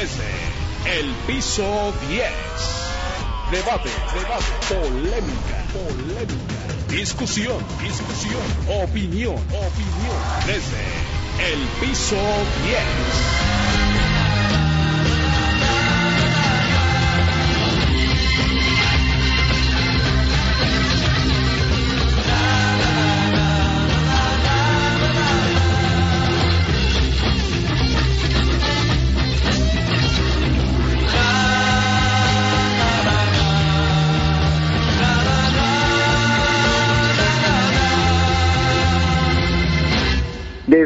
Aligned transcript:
desde 0.00 1.00
el 1.00 1.12
piso 1.26 1.92
10. 2.08 2.22
Debate, 3.50 3.88
debate, 4.14 4.46
polémica, 4.68 5.64
polémica, 5.72 6.86
discusión, 6.88 7.58
discusión, 7.82 8.42
opinión, 8.84 9.34
opinión, 9.34 10.18
desde 10.46 10.84
el 11.52 11.60
piso 11.80 12.14
10. 12.14 13.67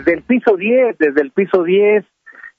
Desde 0.04 0.14
el 0.18 0.22
piso 0.24 0.56
10, 0.56 0.98
desde 0.98 1.20
el 1.22 1.30
piso 1.30 1.62
10, 1.62 2.04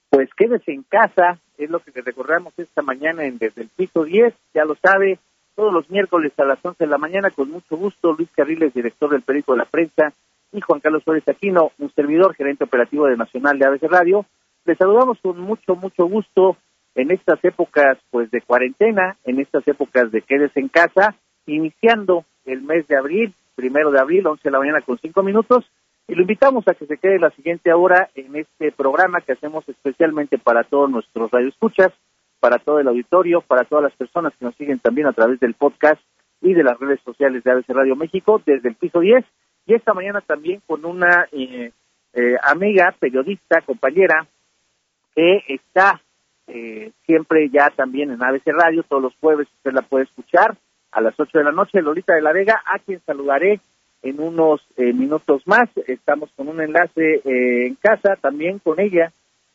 pues 0.09 0.29
quédese 0.33 0.71
en 0.71 0.83
casa, 0.83 1.39
es 1.57 1.69
lo 1.69 1.81
que 1.81 1.91
le 1.93 2.01
recordamos 2.01 2.53
esta 2.55 2.81
mañana 2.81 3.25
en 3.25 3.37
Desde 3.37 3.63
el 3.63 3.67
piso 3.67 4.05
10, 4.05 4.33
ya 4.53 4.63
lo 4.63 4.75
sabe, 4.75 5.19
todos 5.53 5.73
los 5.73 5.89
miércoles 5.89 6.31
a 6.37 6.45
las 6.45 6.63
11 6.63 6.85
de 6.85 6.89
la 6.89 6.97
mañana, 6.97 7.31
con 7.31 7.51
mucho 7.51 7.75
gusto, 7.75 8.13
Luis 8.13 8.29
Carriles, 8.33 8.73
director 8.73 9.09
del 9.09 9.23
Periódico 9.23 9.51
de 9.51 9.57
la 9.57 9.65
Prensa, 9.65 10.13
y 10.53 10.61
Juan 10.61 10.79
Carlos 10.79 11.03
Suárez 11.03 11.27
Aquino, 11.27 11.73
un 11.79 11.91
servidor, 11.91 12.33
gerente 12.33 12.63
operativo 12.63 13.07
de 13.07 13.17
Nacional 13.17 13.59
de 13.59 13.65
ABC 13.65 13.83
Radio. 13.89 14.25
Les 14.63 14.77
saludamos 14.77 15.19
con 15.21 15.37
mucho, 15.41 15.75
mucho 15.75 16.05
gusto 16.05 16.55
en 16.95 17.11
estas 17.11 17.43
épocas 17.43 17.97
pues 18.09 18.31
de 18.31 18.39
cuarentena, 18.39 19.17
en 19.25 19.41
estas 19.41 19.67
épocas 19.67 20.13
de 20.13 20.21
quédese 20.21 20.61
en 20.61 20.69
casa, 20.69 21.13
iniciando 21.45 22.23
el 22.45 22.61
mes 22.61 22.87
de 22.87 22.95
abril, 22.95 23.33
primero 23.55 23.91
de 23.91 23.99
abril, 23.99 24.27
11 24.27 24.41
de 24.41 24.51
la 24.51 24.59
mañana 24.59 24.79
con 24.79 24.97
5 24.97 25.23
minutos, 25.23 25.65
y 26.07 26.15
lo 26.15 26.21
invitamos 26.21 26.67
a 26.67 26.73
que 26.73 26.85
se 26.85 26.97
quede 26.97 27.19
la 27.19 27.31
siguiente 27.31 27.71
hora 27.71 28.09
en 28.15 28.35
este 28.35 28.71
programa 28.71 29.21
que 29.21 29.33
hacemos 29.33 29.67
especialmente 29.69 30.37
para 30.37 30.63
todos 30.63 30.89
nuestros 30.89 31.31
radioescuchas, 31.31 31.91
para 32.39 32.57
todo 32.57 32.79
el 32.79 32.87
auditorio, 32.87 33.41
para 33.41 33.63
todas 33.63 33.85
las 33.85 33.95
personas 33.95 34.33
que 34.37 34.45
nos 34.45 34.55
siguen 34.55 34.79
también 34.79 35.07
a 35.07 35.13
través 35.13 35.39
del 35.39 35.53
podcast 35.53 36.01
y 36.41 36.53
de 36.53 36.63
las 36.63 36.77
redes 36.77 36.99
sociales 37.05 37.43
de 37.43 37.51
ABC 37.51 37.69
Radio 37.69 37.95
México 37.95 38.41
desde 38.45 38.67
el 38.67 38.75
piso 38.75 38.99
10. 38.99 39.23
Y 39.65 39.75
esta 39.75 39.93
mañana 39.93 40.19
también 40.19 40.61
con 40.67 40.83
una 40.83 41.25
eh, 41.31 41.71
eh, 42.13 42.35
amiga, 42.43 42.93
periodista, 42.99 43.61
compañera, 43.61 44.27
que 45.15 45.41
está 45.47 46.01
eh, 46.47 46.91
siempre 47.05 47.49
ya 47.49 47.69
también 47.69 48.11
en 48.11 48.21
ABC 48.21 48.47
Radio, 48.47 48.83
todos 48.83 49.01
los 49.01 49.15
jueves 49.21 49.47
usted 49.57 49.71
la 49.71 49.83
puede 49.83 50.03
escuchar 50.03 50.57
a 50.91 50.99
las 50.99 51.17
8 51.17 51.37
de 51.37 51.43
la 51.45 51.53
noche, 51.53 51.81
Lolita 51.81 52.13
de 52.13 52.21
la 52.21 52.33
Vega, 52.33 52.61
a 52.65 52.79
quien 52.79 53.01
saludaré 53.05 53.61
en 54.03 54.19
unos 54.19 54.61
eh, 54.77 54.93
minutos 54.93 55.41
más. 55.47 55.69
Estamos 55.87 56.29
con 56.35 56.49
un 56.49 56.61
enlace 56.61 57.21
eh, 57.25 57.67
en 57.67 57.75
casa 57.75 58.15
también 58.21 58.59
con 58.59 58.79
ella 58.79 59.11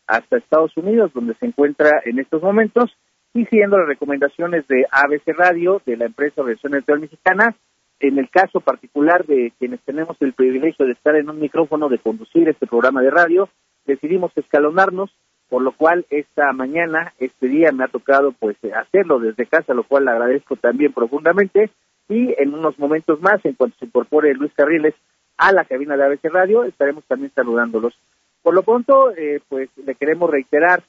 hasta 0.07 0.37
Estados 0.37 0.75
Unidos, 0.75 1.11
donde 1.13 1.35
se 1.35 1.45
encuentra 1.45 2.01
en 2.03 2.19
estos 2.19 2.41
momentos, 2.41 2.91
y 3.33 3.45
siguiendo 3.45 3.77
las 3.77 3.87
recomendaciones 3.87 4.67
de 4.67 4.85
ABC 4.91 5.37
Radio, 5.37 5.81
de 5.85 5.97
la 5.97 6.05
empresa 6.05 6.41
Versión 6.41 6.73
Electoral 6.73 7.01
Mexicana. 7.01 7.55
En 7.99 8.17
el 8.17 8.29
caso 8.29 8.59
particular 8.59 9.25
de 9.25 9.53
quienes 9.59 9.81
tenemos 9.81 10.17
el 10.21 10.33
privilegio 10.33 10.85
de 10.85 10.93
estar 10.93 11.15
en 11.15 11.29
un 11.29 11.39
micrófono, 11.39 11.89
de 11.89 11.99
conducir 11.99 12.49
este 12.49 12.65
programa 12.65 13.01
de 13.01 13.11
radio, 13.11 13.49
decidimos 13.85 14.31
escalonarnos, 14.35 15.11
por 15.47 15.61
lo 15.61 15.73
cual 15.73 16.05
esta 16.09 16.51
mañana, 16.53 17.13
este 17.19 17.47
día 17.47 17.71
me 17.71 17.83
ha 17.83 17.87
tocado 17.87 18.31
pues 18.31 18.57
hacerlo 18.73 19.19
desde 19.19 19.45
casa, 19.45 19.73
lo 19.73 19.83
cual 19.83 20.07
agradezco 20.07 20.55
también 20.55 20.93
profundamente 20.93 21.69
y 22.09 22.33
en 22.37 22.53
unos 22.53 22.77
momentos 22.79 23.21
más, 23.21 23.43
en 23.45 23.53
cuanto 23.53 23.77
se 23.77 23.85
incorpore 23.85 24.33
Luis 24.33 24.51
Carriles 24.53 24.95
a 25.37 25.53
la 25.53 25.63
cabina 25.63 25.95
de 25.95 26.03
ABC 26.03 26.25
Radio, 26.25 26.63
estaremos 26.65 27.05
también 27.05 27.31
saludándolos. 27.33 27.97
Por 28.41 28.55
lo 28.55 28.63
pronto, 28.63 29.11
eh, 29.15 29.39
pues 29.47 29.69
le 29.77 29.95
queremos 29.95 30.29
reiterar 30.29 30.83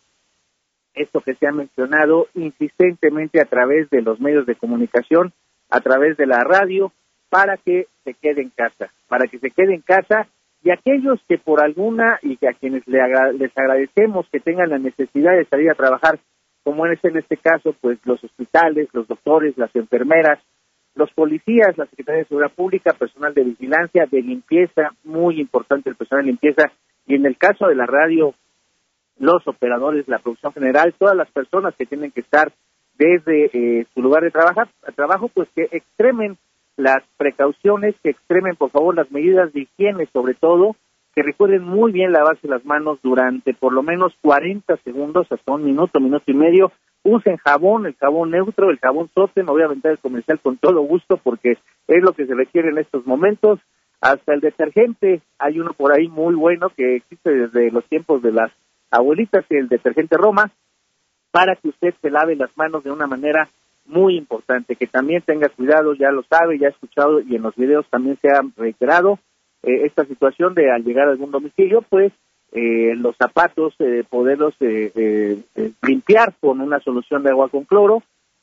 esto 0.94 1.20
que 1.20 1.34
se 1.34 1.46
ha 1.46 1.52
mencionado 1.52 2.26
insistentemente 2.34 3.40
a 3.40 3.44
través 3.44 3.88
de 3.90 4.02
los 4.02 4.18
medios 4.18 4.46
de 4.46 4.56
comunicación, 4.56 5.32
a 5.68 5.80
través 5.80 6.16
de 6.16 6.26
la 6.26 6.42
radio, 6.42 6.92
para 7.28 7.56
que 7.58 7.86
se 8.02 8.14
quede 8.14 8.42
en 8.42 8.50
casa, 8.50 8.90
para 9.08 9.26
que 9.26 9.38
se 9.38 9.50
quede 9.50 9.74
en 9.74 9.82
casa 9.82 10.26
y 10.62 10.70
aquellos 10.70 11.20
que 11.28 11.38
por 11.38 11.62
alguna 11.62 12.18
y 12.22 12.36
que 12.36 12.48
a 12.48 12.52
quienes 12.52 12.86
le 12.86 12.98
les 13.38 13.56
agradecemos 13.56 14.26
que 14.30 14.40
tengan 14.40 14.70
la 14.70 14.78
necesidad 14.78 15.36
de 15.36 15.44
salir 15.44 15.70
a 15.70 15.74
trabajar, 15.74 16.18
como 16.64 16.86
es 16.86 17.02
en 17.04 17.16
este 17.16 17.36
caso, 17.36 17.74
pues 17.80 17.98
los 18.04 18.22
hospitales, 18.22 18.88
los 18.92 19.06
doctores, 19.06 19.56
las 19.56 19.74
enfermeras, 19.74 20.38
los 20.94 21.10
policías, 21.12 21.76
la 21.78 21.86
Secretaría 21.86 22.20
de 22.22 22.28
Seguridad 22.28 22.52
Pública, 22.52 22.92
personal 22.92 23.32
de 23.34 23.44
vigilancia, 23.44 24.06
de 24.10 24.22
limpieza, 24.22 24.90
muy 25.04 25.40
importante 25.40 25.88
el 25.88 25.96
personal 25.96 26.24
de 26.24 26.32
limpieza, 26.32 26.72
y 27.06 27.14
en 27.14 27.26
el 27.26 27.36
caso 27.36 27.66
de 27.66 27.74
la 27.74 27.86
radio, 27.86 28.34
los 29.18 29.46
operadores, 29.46 30.08
la 30.08 30.18
producción 30.18 30.52
general, 30.52 30.94
todas 30.98 31.16
las 31.16 31.30
personas 31.30 31.74
que 31.76 31.86
tienen 31.86 32.10
que 32.10 32.20
estar 32.20 32.52
desde 32.98 33.50
eh, 33.52 33.86
su 33.94 34.02
lugar 34.02 34.22
de 34.22 34.30
trabajo, 34.30 34.62
trabajo, 34.94 35.28
pues 35.28 35.48
que 35.54 35.68
extremen 35.70 36.36
las 36.76 37.02
precauciones, 37.16 37.94
que 38.02 38.10
extremen 38.10 38.56
por 38.56 38.70
favor 38.70 38.94
las 38.94 39.10
medidas 39.10 39.52
de 39.52 39.62
higiene 39.62 40.06
sobre 40.12 40.34
todo, 40.34 40.76
que 41.14 41.22
recuerden 41.22 41.64
muy 41.64 41.92
bien 41.92 42.12
lavarse 42.12 42.48
las 42.48 42.64
manos 42.64 42.98
durante 43.02 43.54
por 43.54 43.72
lo 43.72 43.82
menos 43.82 44.14
40 44.22 44.76
segundos, 44.84 45.26
hasta 45.30 45.52
un 45.52 45.64
minuto, 45.64 46.00
minuto 46.00 46.24
y 46.26 46.34
medio, 46.34 46.72
usen 47.02 47.36
jabón, 47.38 47.86
el 47.86 47.94
jabón 47.94 48.30
neutro, 48.30 48.70
el 48.70 48.78
jabón 48.78 49.10
sote, 49.14 49.42
me 49.42 49.52
voy 49.52 49.62
a 49.62 49.66
aventar 49.66 49.92
el 49.92 49.98
comercial 49.98 50.38
con 50.40 50.56
todo 50.58 50.80
gusto 50.82 51.16
porque 51.16 51.52
es 51.86 52.02
lo 52.02 52.12
que 52.12 52.26
se 52.26 52.34
requiere 52.34 52.70
en 52.70 52.78
estos 52.78 53.06
momentos, 53.06 53.60
hasta 54.00 54.32
el 54.32 54.40
detergente, 54.40 55.20
hay 55.38 55.60
uno 55.60 55.72
por 55.74 55.92
ahí 55.92 56.08
muy 56.08 56.34
bueno 56.34 56.68
que 56.74 56.96
existe 56.96 57.30
desde 57.30 57.70
los 57.70 57.84
tiempos 57.86 58.22
de 58.22 58.32
las 58.32 58.50
abuelitas, 58.90 59.44
el 59.50 59.68
detergente 59.68 60.16
Roma, 60.16 60.50
para 61.30 61.54
que 61.56 61.68
usted 61.68 61.94
se 62.00 62.10
lave 62.10 62.34
las 62.34 62.56
manos 62.56 62.82
de 62.82 62.90
una 62.90 63.06
manera 63.06 63.48
muy 63.86 64.16
importante, 64.16 64.76
que 64.76 64.86
también 64.86 65.22
tenga 65.22 65.48
cuidado, 65.48 65.94
ya 65.94 66.10
lo 66.10 66.22
sabe, 66.22 66.58
ya 66.58 66.68
ha 66.68 66.70
escuchado 66.70 67.20
y 67.20 67.36
en 67.36 67.42
los 67.42 67.54
videos 67.56 67.86
también 67.90 68.18
se 68.20 68.28
ha 68.28 68.40
reiterado 68.56 69.18
eh, 69.62 69.84
esta 69.84 70.04
situación 70.04 70.54
de 70.54 70.70
al 70.70 70.84
llegar 70.84 71.08
a 71.08 71.12
algún 71.12 71.30
domicilio, 71.30 71.82
pues 71.88 72.12
eh, 72.52 72.94
los 72.96 73.16
zapatos, 73.16 73.74
eh, 73.78 74.04
poderlos 74.08 74.54
eh, 74.60 74.92
eh, 74.94 75.72
limpiar 75.82 76.34
con 76.40 76.60
una 76.60 76.80
solución 76.80 77.22
de 77.22 77.30
agua 77.30 77.48
con 77.48 77.64
cloro, 77.64 78.02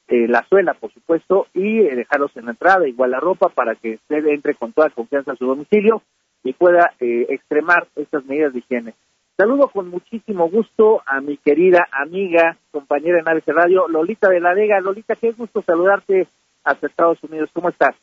la 0.09 0.41
suela, 0.47 0.73
por 0.73 0.89
supuesto, 0.93 1.47
y 1.53 1.79
dejarlos 1.79 2.31
en 2.37 2.45
la 2.45 2.51
entrada, 2.51 2.87
igual 2.87 3.11
la 3.11 3.19
ropa, 3.19 3.49
para 3.49 3.75
que 3.75 3.95
usted 3.95 4.25
entre 4.27 4.53
con 4.53 4.71
toda 4.71 4.89
confianza 4.89 5.33
a 5.33 5.35
su 5.35 5.45
domicilio 5.45 6.01
y 6.45 6.53
pueda 6.53 6.93
extremar 6.97 7.87
estas 7.97 8.23
medidas 8.23 8.53
de 8.53 8.59
higiene. 8.59 8.93
Saludo 9.35 9.67
con 9.67 9.89
muchísimo 9.89 10.49
gusto 10.49 11.01
a 11.05 11.19
mi 11.19 11.35
querida 11.35 11.89
amiga, 11.91 12.55
compañera 12.71 13.19
en 13.19 13.27
ABC 13.27 13.49
Radio, 13.49 13.89
Lolita 13.89 14.29
de 14.29 14.39
la 14.39 14.53
Vega. 14.53 14.79
Lolita, 14.79 15.17
qué 15.17 15.33
gusto 15.33 15.61
saludarte 15.61 16.29
hasta 16.63 16.87
Estados 16.87 17.21
Unidos. 17.23 17.49
¿Cómo 17.51 17.67
estás? 17.67 17.93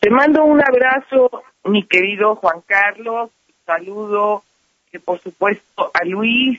Te 0.00 0.10
mando 0.10 0.42
un 0.42 0.60
abrazo, 0.60 1.42
mi 1.64 1.86
querido 1.86 2.36
Juan 2.36 2.62
Carlos, 2.66 3.30
saludo, 3.68 4.42
que 4.90 4.98
por 4.98 5.20
supuesto, 5.20 5.90
a 5.92 6.04
Luis 6.04 6.58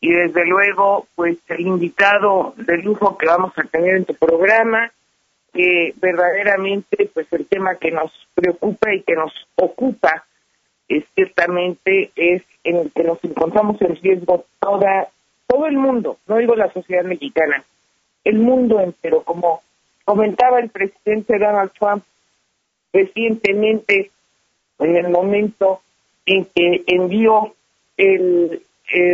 y 0.00 0.12
desde 0.12 0.44
luego, 0.44 1.06
pues 1.14 1.38
el 1.48 1.60
invitado 1.60 2.54
de 2.56 2.76
lujo 2.78 3.16
que 3.16 3.26
vamos 3.26 3.52
a 3.56 3.62
tener 3.64 3.96
en 3.96 4.04
tu 4.04 4.14
programa, 4.14 4.92
que 5.54 5.94
verdaderamente, 5.96 7.08
pues 7.14 7.32
el 7.32 7.46
tema 7.46 7.76
que 7.76 7.90
nos 7.90 8.10
preocupa 8.34 8.92
y 8.92 9.02
que 9.02 9.14
nos 9.14 9.32
ocupa, 9.54 10.24
es, 10.88 11.04
ciertamente 11.14 12.10
es 12.16 12.42
en 12.64 12.76
el 12.76 12.92
que 12.92 13.04
nos 13.04 13.22
encontramos 13.24 13.80
en 13.80 13.96
riesgo 13.96 14.44
toda, 14.60 15.08
todo 15.46 15.66
el 15.66 15.76
mundo, 15.76 16.18
no 16.26 16.36
digo 16.36 16.54
la 16.54 16.72
sociedad 16.72 17.04
mexicana, 17.04 17.64
el 18.24 18.38
mundo 18.38 18.80
entero, 18.80 19.22
como 19.22 19.62
comentaba 20.04 20.58
el 20.58 20.68
presidente 20.68 21.38
Donald 21.38 21.70
Trump 21.78 22.04
recientemente 22.92 24.10
en 24.80 24.96
el 24.96 25.08
momento 25.08 25.80
en 26.26 26.44
que 26.46 26.84
envió 26.86 27.54
el, 27.96 28.62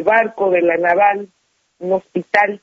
barco 0.05 0.51
de 0.51 0.63
la 0.63 0.77
naval, 0.77 1.29
un 1.79 1.93
hospital 1.93 2.61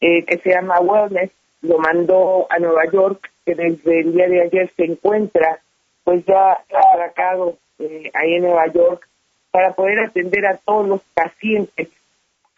eh, 0.00 0.24
que 0.24 0.38
se 0.38 0.50
llama 0.50 0.80
Wellness, 0.80 1.30
lo 1.62 1.78
mandó 1.78 2.46
a 2.50 2.58
Nueva 2.58 2.84
York, 2.92 3.30
que 3.46 3.54
desde 3.54 4.00
el 4.00 4.12
día 4.12 4.28
de 4.28 4.42
ayer 4.42 4.70
se 4.76 4.84
encuentra 4.84 5.60
pues 6.04 6.24
ya 6.26 6.58
atracado 6.68 7.56
eh, 7.78 8.10
ahí 8.14 8.34
en 8.34 8.42
Nueva 8.42 8.66
York 8.72 9.08
para 9.50 9.74
poder 9.74 10.00
atender 10.00 10.46
a 10.46 10.56
todos 10.56 10.88
los 10.88 11.00
pacientes 11.14 11.88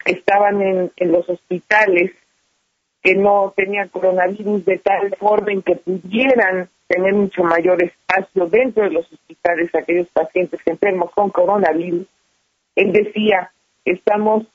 que 0.03 0.11
estaban 0.11 0.61
en, 0.61 0.91
los 1.11 1.27
hospitales 1.29 2.11
que 3.01 3.15
no 3.15 3.53
tenían 3.55 3.89
coronavirus 3.89 4.65
de 4.65 4.79
tal 4.79 5.15
forma 5.17 5.61
que 5.63 5.75
pudieran 5.75 6.69
tener 6.87 7.13
mucho 7.13 7.43
mayor 7.43 7.81
espacio 7.83 8.45
dentro 8.47 8.83
de 8.83 8.91
los 8.91 9.11
hospitales 9.11 9.73
aquellos 9.73 10.07
pacientes 10.09 10.59
enfermos 10.65 11.11
con 11.11 11.29
coronavirus. 11.29 12.05
Él 12.75 12.91
decía, 12.91 13.51
estamos 13.83 14.45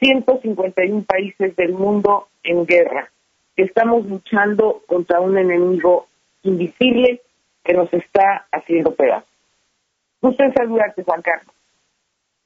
151 0.00 1.04
países 1.04 1.54
del 1.56 1.72
mundo 1.72 2.28
en 2.42 2.66
guerra, 2.66 3.10
estamos 3.56 4.06
luchando 4.06 4.82
contra 4.86 5.20
un 5.20 5.36
enemigo 5.36 6.06
invisible 6.42 7.20
que 7.64 7.74
nos 7.74 7.92
está 7.92 8.46
haciendo 8.52 8.94
pedazos. 8.94 9.28
Gusto 10.20 10.42
en 10.42 10.54
saludarte, 10.54 11.02
Juan 11.04 11.22
Carlos. 11.22 11.54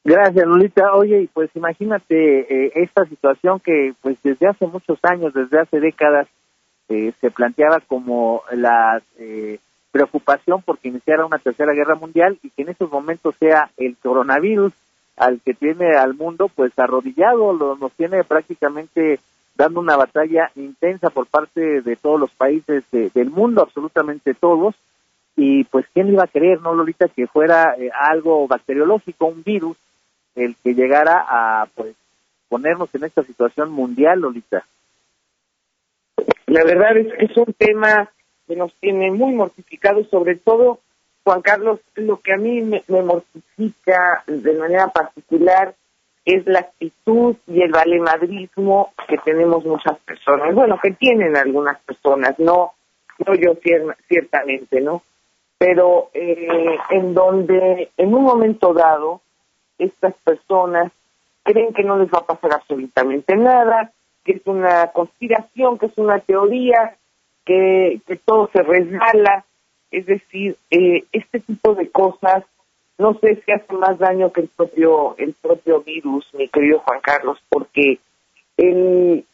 Gracias, 0.04 0.44
Lolita. 0.44 0.94
Oye, 0.94 1.28
pues 1.32 1.50
imagínate 1.54 2.40
eh, 2.40 2.72
esta 2.74 3.04
situación 3.04 3.60
que 3.60 3.94
pues 4.02 4.16
desde 4.22 4.48
hace 4.48 4.66
muchos 4.66 4.98
años, 5.04 5.32
desde 5.32 5.60
hace 5.60 5.78
décadas, 5.78 6.26
eh, 6.92 7.12
se 7.20 7.30
planteaba 7.30 7.80
como 7.80 8.42
la 8.52 9.00
eh, 9.18 9.58
preocupación 9.90 10.62
porque 10.62 10.88
iniciara 10.88 11.24
una 11.24 11.38
tercera 11.38 11.72
guerra 11.72 11.94
mundial 11.94 12.38
y 12.42 12.50
que 12.50 12.62
en 12.62 12.68
estos 12.68 12.90
momentos 12.90 13.34
sea 13.38 13.70
el 13.76 13.96
coronavirus 13.96 14.72
al 15.16 15.40
que 15.40 15.54
tiene 15.54 15.96
al 15.96 16.14
mundo 16.14 16.50
pues 16.54 16.78
arrodillado, 16.78 17.52
lo, 17.52 17.76
nos 17.76 17.92
tiene 17.92 18.24
prácticamente 18.24 19.20
dando 19.54 19.80
una 19.80 19.96
batalla 19.96 20.50
intensa 20.56 21.10
por 21.10 21.26
parte 21.26 21.82
de 21.82 21.96
todos 21.96 22.18
los 22.18 22.30
países 22.30 22.84
del 22.90 23.30
mundo, 23.30 23.62
absolutamente 23.62 24.34
todos, 24.34 24.74
y 25.36 25.64
pues 25.64 25.86
quién 25.92 26.08
iba 26.08 26.24
a 26.24 26.28
creer, 26.28 26.60
¿no, 26.60 26.74
Lolita, 26.74 27.08
que 27.08 27.26
fuera 27.26 27.74
eh, 27.78 27.90
algo 27.92 28.46
bacteriológico, 28.46 29.26
un 29.26 29.42
virus, 29.42 29.76
el 30.34 30.56
que 30.62 30.74
llegara 30.74 31.24
a 31.28 31.66
pues 31.74 31.94
ponernos 32.48 32.94
en 32.94 33.04
esta 33.04 33.22
situación 33.22 33.70
mundial, 33.70 34.20
Lolita. 34.20 34.64
La 36.46 36.64
verdad 36.64 36.96
es 36.96 37.12
que 37.14 37.24
es 37.24 37.36
un 37.36 37.52
tema 37.54 38.10
que 38.46 38.56
nos 38.56 38.74
tiene 38.74 39.10
muy 39.10 39.34
mortificados, 39.34 40.08
sobre 40.08 40.36
todo, 40.36 40.80
Juan 41.24 41.42
Carlos, 41.42 41.80
lo 41.94 42.20
que 42.20 42.32
a 42.32 42.36
mí 42.36 42.60
me, 42.62 42.82
mortifica 42.88 44.24
de 44.26 44.52
manera 44.54 44.88
particular 44.88 45.74
es 46.24 46.46
la 46.46 46.60
actitud 46.60 47.36
y 47.46 47.62
el 47.62 47.72
valemadrismo 47.72 48.92
que 49.08 49.18
tenemos 49.18 49.64
muchas 49.64 49.98
personas, 50.00 50.54
bueno, 50.54 50.78
que 50.82 50.92
tienen 50.92 51.36
algunas 51.36 51.80
personas, 51.80 52.38
no, 52.38 52.72
no 53.26 53.34
yo 53.34 53.54
ciertamente, 54.08 54.80
¿no? 54.80 55.02
Pero 55.58 56.10
eh, 56.12 56.76
en 56.90 57.14
donde 57.14 57.90
en 57.96 58.14
un 58.14 58.24
momento 58.24 58.72
dado 58.74 59.20
estas 59.78 60.14
personas 60.24 60.92
creen 61.42 61.72
que 61.72 61.82
no 61.82 61.96
les 61.98 62.08
va 62.08 62.18
a 62.18 62.26
pasar 62.26 62.54
absolutamente 62.54 63.36
nada, 63.36 63.92
que 64.24 64.32
es 64.32 64.46
una 64.46 64.88
conspiración, 64.88 65.78
que 65.78 65.86
es 65.86 65.98
una 65.98 66.18
teoría, 66.20 66.96
que, 67.44 68.00
todo 68.24 68.48
se 68.52 68.62
resbala. 68.62 69.44
Es 69.90 70.06
decir, 70.06 70.56
eh, 70.70 71.04
este 71.12 71.40
tipo 71.40 71.74
de 71.74 71.90
cosas 71.90 72.44
no 72.98 73.14
sé 73.14 73.42
si 73.44 73.52
hace 73.52 73.72
más 73.74 73.98
daño 73.98 74.32
que 74.32 74.42
el 74.42 74.48
propio, 74.48 75.16
el 75.18 75.34
propio 75.34 75.80
virus, 75.80 76.24
mi 76.34 76.48
querido 76.48 76.78
Juan 76.80 77.00
Carlos, 77.00 77.38
porque 77.48 77.98
el 78.56 79.24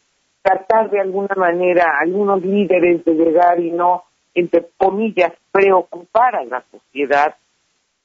tratar 0.43 0.91
de 0.91 1.01
alguna 1.01 1.35
manera 1.37 1.99
algunos 2.01 2.43
líderes 2.43 3.05
de 3.05 3.13
llegar 3.13 3.61
y 3.61 3.71
no, 3.71 4.05
entre 4.35 4.67
comillas, 4.79 5.33
preocupar 5.53 6.37
a 6.37 6.45
la 6.45 6.65
sociedad, 6.71 7.35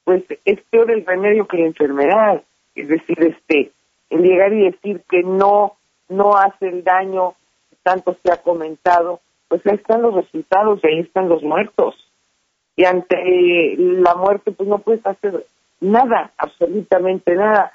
pues 0.03 0.23
es 0.43 0.59
peor 0.69 0.91
el 0.91 1.05
remedio 1.05 1.47
que 1.47 1.57
la 1.57 1.67
enfermedad. 1.67 2.43
Es 2.75 2.89
decir, 2.89 3.23
este, 3.23 3.71
el 4.09 4.21
llegar 4.21 4.51
y 4.51 4.65
decir 4.65 5.01
que 5.09 5.23
no 5.23 5.77
no 6.09 6.35
hace 6.35 6.67
el 6.67 6.83
daño 6.83 7.35
que 7.69 7.77
tanto 7.83 8.15
se 8.23 8.31
ha 8.31 8.37
comentado, 8.37 9.21
pues 9.47 9.61
ahí 9.65 9.75
están 9.75 10.01
los 10.01 10.15
resultados 10.15 10.79
y 10.83 10.87
ahí 10.87 10.99
están 10.99 11.29
los 11.29 11.43
muertos. 11.43 11.95
Y 12.75 12.85
ante 12.85 13.75
la 13.77 14.15
muerte, 14.15 14.51
pues 14.51 14.67
no 14.67 14.79
puedes 14.79 15.05
hacer 15.05 15.45
nada, 15.79 16.31
absolutamente 16.37 17.35
nada. 17.35 17.71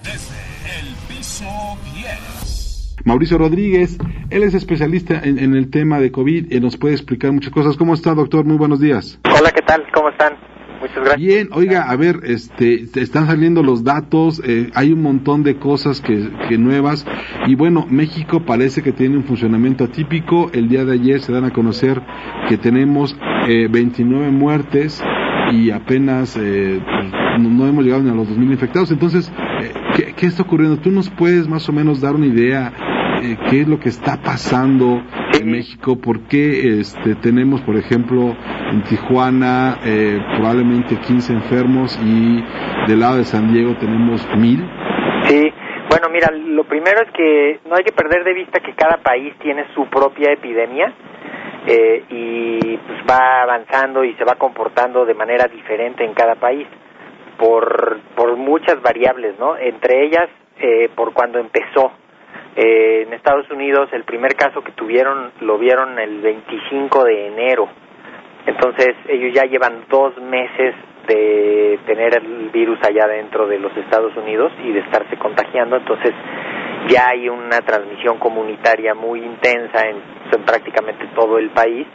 Mauricio 3.05 3.39
Rodríguez, 3.39 3.97
él 4.31 4.43
es 4.43 4.55
especialista 4.55 5.21
en, 5.23 5.55
el 5.55 5.71
tema 5.71 5.99
de 6.01 6.11
COVID 6.11 6.53
y 6.53 6.61
nos 6.61 6.77
puede 6.77 6.95
explicar 6.95 7.33
muchas 7.33 7.53
cosas. 7.53 7.77
¿Cómo 7.77 7.95
está, 7.95 8.15
doctor? 8.15 8.45
Muy 8.45 8.57
buenos 8.57 8.81
días. 8.81 9.21
Hola, 9.25 9.51
¿qué 9.51 9.63
tal? 9.63 9.85
¿Cómo 9.95 10.11
están? 10.11 10.58
Bien, 11.17 11.49
oiga, 11.53 11.91
a 11.91 11.97
ver, 11.97 12.21
este, 12.25 12.87
están 12.95 13.27
saliendo 13.27 13.63
los 13.63 13.85
datos, 13.85 14.41
eh, 14.45 14.71
hay 14.75 14.93
un 14.93 15.03
montón 15.03 15.43
de 15.43 15.57
cosas 15.57 16.01
que, 16.01 16.31
que, 16.49 16.59
nuevas 16.59 17.07
y 17.47 17.55
bueno, 17.55 17.87
México 17.89 18.45
parece 18.45 18.83
que 18.83 18.93
tiene 18.93 19.17
un 19.17 19.25
funcionamiento 19.25 19.85
atípico. 19.85 20.51
El 20.53 20.69
día 20.69 20.85
de 20.85 20.95
ayer 20.95 21.21
se 21.21 21.33
dan 21.33 21.45
a 21.45 21.53
conocer 21.53 22.01
que 22.49 22.59
tenemos 22.59 23.17
eh, 23.49 23.69
29 23.71 24.31
muertes 24.31 25.03
y 25.53 25.71
apenas 25.71 26.37
eh, 26.37 26.81
pues, 26.85 27.41
no, 27.41 27.67
hemos 27.67 27.85
llegado 27.85 28.03
ni 28.03 28.11
a 28.11 28.15
los 28.15 28.29
2.000 28.29 28.53
infectados. 28.53 28.91
Entonces, 28.91 29.33
eh, 29.63 29.73
¿qué, 29.97 30.15
¿qué, 30.15 30.27
está 30.27 30.43
ocurriendo? 30.43 30.79
¿Tú 30.79 30.91
nos 30.91 31.11
puedes 31.11 31.49
más 31.49 31.69
o 31.69 31.73
menos 31.73 32.01
dar 32.01 32.15
una 32.15 32.27
idea 32.27 32.73
eh, 33.23 33.37
qué 33.51 33.63
es 33.63 33.69
lo 33.69 33.81
que 33.81 33.89
está 33.89 34.21
pasando 34.23 35.03
en 35.39 35.51
México, 35.51 35.99
por 36.01 36.29
qué 36.29 36.81
este, 36.81 37.15
tenemos, 37.17 37.61
por 37.63 37.77
ejemplo, 37.77 38.37
en 38.71 38.83
Tijuana 38.85 39.79
eh, 39.85 40.19
probablemente 40.37 40.97
15 40.97 41.33
enfermos 41.33 41.99
y 42.03 42.43
del 42.87 43.01
lado 43.01 43.19
de 43.19 43.25
San 43.25 43.53
Diego 43.53 43.77
tenemos 43.77 44.27
mil. 44.37 44.69
Sí, 45.25 45.53
bueno, 45.91 46.09
mira, 46.13 46.31
lo 46.31 46.65
primero 46.65 47.01
es 47.03 47.11
que 47.13 47.61
no 47.69 47.77
hay 47.77 47.85
que 47.85 47.93
perder 47.93 48.25
de 48.25 48.35
vista 48.35 48.61
que 48.61 48.75
cada 48.75 48.99
país 48.99 49.35
tiene 49.41 49.65
su 49.75 49.87
propia 49.87 50.33
epidemia. 50.33 50.93
Eh, 51.67 52.05
y 52.09 52.77
pues 52.79 52.99
va 53.11 53.43
avanzando 53.43 54.03
y 54.03 54.15
se 54.15 54.25
va 54.25 54.37
comportando 54.37 55.05
de 55.05 55.13
manera 55.13 55.49
diferente 55.49 56.03
en 56.03 56.15
cada 56.15 56.37
país 56.37 56.67
por, 57.37 58.01
por 58.15 58.37
muchas 58.37 58.81
variables, 58.81 59.39
¿no? 59.39 59.55
Entre 59.57 60.07
ellas, 60.07 60.29
eh, 60.61 60.89
por 60.95 61.13
cuando 61.13 61.39
empezó 61.39 61.93
eh, 62.61 63.05
en 63.07 63.13
Estados 63.13 63.49
Unidos 63.53 63.89
el 63.93 64.03
primer 64.03 64.35
caso 64.35 64.65
que 64.65 64.73
tuvieron 64.73 65.31
lo 65.43 65.59
vieron 65.59 65.97
el 65.97 66.21
25 66.21 67.05
de 67.05 67.29
enero. 67.29 67.69
Entonces 68.47 68.97
ellos 69.07 69.33
ya 69.33 69.45
llevan 69.45 69.85
dos 69.89 70.21
meses 70.21 70.75
de 71.07 71.79
tener 71.87 72.19
el 72.19 72.51
virus 72.51 72.81
allá 72.83 73.07
dentro 73.07 73.47
de 73.47 73.61
los 73.61 73.71
Estados 73.77 74.17
Unidos 74.17 74.51
y 74.65 74.73
de 74.73 74.81
estarse 74.81 75.17
contagiando. 75.19 75.77
Entonces 75.77 76.13
ya 76.89 77.11
hay 77.11 77.29
una 77.29 77.61
transmisión 77.61 78.19
comunitaria 78.19 78.93
muy 78.93 79.21
intensa 79.21 79.87
en, 79.87 80.43
prácticamente 80.45 81.07
todo 81.15 81.39
el 81.39 81.51
país. 81.51 81.87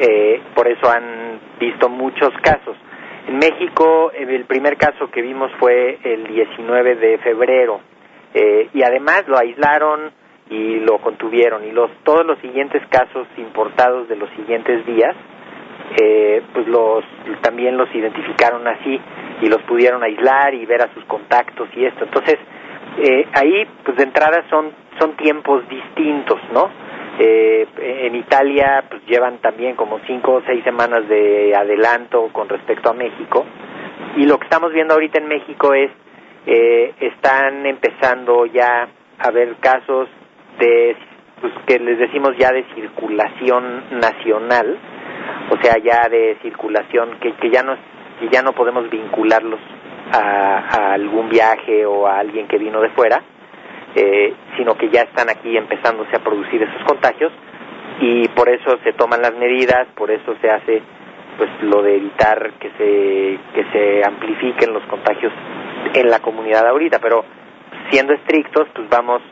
Eh, 0.00 0.42
por 0.52 0.66
eso 0.66 0.90
han 0.90 1.38
visto 1.60 1.88
muchos 1.88 2.30
casos. 2.42 2.76
En 3.28 3.36
México 3.36 4.10
el 4.10 4.46
primer 4.46 4.76
caso 4.76 5.08
que 5.12 5.22
vimos 5.22 5.52
fue 5.60 6.00
el 6.02 6.26
19 6.26 6.96
de 6.96 7.18
febrero 7.18 7.92
eh, 8.34 8.68
y 8.72 8.82
además 8.82 9.24
lo 9.26 9.38
aislaron 9.38 10.12
y 10.50 10.80
lo 10.80 10.98
contuvieron. 10.98 11.64
Y 11.64 11.72
los 11.72 11.90
todos 12.04 12.26
los 12.26 12.38
siguientes 12.38 12.82
casos 12.88 13.26
importados 13.36 14.08
de 14.08 14.16
los 14.16 14.30
siguientes 14.30 14.84
días 14.86 15.14
eh, 16.00 16.42
pues 16.54 16.66
los 16.68 17.04
también 17.42 17.76
los 17.76 17.92
identificaron 17.94 18.66
así 18.66 18.98
y 19.42 19.46
los 19.48 19.60
pudieron 19.62 20.02
aislar 20.02 20.54
y 20.54 20.64
ver 20.64 20.82
a 20.82 20.94
sus 20.94 21.04
contactos 21.04 21.68
y 21.76 21.84
esto. 21.84 22.04
Entonces 22.04 22.38
eh, 22.98 23.26
ahí 23.34 23.66
pues 23.84 23.96
de 23.96 24.04
entrada 24.04 24.44
son 24.48 24.70
son 24.98 25.16
tiempos 25.16 25.66
distintos 25.68 26.38
no 26.52 26.70
eh, 27.18 27.66
en 27.76 28.14
Italia 28.14 28.84
pues 28.88 29.02
llevan 29.06 29.38
también 29.38 29.76
como 29.76 30.00
cinco 30.06 30.34
o 30.34 30.42
seis 30.46 30.64
semanas 30.64 31.06
de 31.08 31.54
adelanto 31.54 32.28
con 32.32 32.48
respecto 32.48 32.90
a 32.90 32.94
México. 32.94 33.44
Y 34.16 34.24
lo 34.24 34.38
que 34.38 34.44
estamos 34.44 34.72
viendo 34.72 34.94
ahorita 34.94 35.18
en 35.20 35.28
México 35.28 35.74
es 35.74 35.90
eh, 36.46 36.94
están 37.00 37.66
empezando 37.66 38.46
ya 38.46 38.88
a 39.18 39.28
haber 39.28 39.56
casos 39.56 40.08
de 40.58 40.96
pues, 41.40 41.52
que 41.66 41.78
les 41.78 41.98
decimos 41.98 42.32
ya 42.38 42.50
de 42.50 42.64
circulación 42.74 43.84
nacional, 43.98 44.78
o 45.50 45.56
sea, 45.62 45.76
ya 45.78 46.08
de 46.08 46.38
circulación 46.42 47.18
que, 47.20 47.32
que 47.34 47.50
ya 47.50 47.62
no 47.62 47.76
que 48.20 48.28
ya 48.28 48.42
no 48.42 48.52
podemos 48.52 48.88
vincularlos 48.88 49.58
a, 50.12 50.92
algún 50.92 51.28
viaje 51.28 51.84
o 51.86 52.06
a 52.06 52.18
alguien 52.18 52.46
que 52.46 52.58
vino 52.58 52.80
de 52.80 52.90
fuera, 52.90 53.20
eh, 53.96 54.34
sino 54.56 54.76
que 54.76 54.90
ya 54.90 55.02
están 55.02 55.28
aquí 55.30 55.56
empezándose 55.56 56.14
a 56.14 56.20
producir 56.20 56.62
esos 56.62 56.84
contagios 56.84 57.32
y 58.00 58.28
por 58.28 58.48
eso 58.48 58.78
se 58.84 58.92
toman 58.92 59.22
las 59.22 59.34
medidas, 59.34 59.88
por 59.96 60.10
eso 60.10 60.34
se 60.40 60.50
hace 60.50 60.82
pues 61.36 61.50
lo 61.62 61.82
de 61.82 61.96
evitar 61.96 62.52
que 62.60 62.70
se 62.78 63.38
que 63.54 63.64
se 63.72 64.06
amplifiquen 64.06 64.72
los 64.72 64.84
contagios 64.84 65.32
en 65.94 66.10
la 66.10 66.20
comunidad 66.20 66.66
ahorita, 66.66 66.98
pero 66.98 67.24
siendo 67.90 68.12
estrictos, 68.14 68.68
pues 68.74 68.88
vamos 68.88 69.22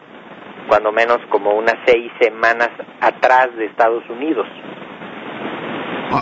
cuando 0.68 0.92
menos 0.92 1.18
como 1.30 1.56
unas 1.56 1.76
seis 1.86 2.12
semanas 2.20 2.70
atrás 3.00 3.48
de 3.56 3.66
Estados 3.66 4.08
Unidos. 4.08 4.46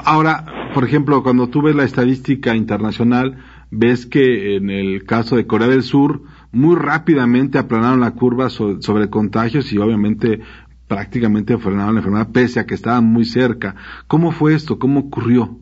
Ahora, 0.04 0.44
por 0.74 0.84
ejemplo, 0.84 1.22
cuando 1.22 1.48
tú 1.48 1.62
ves 1.62 1.74
la 1.74 1.84
estadística 1.84 2.54
internacional, 2.54 3.38
ves 3.70 4.06
que 4.06 4.56
en 4.56 4.70
el 4.70 5.04
caso 5.04 5.36
de 5.36 5.46
Corea 5.46 5.68
del 5.68 5.82
Sur, 5.82 6.20
muy 6.52 6.76
rápidamente 6.76 7.58
aplanaron 7.58 8.00
la 8.00 8.12
curva 8.12 8.50
sobre 8.50 9.10
contagios 9.10 9.72
y 9.72 9.78
obviamente 9.78 10.40
prácticamente 10.88 11.58
frenaron 11.58 11.94
la 11.94 12.00
enfermedad 12.00 12.28
pese 12.32 12.60
a 12.60 12.66
que 12.66 12.74
estaban 12.74 13.04
muy 13.04 13.24
cerca. 13.24 13.74
¿Cómo 14.06 14.30
fue 14.30 14.54
esto? 14.54 14.78
¿Cómo 14.78 15.00
ocurrió? 15.00 15.56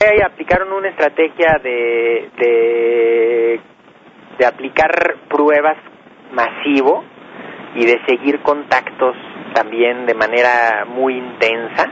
Eh, 0.00 0.22
aplicaron 0.22 0.72
una 0.72 0.88
estrategia 0.88 1.58
de, 1.62 2.30
de, 2.38 3.60
de 4.38 4.46
aplicar 4.46 5.16
pruebas 5.28 5.76
masivo 6.32 7.04
y 7.74 7.84
de 7.84 8.00
seguir 8.06 8.40
contactos 8.40 9.16
también 9.54 10.06
de 10.06 10.14
manera 10.14 10.84
muy 10.86 11.16
intensa. 11.16 11.90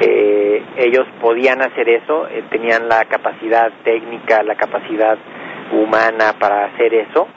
Eh, 0.00 0.62
ellos 0.76 1.06
podían 1.20 1.62
hacer 1.62 1.88
eso, 1.88 2.26
eh, 2.28 2.44
tenían 2.50 2.88
la 2.88 3.04
capacidad 3.04 3.70
técnica, 3.84 4.42
la 4.42 4.56
capacidad 4.56 5.16
humana 5.72 6.34
para 6.38 6.66
hacer 6.66 6.94
eso 6.94 7.28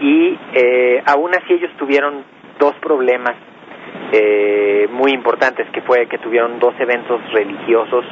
y 0.00 0.38
eh, 0.54 1.02
aún 1.06 1.30
así 1.34 1.52
ellos 1.52 1.70
tuvieron 1.78 2.24
dos 2.58 2.74
problemas 2.76 3.36
eh, 4.12 4.88
muy 4.90 5.12
importantes 5.12 5.68
que 5.70 5.82
fue 5.82 6.06
que 6.06 6.18
tuvieron 6.18 6.58
dos 6.58 6.74
eventos 6.78 7.20
religiosos 7.32 8.04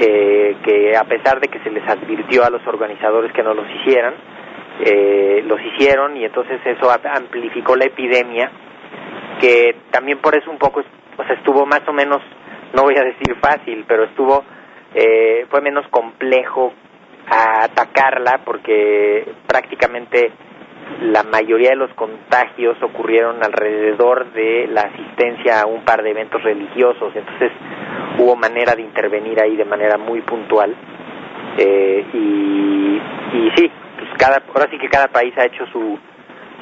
eh, 0.00 0.56
que 0.62 0.96
a 0.96 1.04
pesar 1.04 1.40
de 1.40 1.48
que 1.48 1.58
se 1.60 1.70
les 1.70 1.86
advirtió 1.88 2.44
a 2.44 2.50
los 2.50 2.64
organizadores 2.66 3.32
que 3.32 3.42
no 3.42 3.54
los 3.54 3.66
hicieran 3.80 4.14
eh, 4.84 5.42
los 5.46 5.58
hicieron 5.62 6.16
y 6.16 6.24
entonces 6.24 6.60
eso 6.64 6.90
amplificó 6.90 7.76
la 7.76 7.86
epidemia 7.86 8.50
que 9.40 9.76
también 9.90 10.18
por 10.18 10.36
eso 10.36 10.50
un 10.50 10.58
poco 10.58 10.82
o 11.16 11.24
sea 11.24 11.34
estuvo 11.34 11.64
más 11.64 11.80
o 11.88 11.92
menos 11.92 12.20
no 12.74 12.82
voy 12.82 12.94
a 12.96 13.04
decir 13.04 13.36
fácil 13.40 13.84
pero 13.88 14.04
estuvo 14.04 14.44
eh, 14.94 15.46
fue 15.48 15.60
menos 15.62 15.86
complejo 15.88 16.72
atacarla 17.28 18.42
porque 18.44 19.26
prácticamente 19.46 20.30
la 21.02 21.22
mayoría 21.24 21.70
de 21.70 21.76
los 21.76 21.92
contagios 21.94 22.80
ocurrieron 22.82 23.42
alrededor 23.42 24.32
de 24.32 24.68
la 24.68 24.82
asistencia 24.82 25.62
a 25.62 25.66
un 25.66 25.84
par 25.84 26.02
de 26.02 26.10
eventos 26.10 26.42
religiosos, 26.42 27.16
entonces 27.16 27.50
hubo 28.18 28.36
manera 28.36 28.74
de 28.76 28.82
intervenir 28.82 29.42
ahí 29.42 29.56
de 29.56 29.64
manera 29.64 29.98
muy 29.98 30.20
puntual 30.20 30.74
eh, 31.58 32.04
y 32.12 33.50
sí, 33.56 33.70
pues 33.98 34.10
cada, 34.18 34.42
ahora 34.48 34.68
sí 34.70 34.78
que 34.78 34.88
cada 34.88 35.08
país 35.08 35.34
ha 35.38 35.46
hecho 35.46 35.66
su, 35.72 35.98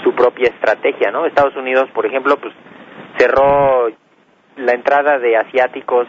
su 0.02 0.14
propia 0.14 0.48
estrategia, 0.48 1.10
¿no? 1.10 1.26
Estados 1.26 1.56
Unidos, 1.56 1.88
por 1.94 2.06
ejemplo, 2.06 2.36
pues 2.36 2.54
cerró 3.18 3.90
la 4.56 4.72
entrada 4.72 5.18
de 5.18 5.36
asiáticos 5.36 6.06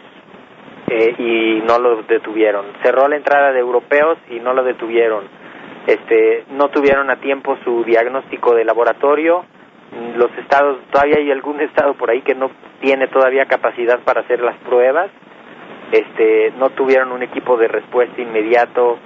eh, 0.88 1.14
y 1.18 1.62
no 1.66 1.78
lo 1.78 2.02
detuvieron, 2.02 2.66
cerró 2.82 3.08
la 3.08 3.16
entrada 3.16 3.52
de 3.52 3.60
europeos 3.60 4.18
y 4.30 4.40
no 4.40 4.52
lo 4.52 4.62
detuvieron 4.62 5.24
este, 5.86 6.44
no 6.50 6.68
tuvieron 6.68 7.10
a 7.10 7.16
tiempo 7.20 7.56
su 7.64 7.84
diagnóstico 7.84 8.54
de 8.54 8.64
laboratorio. 8.64 9.44
Los 10.16 10.36
estados, 10.36 10.78
todavía 10.90 11.18
hay 11.18 11.30
algún 11.30 11.60
estado 11.60 11.94
por 11.94 12.10
ahí 12.10 12.22
que 12.22 12.34
no 12.34 12.50
tiene 12.80 13.06
todavía 13.06 13.46
capacidad 13.46 14.00
para 14.00 14.22
hacer 14.22 14.40
las 14.40 14.56
pruebas. 14.58 15.10
Este, 15.92 16.52
no 16.58 16.70
tuvieron 16.70 17.12
un 17.12 17.22
equipo 17.22 17.56
de 17.56 17.68
respuesta 17.68 18.20
inmediato, 18.20 18.98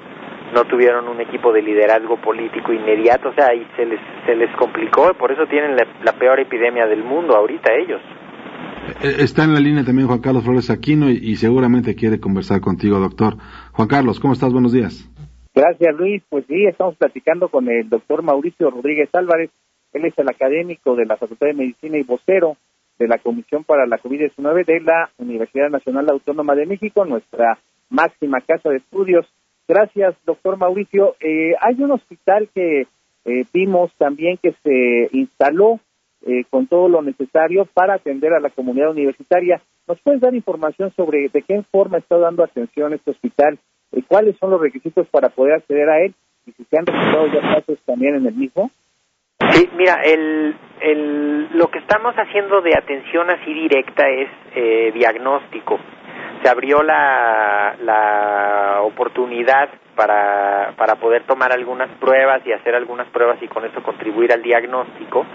no 0.54 0.64
tuvieron 0.64 1.08
un 1.08 1.20
equipo 1.20 1.52
de 1.52 1.62
liderazgo 1.62 2.16
político 2.20 2.72
inmediato, 2.72 3.28
o 3.30 3.34
sea, 3.34 3.48
ahí 3.48 3.66
se 3.76 3.86
les, 3.86 4.00
se 4.26 4.34
les 4.34 4.54
complicó, 4.56 5.14
por 5.14 5.32
eso 5.32 5.46
tienen 5.46 5.76
la, 5.76 5.86
la 6.04 6.12
peor 6.12 6.40
epidemia 6.40 6.86
del 6.86 7.04
mundo 7.04 7.36
ahorita 7.36 7.72
ellos. 7.74 8.00
Eh, 9.02 9.22
está 9.22 9.44
en 9.44 9.54
la 9.54 9.60
línea 9.60 9.84
también 9.84 10.08
Juan 10.08 10.20
Carlos 10.20 10.44
Flores 10.44 10.70
Aquino 10.70 11.10
y, 11.10 11.18
y 11.22 11.36
seguramente 11.36 11.94
quiere 11.94 12.18
conversar 12.18 12.60
contigo, 12.60 12.98
doctor. 12.98 13.36
Juan 13.72 13.88
Carlos, 13.88 14.18
¿cómo 14.18 14.32
estás? 14.32 14.52
Buenos 14.52 14.72
días. 14.72 15.08
Gracias, 15.54 15.94
Luis. 15.96 16.22
Pues 16.28 16.44
sí, 16.46 16.66
estamos 16.66 16.96
platicando 16.96 17.48
con 17.48 17.68
el 17.68 17.88
doctor 17.88 18.22
Mauricio 18.22 18.70
Rodríguez 18.70 19.08
Álvarez. 19.12 19.50
Él 19.92 20.04
es 20.04 20.16
el 20.18 20.28
académico 20.28 20.94
de 20.94 21.06
la 21.06 21.16
Facultad 21.16 21.48
de 21.48 21.54
Medicina 21.54 21.98
y 21.98 22.02
vocero 22.02 22.56
de 22.98 23.08
la 23.08 23.18
Comisión 23.18 23.64
para 23.64 23.86
la 23.86 23.98
COVID-19 23.98 24.64
de 24.64 24.80
la 24.80 25.10
Universidad 25.18 25.70
Nacional 25.70 26.08
Autónoma 26.10 26.54
de 26.54 26.66
México, 26.66 27.04
nuestra 27.04 27.58
máxima 27.88 28.40
casa 28.40 28.68
de 28.68 28.76
estudios. 28.76 29.26
Gracias, 29.70 30.16
doctor 30.26 30.56
Mauricio. 30.56 31.14
Eh, 31.20 31.54
hay 31.60 31.80
un 31.80 31.92
hospital 31.92 32.48
que 32.52 32.88
eh, 33.24 33.44
vimos 33.52 33.92
también 33.98 34.36
que 34.42 34.52
se 34.64 35.16
instaló 35.16 35.78
eh, 36.26 36.42
con 36.50 36.66
todo 36.66 36.88
lo 36.88 37.02
necesario 37.02 37.66
para 37.66 37.94
atender 37.94 38.32
a 38.32 38.40
la 38.40 38.50
comunidad 38.50 38.90
universitaria. 38.90 39.62
¿Nos 39.86 40.00
puedes 40.00 40.20
dar 40.20 40.34
información 40.34 40.92
sobre 40.96 41.28
de 41.28 41.42
qué 41.42 41.62
forma 41.70 41.98
está 41.98 42.18
dando 42.18 42.42
atención 42.42 42.94
este 42.94 43.12
hospital 43.12 43.60
y 43.92 44.02
cuáles 44.02 44.36
son 44.38 44.50
los 44.50 44.60
requisitos 44.60 45.06
para 45.06 45.28
poder 45.28 45.54
acceder 45.54 45.88
a 45.88 46.00
él 46.00 46.14
y 46.46 46.50
si 46.50 46.64
se 46.64 46.76
han 46.76 46.86
registrado 46.86 47.28
ya 47.28 47.40
casos 47.40 47.78
también 47.86 48.16
en 48.16 48.26
el 48.26 48.34
mismo. 48.34 48.72
Sí, 49.52 49.68
mira, 49.76 50.02
el, 50.02 50.56
lo 51.56 51.68
que 51.68 51.78
estamos 51.78 52.16
haciendo 52.16 52.60
de 52.60 52.76
atención 52.76 53.30
así 53.30 53.54
directa 53.54 54.02
es 54.08 54.28
eh, 54.56 54.90
diagnóstico. 54.94 55.78
Se 56.42 56.48
abrió 56.48 56.82
la, 56.82 57.76
la 57.82 58.80
oportunidad 58.82 59.68
para, 59.94 60.72
para 60.76 60.96
poder 60.96 61.24
tomar 61.24 61.52
algunas 61.52 61.90
pruebas 61.98 62.40
y 62.46 62.52
hacer 62.52 62.74
algunas 62.74 63.08
pruebas 63.08 63.42
y 63.42 63.48
con 63.48 63.64
eso 63.64 63.82
contribuir 63.82 64.32
al 64.32 64.42
diagnóstico. 64.42 65.26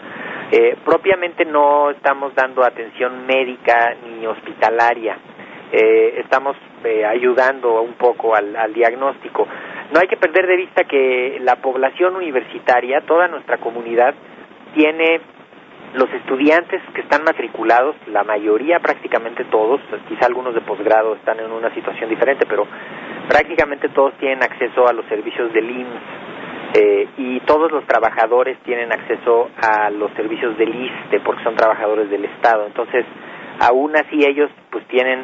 Eh, 0.52 0.78
propiamente 0.84 1.46
no 1.46 1.92
estamos 1.92 2.34
dando 2.36 2.64
atención 2.64 3.26
médica 3.26 3.96
ni 4.04 4.26
hospitalaria 4.26 5.18
eh, 5.72 6.22
estamos 6.22 6.56
eh, 6.84 7.04
ayudando 7.04 7.82
un 7.82 7.94
poco 7.94 8.36
al, 8.36 8.56
al 8.56 8.74
diagnóstico. 8.74 9.48
No 9.92 10.00
hay 10.00 10.08
que 10.08 10.18
perder 10.18 10.48
de 10.48 10.56
vista 10.56 10.84
que 10.84 11.38
la 11.42 11.58
población 11.58 12.16
universitaria, 12.16 13.02
toda 13.02 13.28
nuestra 13.28 13.58
comunidad, 13.58 14.14
tiene 14.74 15.22
los 15.94 16.10
estudiantes 16.12 16.82
que 16.94 17.02
están 17.02 17.24
matriculados, 17.24 17.96
la 18.08 18.24
mayoría, 18.24 18.80
prácticamente 18.80 19.46
todos, 19.46 19.80
quizá 20.10 20.26
algunos 20.26 20.54
de 20.54 20.62
posgrado 20.62 21.16
están 21.16 21.40
en 21.40 21.52
una 21.52 21.74
situación 21.74 22.10
diferente, 22.10 22.46
pero 22.48 22.68
prácticamente 23.30 23.90
todos 23.90 24.14
tienen 24.18 24.44
acceso 24.44 24.88
a 24.88 24.94
los 24.94 25.06
servicios 25.06 25.54
del 25.54 25.70
IMSS 25.70 26.36
eh, 26.78 27.08
y 27.18 27.40
todos 27.42 27.72
los 27.72 27.86
trabajadores 27.86 28.58
tienen 28.64 28.92
acceso 28.92 29.50
a 29.62 29.90
los 29.92 30.12
servicios 30.14 30.58
del 30.58 30.76
ISTE 30.76 31.22
porque 31.22 31.44
son 31.44 31.56
trabajadores 31.56 32.10
del 32.10 32.26
Estado. 32.26 32.66
Entonces, 32.66 33.06
aún 33.62 33.94
así 33.96 34.26
ellos 34.26 34.50
pues 34.70 34.86
tienen 34.88 35.24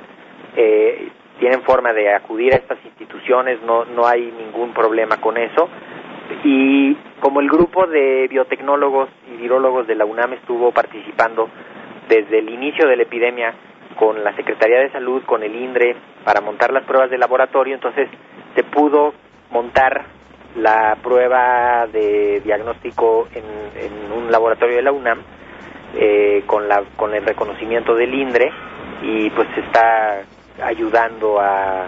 eh, 0.56 1.10
tienen 1.40 1.64
forma 1.64 1.92
de 1.92 2.14
acudir 2.14 2.54
a 2.54 2.58
estas 2.58 2.78
instituciones, 2.86 3.62
no, 3.64 3.84
no 3.84 4.06
hay 4.06 4.32
ningún 4.32 4.74
problema 4.74 5.18
con 5.18 5.38
eso. 5.38 5.68
Y 6.44 6.96
como 7.20 7.40
el 7.42 7.50
grupo 7.50 7.88
de 7.88 8.28
biotecnólogos 8.30 9.10
y 9.32 9.38
virólogos 9.42 9.88
de 9.88 9.96
la 9.96 10.06
UNAM 10.06 10.34
estuvo 10.34 10.72
participando 10.72 11.50
desde 12.08 12.40
el 12.40 12.50
inicio 12.50 12.88
de 12.88 12.96
la 12.96 13.04
epidemia 13.04 13.54
con 13.98 14.24
la 14.24 14.36
Secretaría 14.36 14.80
de 14.80 14.92
Salud, 14.92 15.24
con 15.26 15.44
el 15.44 15.56
INDRE, 15.56 15.96
para 16.24 16.42
montar 16.42 16.72
las 16.74 16.86
pruebas 16.86 17.10
de 17.10 17.18
laboratorio, 17.18 17.76
entonces 17.76 18.10
se 18.56 18.64
pudo 18.64 19.14
montar 19.52 20.06
la 20.56 20.98
prueba 21.02 21.88
de 21.88 22.42
diagnóstico 22.44 23.28
en, 23.34 23.44
un 24.12 24.32
laboratorio 24.32 24.78
de 24.78 24.82
la 24.82 24.92
UNAM 24.92 25.20
eh, 25.96 26.44
con, 26.46 26.68
la, 26.68 26.84
con 26.96 27.14
el 27.14 27.26
reconocimiento 27.26 27.96
del 27.96 28.14
INDRE 28.14 28.52
y 29.02 29.30
pues 29.30 29.48
se 29.56 29.62
está 29.62 30.24
ayudando 30.62 31.40
a 31.40 31.88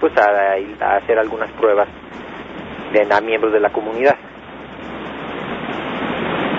pues 0.00 0.12
a, 0.18 0.96
hacer 0.96 1.18
algunas 1.18 1.50
pruebas 1.52 1.88
de, 3.04 3.14
a 3.14 3.20
miembros 3.20 3.52
de 3.52 3.60
la 3.60 3.72
comunidad. 3.72 4.16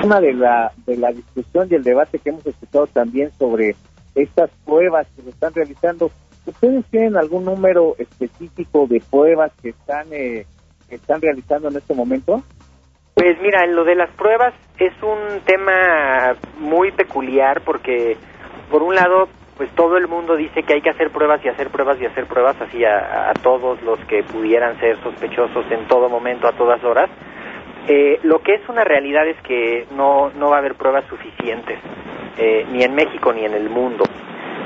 Una 0.03 0.20
de 0.20 0.34
la, 0.34 0.72
de 0.86 0.98
la 0.98 1.12
discusión 1.12 1.67
y 1.70 1.75
el 1.75 1.84
debate 1.84 2.20
que 2.20 2.29
hemos 2.29 2.46
escuchado 2.46 2.88
también 2.88 3.32
sobre 3.38 3.75
estas 4.15 4.50
pruebas 4.65 5.08
que 5.15 5.24
se 5.24 5.29
están 5.29 5.53
realizando, 5.53 6.12
¿ustedes 6.46 6.86
tienen 6.86 7.17
algún 7.17 7.46
número 7.46 7.96
específico 7.98 8.88
de 8.88 9.01
pruebas 9.10 9.51
que 9.62 9.70
están, 9.70 10.08
eh, 10.12 10.46
que 10.88 10.96
están 10.96 11.22
realizando 11.22 11.70
en 11.70 11.77
este 11.77 11.94
momento? 11.94 12.44
Pues 13.15 13.36
mira, 13.41 13.65
lo 13.65 13.84
de 13.84 13.96
las 13.96 14.12
pruebas 14.12 14.53
es 14.77 14.94
un 15.01 15.41
tema 15.41 16.36
muy 16.60 16.91
peculiar 16.91 17.62
porque, 17.62 18.15
por 18.70 18.84
un 18.84 18.94
lado, 18.94 19.27
pues 19.57 19.71
todo 19.71 19.97
el 19.97 20.07
mundo 20.07 20.35
dice 20.35 20.63
que 20.63 20.73
hay 20.73 20.81
que 20.81 20.91
hacer 20.91 21.09
pruebas 21.09 21.43
y 21.43 21.49
hacer 21.49 21.69
pruebas 21.69 21.99
y 21.99 22.05
hacer 22.05 22.25
pruebas 22.27 22.55
así 22.61 22.85
a, 22.85 23.33
todos 23.41 23.81
los 23.81 23.99
que 24.05 24.23
pudieran 24.23 24.79
ser 24.79 24.97
sospechosos 25.01 25.65
en 25.71 25.87
todo 25.87 26.09
momento, 26.09 26.47
a 26.47 26.53
todas 26.53 26.83
horas. 26.83 27.09
Eh, 27.87 28.19
lo 28.23 28.39
que 28.39 28.55
es 28.55 28.69
una 28.69 28.83
realidad 28.83 29.27
es 29.27 29.41
que 29.41 29.87
no, 29.95 30.29
no 30.35 30.49
va 30.49 30.57
a 30.57 30.59
haber 30.59 30.75
pruebas 30.75 31.05
suficientes, 31.09 31.79
eh, 32.37 32.65
ni 32.71 32.83
en 32.83 32.93
México 32.93 33.33
ni 33.33 33.45
en 33.45 33.53
el 33.53 33.69
mundo, 33.69 34.03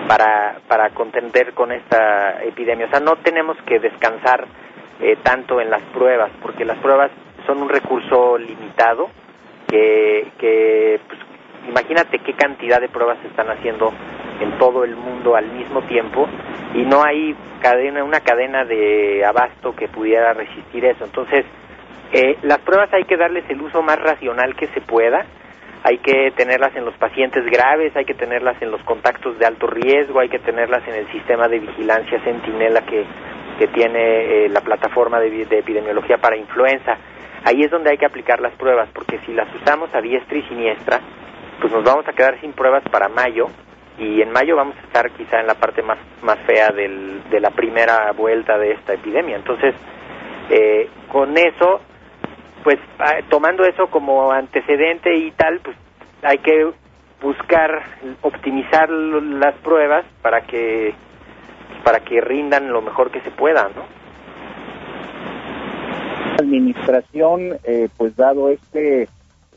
para, 0.08 0.60
para 0.68 0.90
contender 0.90 1.54
con 1.54 1.72
esta 1.72 2.44
epidemia. 2.44 2.88
O 2.88 2.90
sea, 2.90 3.00
no 3.00 3.16
tenemos 3.18 3.58
que 3.66 3.80
descansar 3.80 4.46
eh, 5.00 5.18
tanto 5.24 5.62
en 5.62 5.70
las 5.70 5.84
pruebas, 5.94 6.32
porque 6.42 6.66
las 6.66 6.78
pruebas 6.80 7.12
son 7.46 7.62
un 7.62 7.70
recurso 7.70 8.38
limitado 8.38 9.10
que, 9.68 10.28
que 10.38 11.00
pues, 11.08 11.20
imagínate 11.68 12.20
qué 12.20 12.34
cantidad 12.34 12.80
de 12.80 12.90
pruebas 12.90 13.18
se 13.22 13.28
están 13.28 13.50
haciendo 13.50 13.92
en 14.40 14.58
todo 14.58 14.84
el 14.84 14.96
mundo 14.96 15.36
al 15.36 15.52
mismo 15.52 15.82
tiempo 15.84 16.28
y 16.74 16.84
no 16.84 17.04
hay 17.04 17.36
cadena, 17.62 18.04
una 18.04 18.22
cadena 18.22 18.66
de 18.66 19.24
abasto 19.26 19.76
que 19.76 19.88
pudiera 19.88 20.34
resistir 20.34 20.86
eso. 20.86 21.06
Entonces, 21.06 21.46
eh, 22.14 22.38
las 22.42 22.60
pruebas 22.60 22.92
hay 22.94 23.04
que 23.04 23.18
darles 23.18 23.46
el 23.50 23.62
uso 23.62 23.82
más 23.82 23.98
racional 24.00 24.56
que 24.56 24.68
se 24.68 24.82
pueda, 24.82 25.26
hay 25.84 25.98
que 26.00 26.32
tenerlas 26.36 26.76
en 26.76 26.86
los 26.86 26.96
pacientes 26.96 27.44
graves, 27.46 27.96
hay 27.96 28.06
que 28.06 28.14
tenerlas 28.14 28.62
en 28.62 28.72
los 28.72 28.82
contactos 28.84 29.38
de 29.40 29.46
alto 29.46 29.68
riesgo, 29.68 30.20
hay 30.20 30.30
que 30.30 30.40
tenerlas 30.40 30.88
en 30.88 30.96
el 30.96 31.12
sistema 31.12 31.48
de 31.48 31.60
vigilancia 31.60 32.20
Centinela 32.24 32.82
que, 32.82 33.06
que 33.58 33.68
tiene 33.68 34.46
eh, 34.46 34.50
la 34.50 34.62
plataforma 34.62 35.20
de 35.20 35.44
epidemiología 35.44 36.18
para 36.18 36.38
influenza. 36.38 36.98
Ahí 37.44 37.62
es 37.62 37.72
donde 37.72 37.90
hay 37.90 37.98
que 37.98 38.06
aplicar 38.06 38.40
las 38.40 38.54
pruebas, 38.54 38.90
porque 38.94 39.18
si 39.26 39.34
las 39.34 39.48
usamos 39.56 39.90
a 39.96 40.02
diestra 40.02 40.38
y 40.38 40.44
siniestra, 40.44 41.00
pues 41.62 41.72
nos 41.72 41.84
vamos 41.84 42.08
a 42.08 42.14
quedar 42.14 42.42
sin 42.42 42.54
pruebas 42.54 42.84
para 42.92 43.08
mayo 43.08 43.46
y 43.98 44.22
en 44.22 44.32
mayo 44.32 44.56
vamos 44.56 44.76
a 44.78 44.82
estar 44.82 45.12
quizá 45.12 45.40
en 45.40 45.48
la 45.48 45.54
parte 45.54 45.84
más, 45.84 46.00
más 46.24 46.40
fea 46.48 46.70
del, 46.72 47.22
de 47.30 47.40
la 47.40 47.52
primera 47.52 48.12
vuelta 48.14 48.58
de 48.58 48.72
esta 48.72 48.94
epidemia. 48.96 49.36
Entonces, 49.36 49.76
eh, 50.50 50.90
con 51.08 51.38
eso, 51.38 51.82
pues 52.64 52.80
ah, 53.00 53.20
tomando 53.30 53.64
eso 53.64 53.88
como 53.88 54.32
antecedente 54.32 55.16
y 55.16 55.32
tal, 55.32 55.60
pues 55.60 55.78
hay 56.24 56.40
que 56.40 56.72
buscar 57.22 57.84
optimizar 58.22 58.90
las 58.90 59.56
pruebas 59.58 60.04
para 60.22 60.42
que 60.42 60.96
para 61.84 62.00
que 62.00 62.22
rindan 62.22 62.72
lo 62.72 62.82
mejor 62.82 63.12
que 63.12 63.22
se 63.22 63.32
pueda, 63.32 63.70
¿no? 63.76 63.84
Administración, 66.40 67.58
eh, 67.64 67.90
pues 67.98 68.16
dado 68.16 68.50
este 68.50 69.08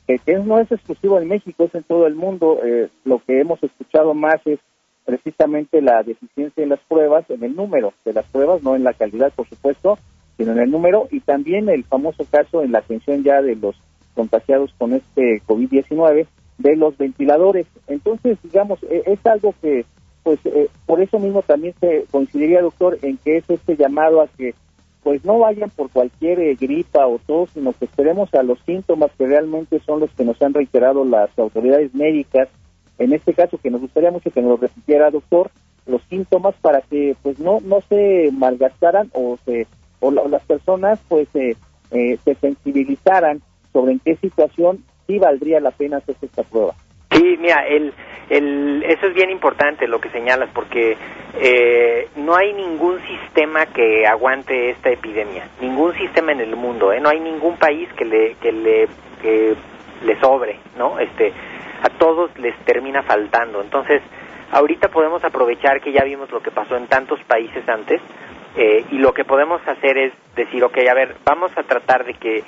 que 0.06 0.38
no 0.44 0.58
es 0.60 0.70
exclusivo 0.70 1.18
en 1.18 1.28
México, 1.28 1.64
es 1.64 1.74
en 1.74 1.82
todo 1.82 2.06
el 2.06 2.14
mundo. 2.14 2.60
Eh, 2.62 2.88
lo 3.04 3.20
que 3.24 3.40
hemos 3.40 3.62
escuchado 3.62 4.14
más 4.14 4.40
es 4.46 4.58
precisamente 5.04 5.80
la 5.80 6.02
deficiencia 6.02 6.62
en 6.62 6.70
las 6.70 6.80
pruebas, 6.80 7.28
en 7.30 7.42
el 7.44 7.54
número 7.54 7.92
de 8.04 8.12
las 8.12 8.26
pruebas, 8.26 8.62
no 8.62 8.74
en 8.74 8.84
la 8.84 8.94
calidad, 8.94 9.32
por 9.34 9.48
supuesto, 9.48 9.98
sino 10.36 10.52
en 10.52 10.58
el 10.58 10.70
número, 10.70 11.08
y 11.10 11.20
también 11.20 11.68
el 11.68 11.84
famoso 11.84 12.24
caso 12.30 12.62
en 12.62 12.72
la 12.72 12.78
atención 12.78 13.22
ya 13.22 13.40
de 13.40 13.56
los 13.56 13.76
contagiados 14.14 14.72
con 14.78 14.92
este 14.92 15.42
COVID-19 15.46 16.26
de 16.58 16.76
los 16.76 16.96
ventiladores. 16.96 17.66
Entonces, 17.86 18.38
digamos, 18.42 18.82
e, 18.84 19.02
es 19.06 19.24
algo 19.26 19.54
que, 19.60 19.84
pues, 20.22 20.38
eh, 20.44 20.68
por 20.86 21.00
eso 21.00 21.18
mismo 21.18 21.42
también 21.42 21.74
se 21.80 22.04
coincidiría, 22.10 22.62
doctor, 22.62 22.98
en 23.02 23.16
que 23.18 23.38
es 23.38 23.50
este 23.50 23.76
llamado 23.76 24.22
a 24.22 24.28
que 24.28 24.54
pues 25.04 25.22
no 25.24 25.38
vayan 25.38 25.70
por 25.70 25.90
cualquier 25.90 26.40
eh, 26.40 26.56
gripa 26.58 27.06
o 27.06 27.20
tos, 27.24 27.50
sino 27.50 27.74
que 27.74 27.84
esperemos 27.84 28.32
a 28.34 28.42
los 28.42 28.58
síntomas 28.60 29.10
que 29.16 29.26
realmente 29.26 29.78
son 29.80 30.00
los 30.00 30.10
que 30.14 30.24
nos 30.24 30.40
han 30.40 30.54
reiterado 30.54 31.04
las 31.04 31.38
autoridades 31.38 31.94
médicas, 31.94 32.48
en 32.98 33.12
este 33.12 33.34
caso 33.34 33.58
que 33.58 33.70
nos 33.70 33.82
gustaría 33.82 34.10
mucho 34.10 34.30
que 34.30 34.40
nos 34.40 34.50
lo 34.52 34.56
repitiera, 34.56 35.10
doctor, 35.10 35.50
los 35.86 36.00
síntomas 36.08 36.54
para 36.62 36.80
que 36.80 37.14
pues 37.22 37.38
no 37.38 37.60
no 37.60 37.82
se 37.82 38.30
malgastaran 38.32 39.10
o 39.12 39.36
se 39.44 39.66
o, 40.00 40.10
las 40.10 40.42
personas 40.44 40.98
pues 41.08 41.28
eh, 41.34 41.54
eh, 41.90 42.18
se 42.24 42.34
sensibilizaran 42.36 43.42
sobre 43.72 43.92
en 43.92 43.98
qué 43.98 44.16
situación 44.16 44.84
sí 45.06 45.18
valdría 45.18 45.60
la 45.60 45.70
pena 45.70 45.98
hacer 45.98 46.16
esta 46.22 46.42
prueba. 46.44 46.74
Sí, 47.14 47.36
mira, 47.38 47.64
el, 47.66 47.92
el, 48.28 48.84
eso 48.88 49.06
es 49.06 49.14
bien 49.14 49.30
importante 49.30 49.86
lo 49.86 50.00
que 50.00 50.10
señalas, 50.10 50.50
porque 50.52 50.96
eh, 51.40 52.08
no 52.16 52.34
hay 52.34 52.52
ningún 52.52 53.00
sistema 53.06 53.66
que 53.66 54.04
aguante 54.06 54.70
esta 54.70 54.90
epidemia, 54.90 55.48
ningún 55.60 55.94
sistema 55.94 56.32
en 56.32 56.40
el 56.40 56.56
mundo, 56.56 56.92
¿eh? 56.92 57.00
no 57.00 57.08
hay 57.08 57.20
ningún 57.20 57.56
país 57.56 57.88
que 57.96 58.04
le, 58.04 58.34
que 58.34 58.50
le, 58.52 58.88
que 59.22 59.54
le 60.04 60.20
sobre, 60.20 60.58
¿no? 60.76 60.98
Este, 60.98 61.32
a 61.82 61.88
todos 61.98 62.36
les 62.38 62.56
termina 62.64 63.02
faltando. 63.02 63.62
Entonces, 63.62 64.02
ahorita 64.50 64.88
podemos 64.88 65.22
aprovechar 65.22 65.80
que 65.80 65.92
ya 65.92 66.02
vimos 66.02 66.30
lo 66.32 66.42
que 66.42 66.50
pasó 66.50 66.76
en 66.76 66.88
tantos 66.88 67.20
países 67.24 67.68
antes, 67.68 68.00
eh, 68.56 68.84
y 68.90 68.98
lo 68.98 69.12
que 69.12 69.24
podemos 69.24 69.60
hacer 69.66 69.98
es 69.98 70.12
decir, 70.34 70.62
ok, 70.64 70.78
a 70.90 70.94
ver, 70.94 71.16
vamos 71.24 71.56
a 71.56 71.62
tratar 71.62 72.04
de 72.04 72.14
que 72.14 72.42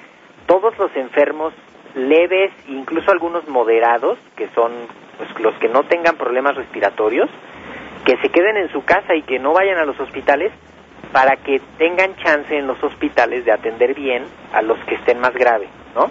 todos 0.47 0.77
los 0.79 0.95
enfermos 0.97 1.53
leves, 1.97 2.53
incluso 2.69 3.11
algunos 3.11 3.49
moderados, 3.49 4.19
que 4.37 4.49
son 4.55 4.73
pues, 5.17 5.29
los 5.41 5.55
que 5.59 5.69
no 5.69 5.83
tengan 5.85 6.17
problemas 6.17 6.55
respiratorios, 6.55 7.29
que 8.05 8.17
se 8.19 8.29
queden 8.29 8.59
en 8.59 8.71
su 8.71 8.85
casa 8.85 9.15
y 9.15 9.23
que 9.23 9.39
no 9.39 9.53
vayan 9.53 9.79
a 9.79 9.85
los 9.85 9.99
hospitales 9.99 10.53
para 11.13 11.37
que 11.37 11.61
tengan 11.79 12.15
chance 12.17 12.57
en 12.57 12.67
los 12.67 12.83
hospitales 12.85 13.45
de 13.45 13.53
atender 13.53 13.95
bien 13.95 14.25
a 14.53 14.63
los 14.63 14.79
que 14.85 14.97
estén 14.97 15.19
más 15.19 15.33
graves, 15.33 15.71
¿no? 15.95 16.11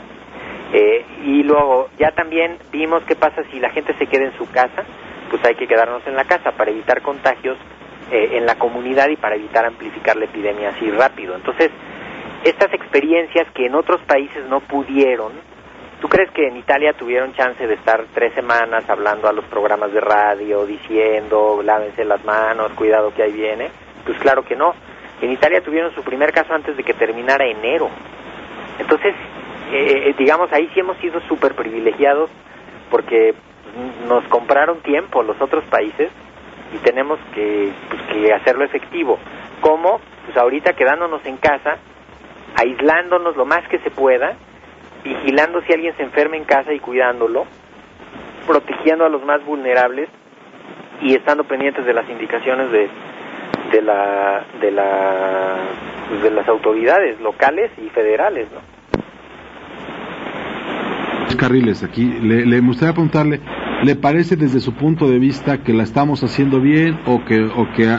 Eh, 0.74 1.06
y 1.24 1.44
luego 1.44 1.90
ya 1.98 2.12
también 2.12 2.58
vimos 2.72 3.04
qué 3.06 3.16
pasa 3.16 3.44
si 3.52 3.60
la 3.60 3.70
gente 3.70 3.94
se 3.94 4.08
queda 4.08 4.26
en 4.26 4.38
su 4.38 4.50
casa, 4.52 4.84
pues 5.30 5.46
hay 5.46 5.56
que 5.56 5.68
quedarnos 5.68 6.06
en 6.08 6.16
la 6.16 6.26
casa 6.26 6.52
para 6.52 6.72
evitar 6.72 7.02
contagios 7.02 7.58
eh, 8.12 8.38
en 8.38 8.46
la 8.46 8.56
comunidad 8.56 9.10
y 9.10 9.16
para 9.16 9.36
evitar 9.36 9.66
amplificar 9.66 10.16
la 10.16 10.26
epidemia 10.26 10.70
así 10.70 10.90
rápido. 10.90 11.36
Entonces, 11.36 11.70
estas 12.44 12.74
experiencias 12.74 13.48
que 13.54 13.68
en 13.68 13.76
otros 13.76 14.02
países 14.02 14.46
no 14.50 14.60
pudieron, 14.62 15.34
¿Tú 16.02 16.10
crees 16.10 16.30
que 16.32 16.48
en 16.48 16.58
Italia 16.58 16.94
tuvieron 16.94 17.34
chance 17.34 17.66
de 17.66 17.74
estar 17.74 18.04
tres 18.14 18.34
semanas 18.34 18.88
hablando 18.90 19.28
a 19.30 19.34
los 19.34 19.46
programas 19.46 19.94
de 19.94 20.02
radio, 20.02 20.66
diciendo, 20.66 21.62
lávense 21.64 22.04
las 22.04 22.24
manos, 22.26 22.74
cuidado 22.74 23.14
que 23.14 23.24
ahí 23.24 23.32
viene? 23.32 23.70
Pues 24.06 24.18
claro 24.20 24.44
que 24.44 24.56
no. 24.56 24.74
En 25.22 25.32
Italia 25.32 25.62
tuvieron 25.62 25.94
su 25.96 26.04
primer 26.04 26.34
caso 26.34 26.54
antes 26.54 26.76
de 26.76 26.84
que 26.84 26.94
terminara 26.94 27.46
enero. 27.46 27.90
Entonces, 28.78 29.16
eh, 29.72 30.10
eh, 30.10 30.16
digamos, 30.18 30.52
ahí 30.52 30.70
sí 30.74 30.82
hemos 30.82 30.98
sido 30.98 31.22
súper 31.22 31.56
privilegiados 31.56 32.30
porque 32.92 33.34
nos 34.08 34.24
compraron 34.26 34.82
tiempo 34.82 35.24
los 35.24 35.42
otros 35.42 35.64
países 35.66 36.12
y 36.74 36.78
tenemos 36.80 37.20
que, 37.34 37.72
pues, 37.90 38.02
que 38.04 38.34
hacerlo 38.34 38.66
efectivo. 38.66 39.18
¿Cómo? 39.62 40.02
Pues 40.26 40.38
ahorita 40.38 40.74
quedándonos 40.74 41.26
en 41.26 41.38
casa, 41.38 41.78
aislándonos 42.56 43.38
lo 43.38 43.46
más 43.46 43.68
que 43.70 43.80
se 43.80 43.92
pueda 43.92 44.36
vigilando 45.06 45.62
si 45.62 45.74
alguien 45.74 45.96
se 45.96 46.04
enferma 46.04 46.36
en 46.36 46.44
casa 46.44 46.74
y 46.74 46.80
cuidándolo, 46.80 47.46
protegiendo 48.48 49.06
a 49.06 49.10
los 49.10 49.24
más 49.24 49.46
vulnerables 49.46 50.10
y 51.02 51.14
estando 51.14 51.44
pendientes 51.44 51.86
de 51.86 51.94
las 51.94 52.10
indicaciones 52.10 52.72
de, 52.72 52.90
de 53.72 53.82
la 53.84 54.44
de 54.60 54.72
la 54.72 55.58
pues, 56.10 56.24
de 56.24 56.32
las 56.32 56.48
autoridades 56.48 57.20
locales 57.22 57.72
y 57.78 57.90
federales, 57.90 58.48
¿no? 58.52 58.76
Carriles, 61.38 61.84
aquí 61.84 62.06
le, 62.06 62.46
le 62.46 62.62
gustaría 62.62 62.94
preguntarle, 62.94 63.42
¿le 63.84 63.96
parece 63.98 64.38
desde 64.38 64.62
su 64.62 64.74
punto 64.74 65.10
de 65.10 65.20
vista 65.20 65.64
que 65.64 65.74
la 65.74 65.84
estamos 65.84 66.24
haciendo 66.24 66.62
bien 66.62 66.98
o 67.06 67.26
que 67.26 67.44
o 67.44 67.68
que 67.76 67.94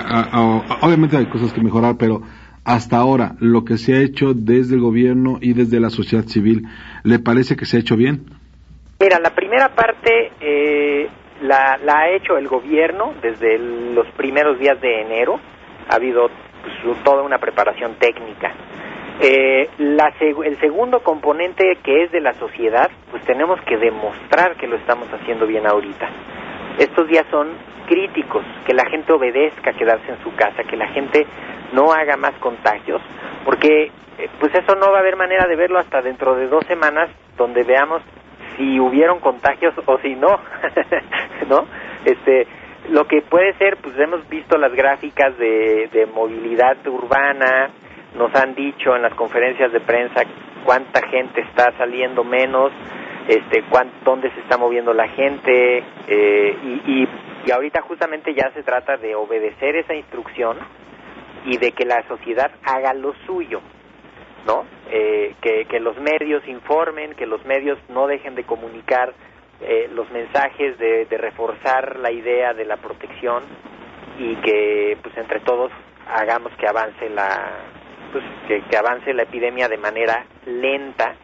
obviamente 0.80 1.18
hay 1.18 1.26
cosas 1.26 1.52
que 1.52 1.60
mejorar, 1.60 1.96
pero 1.98 2.22
hasta 2.66 2.96
ahora 2.96 3.36
lo 3.38 3.64
que 3.64 3.78
se 3.78 3.94
ha 3.94 4.00
hecho 4.00 4.34
desde 4.34 4.74
el 4.74 4.80
gobierno 4.80 5.38
y 5.40 5.52
desde 5.52 5.78
la 5.78 5.88
sociedad 5.88 6.24
civil, 6.24 6.66
¿le 7.04 7.20
parece 7.20 7.54
que 7.54 7.64
se 7.64 7.76
ha 7.76 7.80
hecho 7.80 7.96
bien? 7.96 8.26
Mira, 8.98 9.20
la 9.20 9.30
primera 9.30 9.68
parte 9.68 10.32
eh, 10.40 11.08
la, 11.42 11.78
ha 11.86 12.10
hecho 12.10 12.36
el 12.36 12.48
gobierno 12.48 13.14
desde 13.22 13.56
los 13.58 14.08
primeros 14.16 14.58
días 14.58 14.80
de 14.80 15.00
enero. 15.00 15.38
Ha 15.88 15.94
habido 15.94 16.28
pues, 16.82 17.02
toda 17.04 17.22
una 17.22 17.38
preparación 17.38 17.94
técnica. 18.00 18.52
Eh, 19.20 19.70
la, 19.78 20.12
el 20.20 20.58
segundo 20.58 21.00
componente 21.04 21.78
que 21.84 22.02
es 22.02 22.10
de 22.10 22.20
la 22.20 22.34
sociedad, 22.34 22.90
pues 23.12 23.22
tenemos 23.24 23.60
que 23.60 23.76
demostrar 23.76 24.56
que 24.56 24.66
lo 24.66 24.74
estamos 24.74 25.06
haciendo 25.12 25.46
bien 25.46 25.68
ahorita. 25.68 26.10
Estos 26.78 27.08
días 27.08 27.24
son 27.30 27.48
críticos, 27.86 28.44
que 28.66 28.74
la 28.74 28.84
gente 28.90 29.12
obedezca 29.12 29.72
quedarse 29.72 30.10
en 30.10 30.22
su 30.22 30.34
casa, 30.34 30.64
que 30.64 30.76
la 30.76 30.88
gente 30.88 31.26
no 31.72 31.92
haga 31.92 32.16
más 32.16 32.34
contagios, 32.34 33.00
porque 33.44 33.90
eh, 34.18 34.28
pues 34.40 34.54
eso 34.54 34.74
no 34.74 34.90
va 34.90 34.98
a 34.98 35.00
haber 35.00 35.16
manera 35.16 35.46
de 35.46 35.56
verlo 35.56 35.78
hasta 35.78 36.02
dentro 36.02 36.34
de 36.34 36.48
dos 36.48 36.64
semanas, 36.66 37.10
donde 37.36 37.62
veamos 37.62 38.02
si 38.56 38.80
hubieron 38.80 39.20
contagios 39.20 39.74
o 39.84 39.98
si 39.98 40.14
no, 40.14 40.28
¿no? 41.48 41.66
Este, 42.04 42.46
lo 42.90 43.06
que 43.06 43.22
puede 43.22 43.52
ser, 43.54 43.76
pues 43.78 43.98
hemos 43.98 44.28
visto 44.28 44.56
las 44.58 44.72
gráficas 44.72 45.36
de, 45.38 45.88
de 45.92 46.06
movilidad 46.06 46.76
urbana, 46.86 47.70
nos 48.16 48.34
han 48.34 48.54
dicho 48.54 48.96
en 48.96 49.02
las 49.02 49.14
conferencias 49.14 49.72
de 49.72 49.80
prensa 49.80 50.22
cuánta 50.64 51.06
gente 51.08 51.42
está 51.42 51.72
saliendo 51.76 52.24
menos, 52.24 52.72
este, 53.28 53.64
dónde 54.04 54.30
se 54.30 54.40
está 54.40 54.56
moviendo 54.56 54.92
la 54.92 55.08
gente, 55.08 55.82
eh, 56.06 56.56
y, 56.62 57.02
y, 57.02 57.08
y 57.46 57.50
ahorita 57.50 57.82
justamente 57.82 58.34
ya 58.34 58.50
se 58.52 58.62
trata 58.62 58.96
de 58.96 59.14
obedecer 59.14 59.76
esa 59.76 59.94
instrucción 59.94 60.58
y 61.44 61.58
de 61.58 61.72
que 61.72 61.84
la 61.84 62.06
sociedad 62.08 62.50
haga 62.64 62.92
lo 62.92 63.14
suyo, 63.26 63.60
¿no? 64.46 64.64
Eh, 64.90 65.34
que, 65.40 65.64
que, 65.66 65.80
los 65.80 65.96
medios 65.98 66.46
informen, 66.46 67.14
que 67.14 67.26
los 67.26 67.44
medios 67.44 67.78
no 67.88 68.06
dejen 68.06 68.34
de 68.34 68.44
comunicar 68.44 69.14
eh, 69.60 69.88
los 69.92 70.10
mensajes 70.10 70.78
de, 70.78 71.06
de, 71.06 71.18
reforzar 71.18 71.98
la 71.98 72.10
idea 72.10 72.52
de 72.52 72.64
la 72.64 72.76
protección 72.76 73.44
y 74.18 74.36
que, 74.36 74.98
pues, 75.02 75.16
entre 75.16 75.40
todos 75.40 75.72
hagamos 76.08 76.52
que 76.58 76.66
avance 76.66 77.08
la, 77.10 77.52
pues, 78.12 78.24
que, 78.48 78.62
que 78.68 78.76
avance 78.76 79.12
la 79.14 79.22
epidemia 79.22 79.68
de 79.68 79.78
manera 79.78 80.26
lenta, 80.46 81.14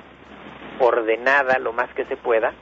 ordenada, 0.86 1.58
lo 1.58 1.72
más 1.72 1.92
que 1.94 2.04
se 2.06 2.16
pueda, 2.16 2.52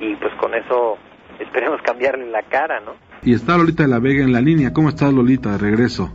y 0.00 0.16
pues 0.16 0.32
con 0.40 0.54
eso 0.54 0.98
esperemos 1.38 1.80
cambiarle 1.84 2.30
la 2.30 2.42
cara, 2.42 2.80
¿no? 2.80 2.92
Y 3.22 3.34
está 3.34 3.56
Lolita 3.56 3.82
de 3.82 3.88
la 3.90 3.98
Vega 3.98 4.24
en 4.24 4.32
la 4.32 4.40
línea. 4.40 4.72
¿Cómo 4.72 4.88
estás, 4.88 5.12
Lolita? 5.12 5.52
De 5.52 5.58
regreso. 5.58 6.10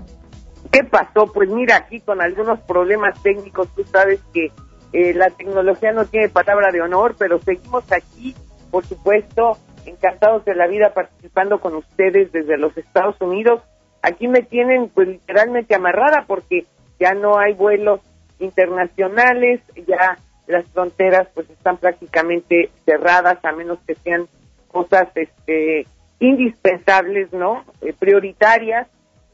¿Qué 0.72 0.84
pasó? 0.84 1.32
Pues 1.32 1.50
mira, 1.50 1.78
aquí 1.78 2.02
con 2.02 2.22
algunos 2.22 2.60
problemas 2.62 3.22
técnicos, 3.22 3.68
tú 3.76 3.84
sabes 3.84 4.20
que 4.34 4.52
eh, 4.94 5.14
la 5.14 5.30
tecnología 5.30 5.92
no 5.92 6.06
tiene 6.06 6.30
palabra 6.30 6.72
de 6.72 6.82
honor, 6.82 7.16
pero 7.18 7.40
seguimos 7.40 7.84
aquí, 7.92 8.34
por 8.72 8.86
supuesto, 8.86 9.58
encantados 9.86 10.44
de 10.46 10.56
la 10.56 10.68
vida 10.68 10.94
participando 10.94 11.60
con 11.60 11.76
ustedes 11.76 12.32
desde 12.32 12.58
los 12.58 12.76
Estados 12.78 13.20
Unidos. 13.22 13.62
Aquí 14.02 14.28
me 14.28 14.42
tienen 14.42 14.90
pues 14.90 15.08
literalmente 15.08 15.76
amarrada 15.76 16.26
porque 16.28 16.66
ya 17.00 17.14
no 17.14 17.38
hay 17.38 17.54
vuelos 17.54 18.02
internacionales, 18.40 19.62
ya 19.88 20.18
las 20.48 20.66
fronteras 20.68 21.28
pues 21.34 21.50
están 21.50 21.78
prácticamente 21.78 22.70
cerradas 22.86 23.44
a 23.44 23.52
menos 23.52 23.80
que 23.88 23.96
sean 23.96 24.28
cosas 24.68 25.08
este, 25.16 25.88
indispensables, 26.20 27.32
¿no? 27.34 27.64
Eh, 27.82 27.94
prioritarias. 27.98 28.88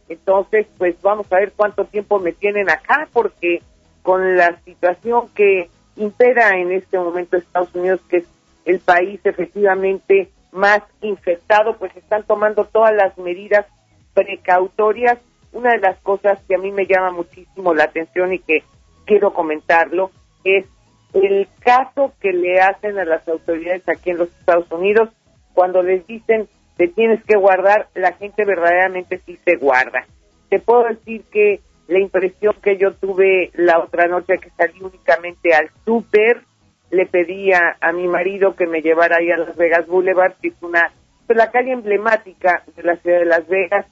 Entonces, 0.08 0.67
pues 0.78 1.02
vamos 1.02 1.32
a 1.32 1.38
ver 1.38 1.54
cuánto 1.56 1.86
tiempo 1.86 2.19
me 2.19 2.34
tienen 2.34 2.69
acá, 2.69 3.08
porque 3.13 3.62
con 4.02 4.36
la 4.36 4.60
situación 4.65 5.30
que 5.34 5.69
impera 5.95 6.58
en 6.58 6.71
este 6.71 6.97
momento 6.97 7.38
Estados 7.38 7.74
Unidos, 7.76 8.02
que 8.10 8.17
es 8.17 8.28
el 8.65 8.80
país 8.80 9.19
efectivamente 9.24 10.30
más 10.52 10.82
infectado, 11.02 11.78
pues 11.78 11.95
están 11.95 12.24
tomando 12.24 12.65
todas 12.65 12.93
las 12.93 13.17
medidas 13.17 13.65
precautorias. 14.13 15.17
Una 15.54 15.71
de 15.71 15.80
las 15.80 16.00
cosas 16.00 16.39
que 16.47 16.56
a 16.56 16.58
mí 16.60 16.71
me 16.71 16.86
llama 16.86 17.12
muchísimo 17.12 17.74
la 17.74 17.86
atención 17.86 18.34
y 18.34 18.39
que 18.39 18.63
quiero 19.06 19.34
comentarlo 19.34 20.12
es 20.43 20.65
el 21.13 21.47
caso 21.60 22.13
que 22.19 22.32
le 22.32 22.60
hacen 22.60 22.97
a 23.00 23.06
las 23.06 23.28
autoridades 23.28 23.88
aquí 23.88 24.12
en 24.12 24.17
los 24.17 24.30
Estados 24.30 24.71
Unidos 24.71 25.10
cuando 25.54 25.82
les 25.82 26.06
dicen 26.08 26.47
te 26.78 26.88
tienes 26.88 27.24
que 27.26 27.36
guardar, 27.36 27.89
la 27.93 28.13
gente 28.13 28.43
verdaderamente 28.43 29.19
sí 29.26 29.38
se 29.45 29.56
guarda. 29.58 30.06
Te 30.50 30.60
puedo 30.60 30.86
decir 30.86 31.24
que 31.32 31.60
la 31.88 32.00
impresión 32.00 32.56
que 32.63 32.78
yo 32.78 32.93
tuve 32.93 33.52
la 33.54 33.80
otra 33.80 34.08
noche 34.08 34.39
que 34.39 34.50
salí 34.52 34.82
únicamente 34.82 35.54
al 35.54 35.69
súper, 35.86 36.41
le 36.89 37.06
pedía 37.06 37.78
a 37.80 37.91
mi 37.91 38.08
marido 38.08 38.56
que 38.56 38.65
me 38.65 38.82
llevara 38.82 39.17
ahí 39.17 39.30
a 39.30 39.38
Las 39.38 39.56
Vegas 39.56 39.86
Boulevard, 39.86 40.34
que 40.41 40.47
es 40.47 40.56
una, 40.62 40.91
pues, 41.28 41.38
la 41.38 41.52
calle 41.52 41.71
emblemática 41.71 42.63
de 42.76 42.84
la 42.84 42.95
ciudad 42.97 43.19
de 43.19 43.26
Las 43.26 43.47
Vegas, 43.47 43.86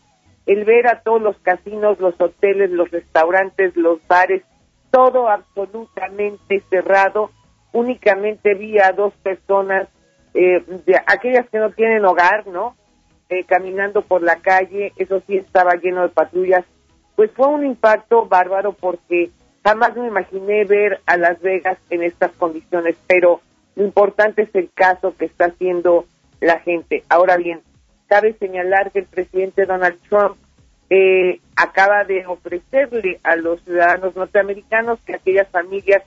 el 0.45 0.65
ver 0.65 0.87
a 0.87 1.01
todos 1.01 1.21
los 1.21 1.37
casinos, 1.39 1.99
los 1.99 2.19
hoteles, 2.19 2.71
los 2.71 2.89
restaurantes, 2.89 3.75
los 3.75 3.99
bares, 4.07 4.43
todo 4.91 5.29
absolutamente 5.29 6.61
cerrado, 6.69 7.31
únicamente 7.71 8.53
vi 8.55 8.79
a 8.79 8.91
dos 8.91 9.13
personas, 9.23 9.87
eh, 10.33 10.63
aquellas 11.05 11.47
que 11.49 11.59
no 11.59 11.71
tienen 11.71 12.05
hogar, 12.05 12.47
¿no? 12.47 12.75
Eh, 13.29 13.43
caminando 13.43 14.01
por 14.01 14.23
la 14.23 14.37
calle, 14.37 14.93
eso 14.97 15.21
sí 15.27 15.37
estaba 15.37 15.75
lleno 15.75 16.01
de 16.01 16.09
patrullas, 16.09 16.65
pues 17.15 17.31
fue 17.31 17.47
un 17.47 17.65
impacto 17.65 18.25
bárbaro 18.25 18.73
porque 18.73 19.29
jamás 19.63 19.95
me 19.95 20.07
imaginé 20.07 20.65
ver 20.65 21.01
a 21.05 21.17
Las 21.17 21.39
Vegas 21.41 21.77
en 21.89 22.01
estas 22.01 22.31
condiciones, 22.31 22.97
pero 23.07 23.41
lo 23.75 23.85
importante 23.85 24.43
es 24.43 24.55
el 24.55 24.71
caso 24.73 25.15
que 25.15 25.25
está 25.25 25.45
haciendo 25.45 26.05
la 26.39 26.59
gente. 26.59 27.03
Ahora 27.09 27.37
bien, 27.37 27.61
cabe 28.07 28.33
señalar 28.33 28.91
que 28.91 28.99
el 28.99 29.05
presidente 29.05 29.65
Donald 29.65 29.99
Trump 30.09 30.37
eh, 30.89 31.39
acaba 31.55 32.03
de 32.03 32.25
ofrecerle 32.25 33.19
a 33.23 33.35
los 33.35 33.61
ciudadanos 33.63 34.15
norteamericanos 34.15 34.99
que 35.05 35.15
aquellas 35.15 35.47
familias 35.49 36.03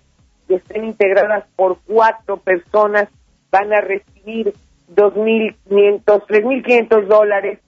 que 0.48 0.56
estén 0.56 0.84
integradas 0.84 1.44
por 1.54 1.78
cuatro 1.86 2.38
personas 2.38 3.08
van 3.50 3.72
a 3.72 3.80
recibir 3.80 4.54
2.500, 4.94 6.04
3.500 6.04 7.06
dólares 7.06 7.60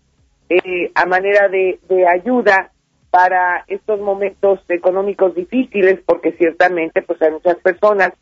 eh, 0.48 0.90
a 0.94 1.06
manera 1.06 1.48
de, 1.48 1.78
ayuda 2.06 2.70
para 3.10 3.64
estos 3.68 4.00
momentos 4.00 4.60
económicos 4.68 5.34
difíciles, 5.34 6.00
porque 6.04 6.32
ciertamente 6.32 7.00
pues 7.02 7.22
hay 7.22 7.30
muchas 7.30 7.56
personas 7.58 8.12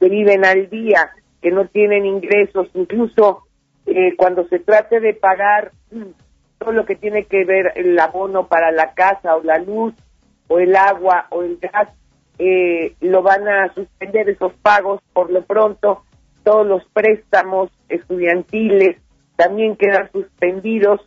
que 0.00 0.08
viven 0.08 0.44
al 0.44 0.68
día, 0.68 1.10
que 1.40 1.50
no 1.50 1.68
tienen 1.68 2.04
ingresos, 2.04 2.68
incluso 2.74 3.44
eh, 3.86 4.16
cuando 4.16 4.46
se 4.48 4.58
trate 4.58 4.98
de 4.98 5.14
pagar 5.14 5.70
todo 6.60 6.72
lo 6.72 6.84
que 6.84 6.94
tiene 6.94 7.24
que 7.24 7.44
ver 7.44 7.72
el 7.74 7.98
abono 7.98 8.46
para 8.46 8.70
la 8.70 8.92
casa 8.92 9.34
o 9.34 9.42
la 9.42 9.58
luz 9.58 9.94
o 10.46 10.58
el 10.60 10.76
agua 10.76 11.26
o 11.30 11.42
el 11.42 11.58
gas, 11.58 11.88
eh, 12.38 12.94
lo 13.00 13.22
van 13.22 13.48
a 13.48 13.72
suspender 13.74 14.28
esos 14.28 14.52
pagos 14.62 15.00
por 15.12 15.30
lo 15.30 15.42
pronto, 15.42 16.04
todos 16.44 16.66
los 16.66 16.84
préstamos 16.92 17.70
estudiantiles 17.88 18.96
también 19.36 19.74
quedan 19.76 20.12
suspendidos 20.12 21.00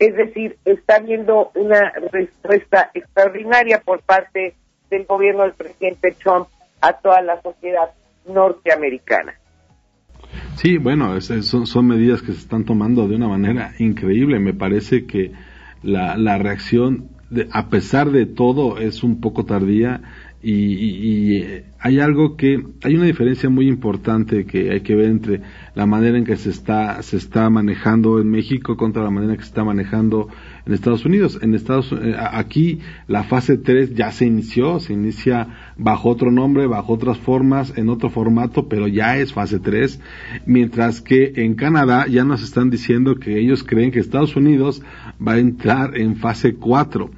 es 0.00 0.16
decir, 0.16 0.58
está 0.64 0.96
habiendo 0.96 1.52
una 1.54 1.92
respuesta 2.10 2.90
extraordinaria 2.94 3.82
por 3.82 4.00
parte 4.00 4.54
del 4.88 5.04
gobierno 5.04 5.42
del 5.42 5.52
presidente 5.52 6.12
Trump 6.12 6.48
a 6.80 6.94
toda 6.94 7.20
la 7.20 7.40
sociedad 7.42 7.90
norteamericana. 8.24 9.38
Sí, 10.60 10.76
bueno, 10.76 11.18
son, 11.22 11.66
son 11.66 11.86
medidas 11.86 12.20
que 12.20 12.32
se 12.32 12.40
están 12.40 12.66
tomando 12.66 13.08
de 13.08 13.16
una 13.16 13.28
manera 13.28 13.72
increíble. 13.78 14.38
Me 14.40 14.52
parece 14.52 15.06
que 15.06 15.32
la, 15.82 16.18
la 16.18 16.36
reacción, 16.36 17.08
de, 17.30 17.48
a 17.50 17.70
pesar 17.70 18.10
de 18.10 18.26
todo, 18.26 18.76
es 18.76 19.02
un 19.02 19.22
poco 19.22 19.46
tardía 19.46 20.02
y, 20.42 20.52
y, 20.52 21.62
hay 21.82 21.98
algo 21.98 22.36
que 22.36 22.62
hay 22.82 22.94
una 22.94 23.04
diferencia 23.04 23.48
muy 23.48 23.68
importante 23.68 24.44
que 24.44 24.70
hay 24.70 24.80
que 24.80 24.94
ver 24.94 25.06
entre 25.06 25.40
la 25.74 25.86
manera 25.86 26.18
en 26.18 26.24
que 26.24 26.36
se 26.36 26.50
está 26.50 27.02
se 27.02 27.16
está 27.16 27.48
manejando 27.50 28.20
en 28.20 28.30
México 28.30 28.76
contra 28.76 29.02
la 29.02 29.10
manera 29.10 29.32
en 29.32 29.38
que 29.38 29.44
se 29.44 29.50
está 29.50 29.64
manejando 29.64 30.28
en 30.66 30.72
Estados 30.72 31.04
Unidos. 31.04 31.38
En 31.42 31.54
Estados 31.54 31.92
eh, 31.92 32.14
aquí 32.18 32.80
la 33.06 33.24
fase 33.24 33.58
3 33.58 33.94
ya 33.94 34.12
se 34.12 34.26
inició, 34.26 34.80
se 34.80 34.92
inicia 34.92 35.72
bajo 35.76 36.08
otro 36.08 36.30
nombre, 36.30 36.66
bajo 36.66 36.94
otras 36.94 37.18
formas, 37.18 37.76
en 37.76 37.88
otro 37.88 38.08
formato, 38.08 38.68
pero 38.68 38.88
ya 38.88 39.18
es 39.18 39.32
fase 39.32 39.58
3, 39.58 40.00
mientras 40.46 41.00
que 41.00 41.32
en 41.36 41.54
Canadá 41.54 42.06
ya 42.06 42.24
nos 42.24 42.42
están 42.42 42.70
diciendo 42.70 43.16
que 43.16 43.38
ellos 43.38 43.64
creen 43.64 43.90
que 43.90 44.00
Estados 44.00 44.36
Unidos 44.36 44.82
va 45.26 45.32
a 45.32 45.38
entrar 45.38 45.98
en 45.98 46.16
fase 46.16 46.54
4 46.54 47.10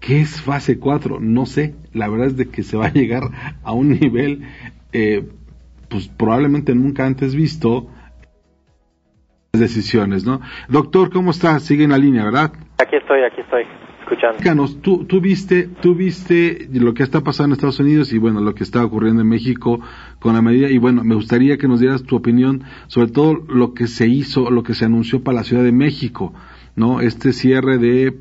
¿Qué 0.00 0.20
es 0.22 0.40
fase 0.40 0.78
4? 0.78 1.20
No 1.20 1.46
sé. 1.46 1.74
La 1.92 2.08
verdad 2.08 2.28
es 2.28 2.36
de 2.36 2.48
que 2.48 2.62
se 2.62 2.76
va 2.76 2.86
a 2.86 2.92
llegar 2.92 3.24
a 3.62 3.72
un 3.72 3.90
nivel, 4.00 4.42
eh, 4.92 5.28
pues 5.88 6.08
probablemente 6.08 6.74
nunca 6.74 7.06
antes 7.06 7.34
visto 7.34 7.88
decisiones, 9.52 10.24
¿no? 10.24 10.40
Doctor, 10.68 11.10
¿cómo 11.10 11.32
está? 11.32 11.58
Sigue 11.58 11.84
en 11.84 11.90
la 11.90 11.98
línea, 11.98 12.24
¿verdad? 12.24 12.52
Aquí 12.78 12.96
estoy, 12.96 13.22
aquí 13.22 13.40
estoy, 13.40 13.64
escuchando. 14.00 14.68
Tú, 14.80 15.04
tú 15.04 15.20
viste, 15.20 15.68
tú 15.80 15.94
viste 15.94 16.68
lo 16.72 16.94
que 16.94 17.02
está 17.02 17.20
pasando 17.20 17.48
en 17.48 17.58
Estados 17.58 17.80
Unidos 17.80 18.12
y 18.12 18.18
bueno, 18.18 18.40
lo 18.40 18.54
que 18.54 18.62
está 18.62 18.84
ocurriendo 18.84 19.22
en 19.22 19.28
México 19.28 19.80
con 20.18 20.34
la 20.34 20.42
medida 20.42 20.70
y 20.70 20.78
bueno, 20.78 21.02
me 21.04 21.14
gustaría 21.14 21.58
que 21.58 21.68
nos 21.68 21.80
dieras 21.80 22.04
tu 22.04 22.16
opinión 22.16 22.62
sobre 22.86 23.10
todo 23.10 23.34
lo 23.48 23.74
que 23.74 23.86
se 23.86 24.06
hizo, 24.06 24.50
lo 24.50 24.62
que 24.62 24.74
se 24.74 24.84
anunció 24.84 25.22
para 25.22 25.38
la 25.38 25.44
Ciudad 25.44 25.64
de 25.64 25.72
México, 25.72 26.32
¿no? 26.76 27.00
Este 27.00 27.32
cierre 27.32 27.78
de 27.78 28.14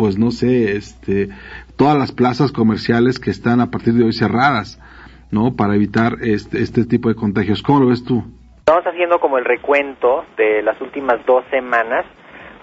pues 0.00 0.16
no 0.16 0.30
sé, 0.30 0.78
este, 0.78 1.28
todas 1.76 1.94
las 1.94 2.10
plazas 2.10 2.52
comerciales 2.52 3.20
que 3.20 3.28
están 3.28 3.60
a 3.60 3.70
partir 3.70 3.92
de 3.92 4.02
hoy 4.02 4.14
cerradas, 4.14 4.80
¿no? 5.30 5.52
Para 5.58 5.74
evitar 5.74 6.14
este, 6.22 6.62
este 6.62 6.86
tipo 6.86 7.10
de 7.10 7.14
contagios. 7.14 7.62
¿Cómo 7.62 7.80
lo 7.80 7.88
ves 7.88 8.02
tú? 8.02 8.24
Estamos 8.60 8.86
haciendo 8.86 9.20
como 9.20 9.36
el 9.36 9.44
recuento 9.44 10.24
de 10.38 10.62
las 10.62 10.80
últimas 10.80 11.18
dos 11.26 11.44
semanas, 11.50 12.06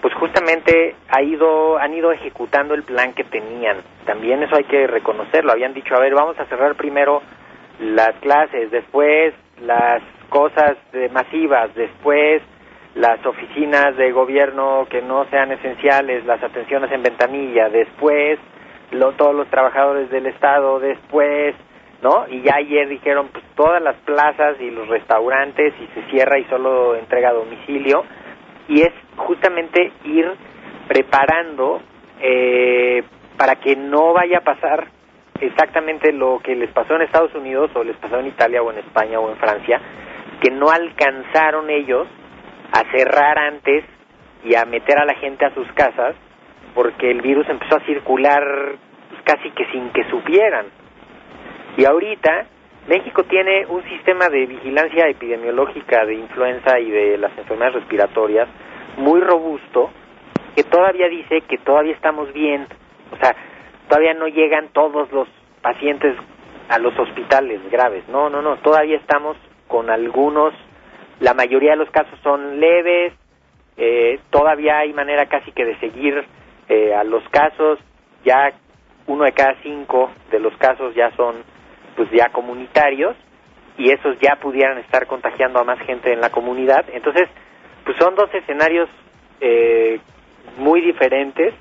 pues 0.02 0.12
justamente 0.14 0.96
ha 1.08 1.22
ido, 1.22 1.78
han 1.78 1.94
ido 1.94 2.10
ejecutando 2.10 2.74
el 2.74 2.82
plan 2.82 3.12
que 3.14 3.22
tenían. 3.22 3.76
También 4.04 4.42
eso 4.42 4.56
hay 4.56 4.64
que 4.64 4.88
reconocerlo. 4.88 5.52
Habían 5.52 5.74
dicho, 5.74 5.94
a 5.94 6.00
ver, 6.00 6.14
vamos 6.16 6.36
a 6.40 6.46
cerrar 6.46 6.74
primero 6.74 7.22
las 7.78 8.16
clases, 8.16 8.72
después 8.72 9.32
las 9.62 10.02
cosas 10.28 10.76
masivas, 11.12 11.72
después 11.76 12.42
las 12.98 13.24
oficinas 13.24 13.96
de 13.96 14.10
gobierno 14.10 14.88
que 14.90 15.00
no 15.00 15.24
sean 15.30 15.52
esenciales, 15.52 16.26
las 16.26 16.42
atenciones 16.42 16.90
en 16.90 17.04
ventanilla, 17.04 17.68
después 17.68 18.40
lo, 18.90 19.12
todos 19.12 19.36
los 19.36 19.48
trabajadores 19.48 20.10
del 20.10 20.26
Estado, 20.26 20.80
después, 20.80 21.54
¿no? 22.02 22.26
Y 22.28 22.42
ya 22.42 22.56
ayer 22.56 22.88
dijeron, 22.88 23.28
pues 23.32 23.44
todas 23.54 23.80
las 23.80 23.94
plazas 23.98 24.60
y 24.60 24.72
los 24.72 24.88
restaurantes 24.88 25.74
y 25.80 25.86
se 25.94 26.10
cierra 26.10 26.40
y 26.40 26.44
solo 26.46 26.96
entrega 26.96 27.28
a 27.28 27.34
domicilio. 27.34 28.04
Y 28.66 28.80
es 28.80 28.92
justamente 29.16 29.92
ir 30.04 30.32
preparando 30.88 31.80
eh, 32.20 33.04
para 33.36 33.56
que 33.56 33.76
no 33.76 34.12
vaya 34.12 34.38
a 34.38 34.44
pasar 34.44 34.88
exactamente 35.40 36.12
lo 36.12 36.40
que 36.42 36.56
les 36.56 36.70
pasó 36.72 36.96
en 36.96 37.02
Estados 37.02 37.32
Unidos 37.36 37.70
o 37.76 37.84
les 37.84 37.96
pasó 37.98 38.18
en 38.18 38.26
Italia 38.26 38.60
o 38.60 38.72
en 38.72 38.78
España 38.78 39.20
o 39.20 39.30
en 39.30 39.36
Francia, 39.36 39.80
que 40.42 40.50
no 40.50 40.68
alcanzaron 40.68 41.70
ellos 41.70 42.08
a 42.72 42.90
cerrar 42.90 43.38
antes 43.38 43.84
y 44.44 44.54
a 44.54 44.64
meter 44.64 44.98
a 44.98 45.04
la 45.04 45.14
gente 45.14 45.44
a 45.44 45.54
sus 45.54 45.70
casas 45.72 46.14
porque 46.74 47.10
el 47.10 47.22
virus 47.22 47.48
empezó 47.48 47.76
a 47.76 47.86
circular 47.86 48.42
pues, 49.08 49.22
casi 49.24 49.50
que 49.50 49.66
sin 49.72 49.90
que 49.90 50.04
supieran. 50.10 50.66
Y 51.76 51.84
ahorita 51.84 52.46
México 52.88 53.24
tiene 53.24 53.66
un 53.66 53.82
sistema 53.84 54.28
de 54.28 54.46
vigilancia 54.46 55.08
epidemiológica 55.08 56.04
de 56.06 56.14
influenza 56.14 56.78
y 56.78 56.90
de 56.90 57.18
las 57.18 57.36
enfermedades 57.36 57.80
respiratorias 57.80 58.48
muy 58.96 59.20
robusto 59.20 59.90
que 60.56 60.64
todavía 60.64 61.08
dice 61.08 61.42
que 61.42 61.58
todavía 61.58 61.94
estamos 61.94 62.32
bien, 62.32 62.66
o 63.12 63.16
sea, 63.16 63.36
todavía 63.88 64.14
no 64.14 64.26
llegan 64.26 64.68
todos 64.72 65.10
los 65.12 65.28
pacientes 65.62 66.16
a 66.68 66.78
los 66.78 66.98
hospitales 66.98 67.60
graves, 67.70 68.08
no, 68.08 68.28
no, 68.28 68.42
no, 68.42 68.56
todavía 68.56 68.96
estamos 68.96 69.36
con 69.68 69.90
algunos 69.90 70.54
la 71.20 71.34
mayoría 71.34 71.72
de 71.72 71.76
los 71.76 71.90
casos 71.90 72.18
son 72.22 72.60
leves, 72.60 73.12
eh, 73.76 74.20
todavía 74.30 74.78
hay 74.78 74.92
manera 74.92 75.26
casi 75.26 75.52
que 75.52 75.64
de 75.64 75.78
seguir 75.78 76.24
eh, 76.68 76.94
a 76.94 77.04
los 77.04 77.22
casos, 77.28 77.78
ya 78.24 78.52
uno 79.06 79.24
de 79.24 79.32
cada 79.32 79.54
cinco 79.62 80.10
de 80.30 80.38
los 80.38 80.56
casos 80.58 80.94
ya 80.94 81.10
son 81.16 81.36
pues 81.96 82.10
ya 82.10 82.28
comunitarios 82.30 83.16
y 83.76 83.90
esos 83.90 84.18
ya 84.20 84.36
pudieran 84.36 84.78
estar 84.78 85.06
contagiando 85.06 85.60
a 85.60 85.64
más 85.64 85.78
gente 85.80 86.12
en 86.12 86.20
la 86.20 86.30
comunidad. 86.30 86.84
Entonces, 86.92 87.28
pues 87.84 87.96
son 87.98 88.14
dos 88.14 88.32
escenarios 88.34 88.88
eh, 89.40 89.98
muy 90.58 90.80
diferentes 90.80 91.54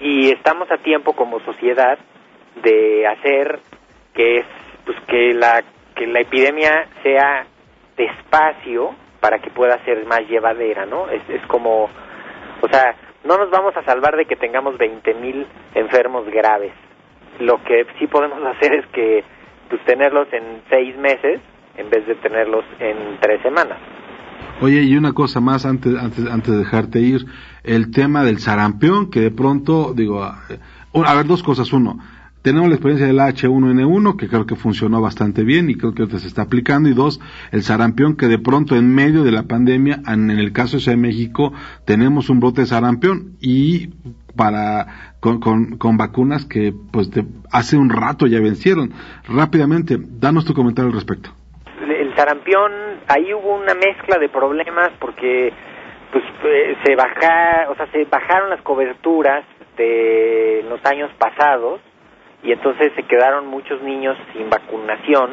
y 0.00 0.30
estamos 0.30 0.70
a 0.70 0.78
tiempo 0.78 1.12
como 1.12 1.40
sociedad 1.40 1.98
de 2.62 3.06
hacer 3.06 3.60
que 4.14 4.38
es 4.38 4.46
pues 4.84 4.98
que 5.06 5.34
la 5.34 5.62
que 5.94 6.06
la 6.06 6.20
epidemia 6.20 6.88
sea 7.02 7.46
despacio 7.98 8.94
para 9.20 9.40
que 9.40 9.50
pueda 9.50 9.84
ser 9.84 10.06
más 10.06 10.20
llevadera, 10.28 10.86
¿no? 10.86 11.08
Es, 11.10 11.22
es 11.28 11.44
como, 11.48 11.90
o 12.62 12.68
sea, 12.70 12.94
no 13.24 13.36
nos 13.36 13.50
vamos 13.50 13.76
a 13.76 13.84
salvar 13.84 14.16
de 14.16 14.24
que 14.24 14.36
tengamos 14.36 14.76
20.000 14.76 15.46
enfermos 15.74 16.26
graves. 16.30 16.72
Lo 17.40 17.62
que 17.64 17.86
sí 17.98 18.06
podemos 18.06 18.42
hacer 18.56 18.74
es 18.74 18.86
que 18.86 19.24
pues 19.68 19.84
tenerlos 19.84 20.28
en 20.32 20.62
seis 20.70 20.96
meses 20.96 21.40
en 21.76 21.90
vez 21.90 22.06
de 22.06 22.14
tenerlos 22.16 22.64
en 22.80 23.18
tres 23.20 23.42
semanas. 23.42 23.78
Oye, 24.60 24.82
y 24.82 24.96
una 24.96 25.12
cosa 25.12 25.40
más 25.40 25.64
antes, 25.66 25.94
antes, 25.96 26.26
antes 26.26 26.52
de 26.52 26.58
dejarte 26.58 26.98
ir, 26.98 27.26
el 27.62 27.92
tema 27.92 28.24
del 28.24 28.38
sarampión, 28.38 29.10
que 29.10 29.20
de 29.20 29.30
pronto, 29.30 29.92
digo, 29.94 30.22
a 30.24 31.14
ver, 31.14 31.26
dos 31.26 31.44
cosas. 31.44 31.72
Uno, 31.72 31.98
tenemos 32.48 32.70
la 32.70 32.76
experiencia 32.76 33.06
del 33.06 33.18
H1N1, 33.18 34.16
que 34.16 34.26
creo 34.26 34.46
que 34.46 34.56
funcionó 34.56 35.02
bastante 35.02 35.44
bien 35.44 35.68
y 35.68 35.74
creo 35.74 35.92
que 35.92 36.06
se 36.18 36.26
está 36.26 36.44
aplicando. 36.44 36.88
Y 36.88 36.94
dos, 36.94 37.20
el 37.52 37.60
sarampión, 37.60 38.16
que 38.16 38.24
de 38.24 38.38
pronto 38.38 38.74
en 38.74 38.94
medio 38.94 39.22
de 39.22 39.32
la 39.32 39.42
pandemia, 39.42 39.98
en 40.08 40.30
el 40.30 40.54
caso 40.54 40.78
de 40.78 40.96
México, 40.96 41.52
tenemos 41.84 42.30
un 42.30 42.40
brote 42.40 42.62
de 42.62 42.68
sarampión 42.68 43.36
y 43.38 43.88
para 44.34 45.12
con, 45.20 45.40
con, 45.76 45.96
vacunas 45.98 46.46
que 46.46 46.72
pues 46.90 47.10
hace 47.52 47.76
un 47.76 47.90
rato 47.90 48.26
ya 48.26 48.40
vencieron. 48.40 48.92
Rápidamente, 49.28 49.98
danos 49.98 50.46
tu 50.46 50.54
comentario 50.54 50.88
al 50.88 50.94
respecto. 50.94 51.28
El 51.82 52.16
sarampión, 52.16 52.72
ahí 53.08 53.30
hubo 53.34 53.56
una 53.56 53.74
mezcla 53.74 54.16
de 54.18 54.30
problemas 54.30 54.88
porque 54.98 55.52
pues 56.12 56.24
eh, 56.44 56.76
se 56.82 56.96
baja, 56.96 57.68
o 57.68 57.76
sea, 57.76 57.90
se 57.92 58.06
bajaron 58.06 58.48
las 58.48 58.62
coberturas 58.62 59.44
de 59.76 60.64
los 60.66 60.82
años 60.86 61.10
pasados 61.18 61.82
y 62.42 62.52
entonces 62.52 62.92
se 62.94 63.02
quedaron 63.02 63.46
muchos 63.46 63.82
niños 63.82 64.16
sin 64.32 64.48
vacunación 64.48 65.30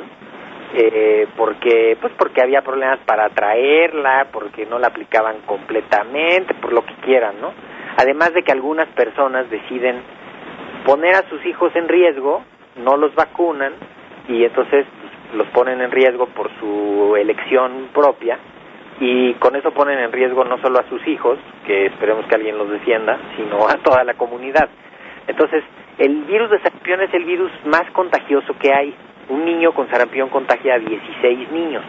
eh, 0.74 1.28
porque 1.38 1.98
pues 2.02 2.14
porque 2.18 2.42
había 2.42 2.62
problemas 2.62 3.00
para 3.06 3.30
traerla 3.30 4.28
porque 4.32 4.66
no 4.66 4.80
la 4.80 4.88
aplicaban 4.88 5.38
completamente 5.46 6.54
por 6.56 6.74
lo 6.74 6.84
que 6.86 6.94
quieran 6.96 7.40
no 7.40 7.54
además 7.98 8.34
de 8.34 8.44
que 8.44 8.52
algunas 8.52 8.88
personas 8.90 9.50
deciden 9.50 10.02
poner 10.86 11.16
a 11.16 11.30
sus 11.30 11.46
hijos 11.46 11.76
en 11.76 11.88
riesgo 11.88 12.44
no 12.78 12.98
los 12.98 13.14
vacunan 13.16 13.74
y 14.28 14.44
entonces 14.44 14.86
pues, 15.02 15.38
los 15.38 15.48
ponen 15.50 15.82
en 15.82 15.92
riesgo 15.92 16.26
por 16.28 16.50
su 16.60 17.16
elección 17.16 17.90
propia 17.94 18.40
y 19.00 19.34
con 19.36 19.56
eso 19.56 19.72
ponen 19.72 20.00
en 20.00 20.12
riesgo 20.12 20.44
no 20.46 20.58
solo 20.60 20.80
a 20.80 20.90
sus 20.90 21.06
hijos 21.08 21.38
que 21.68 21.88
esperemos 21.88 22.26
que 22.26 22.36
alguien 22.36 22.58
los 22.58 22.70
defienda 22.70 23.20
sino 23.36 23.68
a 23.68 23.76
toda 23.78 24.04
la 24.04 24.14
comunidad. 24.16 24.70
Entonces 25.28 25.64
el 25.98 26.24
virus 26.24 26.50
de 26.52 26.60
sarampión 26.60 27.02
es 27.02 27.14
el 27.14 27.24
virus 27.24 27.52
más 27.66 27.90
contagioso 27.92 28.54
que 28.60 28.74
hay. 28.74 28.94
Un 29.30 29.46
niño 29.46 29.74
con 29.74 29.90
sarampión 29.90 30.30
contagia 30.30 30.76
a 30.76 30.80
16 30.80 31.52
niños. 31.52 31.84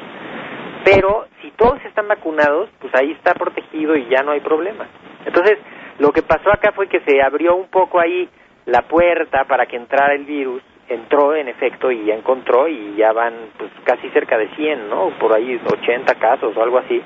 Pero 0.84 1.26
si 1.42 1.50
todos 1.50 1.84
están 1.84 2.06
vacunados, 2.06 2.70
pues 2.80 2.94
ahí 2.94 3.10
está 3.12 3.34
protegido 3.34 3.96
y 3.96 4.06
ya 4.08 4.22
no 4.22 4.30
hay 4.30 4.40
problema. 4.40 4.86
Entonces, 5.24 5.58
lo 5.98 6.12
que 6.12 6.22
pasó 6.22 6.50
acá 6.50 6.72
fue 6.72 6.88
que 6.88 7.00
se 7.00 7.20
abrió 7.20 7.56
un 7.56 7.68
poco 7.68 7.98
ahí 7.98 8.28
la 8.66 8.82
puerta 8.82 9.44
para 9.44 9.66
que 9.66 9.76
entrara 9.76 10.14
el 10.14 10.24
virus, 10.24 10.62
entró 10.88 11.34
en 11.34 11.48
efecto 11.48 11.90
y 11.90 12.04
ya 12.04 12.14
encontró 12.14 12.68
y 12.68 12.94
ya 12.96 13.12
van 13.12 13.34
pues 13.58 13.70
casi 13.84 14.08
cerca 14.10 14.38
de 14.38 14.48
100, 14.54 14.88
¿no? 14.88 15.10
Por 15.18 15.34
ahí 15.34 15.60
80 15.64 16.14
casos 16.14 16.56
o 16.56 16.62
algo 16.62 16.78
así. 16.78 17.02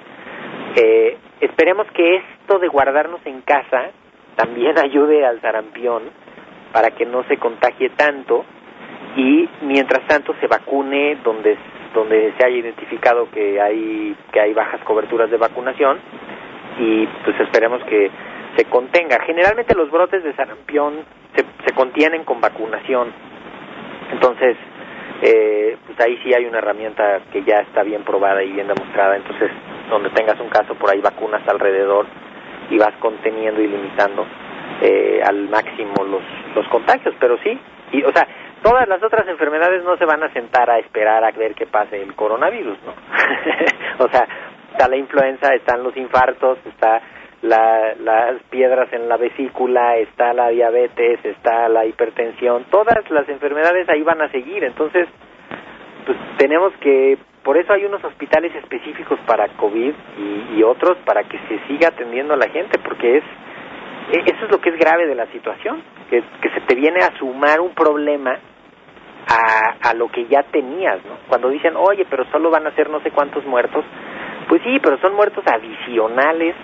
Eh, 0.77 1.17
esperemos 1.41 1.87
que 1.93 2.17
esto 2.17 2.59
de 2.59 2.69
guardarnos 2.69 3.25
en 3.25 3.41
casa 3.41 3.91
también 4.37 4.79
ayude 4.85 5.25
al 5.25 5.41
sarampión 5.41 6.03
para 6.73 6.91
que 6.91 7.07
no 7.07 7.25
se 7.25 7.37
contagie 7.37 7.91
tanto 7.91 8.45
y 9.17 9.49
mientras 9.63 10.07
tanto 10.07 10.35
se 10.41 10.47
vacune 10.47 11.17
donde 11.25 11.57
donde 11.95 12.33
se 12.39 12.47
haya 12.47 12.57
identificado 12.57 13.29
que 13.31 13.61
hay 13.61 14.15
que 14.33 14.41
hay 14.41 14.53
bajas 14.55 14.81
coberturas 14.83 15.31
de 15.31 15.37
vacunación 15.37 15.99
y 16.79 17.07
pues 17.25 17.39
esperemos 17.41 17.83
que 17.85 18.11
se 18.57 18.65
contenga. 18.67 19.19
Generalmente 19.27 19.75
los 19.75 19.91
brotes 19.91 20.23
de 20.23 20.35
sarampión 20.35 21.05
se, 21.35 21.45
se 21.67 21.75
contienen 21.75 22.25
con 22.25 22.41
vacunación, 22.41 23.13
entonces 24.13 24.57
eh, 25.23 25.77
pues 25.87 26.01
ahí 26.01 26.19
sí 26.23 26.33
hay 26.33 26.47
una 26.47 26.59
herramienta 26.59 27.21
que 27.33 27.43
ya 27.43 27.57
está 27.57 27.83
bien 27.83 28.03
probada 28.05 28.43
y 28.43 28.53
bien 28.53 28.69
demostrada. 28.69 29.17
Entonces 29.17 29.51
donde 29.89 30.11
tengas 30.11 30.39
un 30.41 30.49
caso 30.49 30.75
por 30.77 30.91
ahí 30.91 31.01
vacunas 31.01 31.43
alrededor 31.49 32.07
y 32.71 32.79
vas 32.79 32.95
conteniendo 33.01 33.61
y 33.61 33.67
limitando 33.67 34.25
eh, 34.83 35.21
al 35.25 35.49
máximo 35.49 36.05
los, 36.05 36.23
los 36.55 36.69
contagios, 36.69 37.15
pero 37.21 37.39
sí, 37.39 37.59
y, 37.93 38.03
o 38.03 38.13
sea, 38.13 38.27
todas 38.63 38.89
las 38.89 39.03
otras 39.03 39.27
enfermedades 39.29 39.85
no 39.85 39.97
se 39.97 40.05
van 40.05 40.23
a 40.23 40.33
sentar 40.33 40.71
a 40.71 40.79
esperar 40.79 41.25
a 41.25 41.31
ver 41.33 41.55
qué 41.55 41.67
pase 41.67 42.01
el 42.01 42.15
coronavirus, 42.15 42.79
¿no? 42.85 42.95
o 44.05 44.09
sea, 44.09 44.27
está 44.73 44.89
la 44.89 44.97
influenza, 44.97 45.55
están 45.55 45.83
los 45.83 45.97
infartos, 45.97 46.59
está 46.67 47.01
la, 47.43 47.95
las 47.99 48.43
piedras 48.51 48.93
en 48.93 49.09
la 49.09 49.17
vesícula, 49.17 49.97
está 49.97 50.33
la 50.33 50.49
diabetes, 50.49 51.25
está 51.25 51.69
la 51.69 51.87
hipertensión, 51.87 52.65
todas 52.71 53.11
las 53.11 53.29
enfermedades 53.29 53.89
ahí 53.89 54.03
van 54.03 54.21
a 54.21 54.31
seguir, 54.31 54.65
entonces, 54.65 55.09
pues 56.07 56.19
tenemos 56.37 56.73
que, 56.81 57.19
por 57.43 57.57
eso 57.57 57.73
hay 57.73 57.85
unos 57.85 58.05
hospitales 58.05 58.55
específicos 58.55 59.19
para 59.27 59.49
COVID 59.57 59.95
y, 60.57 60.63
otros 60.63 60.99
para 61.07 61.25
que 61.25 61.39
se 61.49 61.59
siga 61.67 61.89
atendiendo 61.89 62.35
a 62.35 62.37
la 62.37 62.49
gente, 62.49 62.79
porque 62.79 63.19
es 63.19 63.25
eso 64.19 64.45
es 64.45 64.51
lo 64.51 64.61
que 64.61 64.71
es 64.71 64.79
grave 64.79 65.07
de 65.07 65.15
la 65.15 65.27
situación, 65.27 65.83
que, 66.09 66.23
que 66.43 66.51
se 66.51 66.61
te 66.63 66.75
viene 66.75 67.01
a 67.01 67.17
sumar 67.19 67.61
un 67.61 67.75
problema 67.75 68.39
a, 69.29 69.91
a, 69.91 69.95
lo 69.95 70.09
que 70.09 70.27
ya 70.27 70.43
tenías, 70.51 71.05
¿no? 71.05 71.19
Cuando 71.29 71.49
dicen, 71.51 71.75
oye, 71.77 72.05
pero 72.09 72.25
solo 72.33 72.51
van 72.51 72.67
a 72.67 72.75
ser 72.75 72.91
no 72.91 73.01
sé 73.01 73.11
cuántos 73.11 73.45
muertos, 73.47 73.85
pues 74.49 74.63
sí, 74.63 74.79
pero 74.83 74.99
son 74.99 75.15
muertos 75.15 75.45
adicionales 75.47 76.57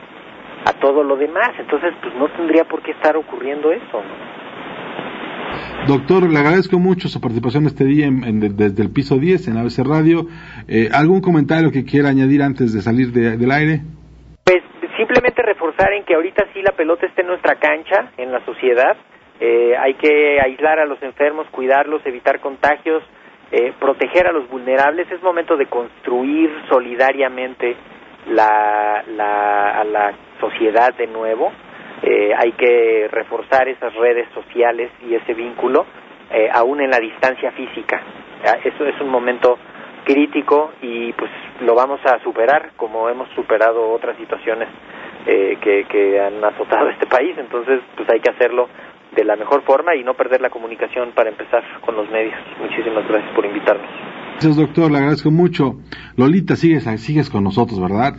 a 0.64 0.72
todo 0.72 1.04
lo 1.04 1.16
demás, 1.16 1.50
entonces 1.58 1.94
pues 2.02 2.14
no 2.16 2.28
tendría 2.28 2.64
por 2.64 2.82
qué 2.82 2.90
estar 2.90 3.16
ocurriendo 3.16 3.70
eso, 3.70 4.02
¿no? 4.02 4.36
Doctor, 5.86 6.28
le 6.28 6.38
agradezco 6.38 6.78
mucho 6.78 7.08
su 7.08 7.20
participación 7.20 7.66
este 7.66 7.84
día 7.84 8.06
en, 8.06 8.40
desde 8.56 8.82
el 8.82 8.90
piso 8.90 9.18
10 9.18 9.48
en 9.48 9.56
ABC 9.56 9.86
Radio. 9.86 10.26
Eh, 10.66 10.88
¿Algún 10.92 11.20
comentario 11.20 11.70
que 11.70 11.84
quiera 11.84 12.08
añadir 12.08 12.42
antes 12.42 12.74
de 12.74 12.82
salir 12.82 13.12
del 13.12 13.50
aire? 13.52 13.82
simplemente 14.96 15.42
reforzar 15.76 15.92
en 15.92 16.04
que 16.04 16.14
ahorita 16.14 16.46
sí 16.54 16.62
la 16.62 16.72
pelota 16.72 17.06
esté 17.06 17.22
en 17.22 17.28
nuestra 17.28 17.56
cancha, 17.56 18.10
en 18.16 18.32
la 18.32 18.44
sociedad. 18.44 18.96
Eh, 19.40 19.74
hay 19.78 19.94
que 19.94 20.40
aislar 20.40 20.78
a 20.78 20.86
los 20.86 21.02
enfermos, 21.02 21.46
cuidarlos, 21.50 22.04
evitar 22.06 22.40
contagios, 22.40 23.02
eh, 23.52 23.72
proteger 23.78 24.26
a 24.26 24.32
los 24.32 24.48
vulnerables. 24.48 25.10
Es 25.10 25.22
momento 25.22 25.56
de 25.56 25.66
construir 25.66 26.50
solidariamente 26.70 27.76
la, 28.28 29.04
la, 29.08 29.80
a 29.80 29.84
la 29.84 30.14
sociedad 30.40 30.94
de 30.94 31.06
nuevo. 31.08 31.52
Eh, 32.02 32.32
hay 32.36 32.52
que 32.52 33.08
reforzar 33.10 33.68
esas 33.68 33.94
redes 33.94 34.28
sociales 34.34 34.90
y 35.06 35.14
ese 35.14 35.34
vínculo, 35.34 35.86
aún 36.52 36.80
en 36.80 36.90
la 36.90 36.98
distancia 36.98 37.52
física. 37.52 38.02
Eso 38.64 38.84
es 38.84 39.00
un 39.00 39.08
momento 39.08 39.58
crítico 40.04 40.72
y 40.82 41.12
pues 41.12 41.30
lo 41.60 41.74
vamos 41.74 42.00
a 42.04 42.18
superar 42.22 42.70
como 42.76 43.08
hemos 43.08 43.28
superado 43.30 43.90
otras 43.90 44.16
situaciones 44.16 44.68
eh, 45.26 45.58
que, 45.60 45.84
que 45.90 46.20
han 46.20 46.42
azotado 46.44 46.88
este 46.90 47.06
país. 47.06 47.36
Entonces, 47.38 47.80
pues 47.96 48.08
hay 48.12 48.20
que 48.20 48.30
hacerlo 48.30 48.68
de 49.14 49.24
la 49.24 49.36
mejor 49.36 49.62
forma 49.62 49.94
y 49.96 50.04
no 50.04 50.14
perder 50.14 50.40
la 50.40 50.50
comunicación 50.50 51.12
para 51.12 51.30
empezar 51.30 51.62
con 51.80 51.96
los 51.96 52.08
medios. 52.10 52.34
Muchísimas 52.60 53.06
gracias 53.08 53.34
por 53.34 53.46
invitarnos. 53.46 53.88
Gracias, 54.32 54.56
doctor, 54.56 54.90
le 54.90 54.98
agradezco 54.98 55.30
mucho. 55.30 55.76
Lolita, 56.16 56.56
sigues, 56.56 56.84
sigues 57.00 57.30
con 57.30 57.44
nosotros, 57.44 57.80
¿verdad? 57.80 58.14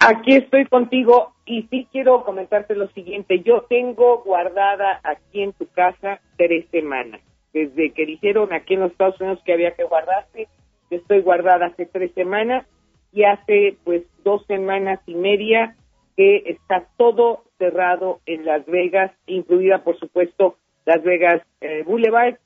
Aquí 0.00 0.34
estoy 0.34 0.66
contigo 0.66 1.32
y 1.46 1.62
sí 1.70 1.86
quiero 1.92 2.24
comentarte 2.24 2.74
lo 2.74 2.88
siguiente. 2.88 3.40
Yo 3.44 3.66
tengo 3.68 4.22
guardada 4.24 5.00
aquí 5.04 5.42
en 5.42 5.52
tu 5.52 5.66
casa 5.68 6.20
tres 6.36 6.66
semanas. 6.70 7.20
Desde 7.52 7.92
que 7.92 8.06
dijeron 8.06 8.52
aquí 8.52 8.74
en 8.74 8.80
los 8.80 8.92
Estados 8.92 9.20
Unidos 9.20 9.40
que 9.44 9.52
había 9.52 9.74
que 9.74 9.84
guardarse, 9.84 10.48
estoy 10.90 11.20
guardada 11.20 11.66
hace 11.66 11.86
tres 11.86 12.12
semanas 12.14 12.66
y 13.12 13.24
hace 13.24 13.76
pues 13.84 14.02
dos 14.24 14.44
semanas 14.46 14.98
y 15.06 15.14
media 15.14 15.76
que 16.16 16.42
está 16.46 16.88
todo 16.96 17.44
cerrado 17.58 18.20
en 18.26 18.44
Las 18.44 18.66
Vegas, 18.66 19.12
incluida 19.26 19.84
por 19.84 19.98
supuesto 19.98 20.56
Las 20.84 21.02
Vegas 21.02 21.42
eh, 21.60 21.82
Boulevard. 21.84 22.36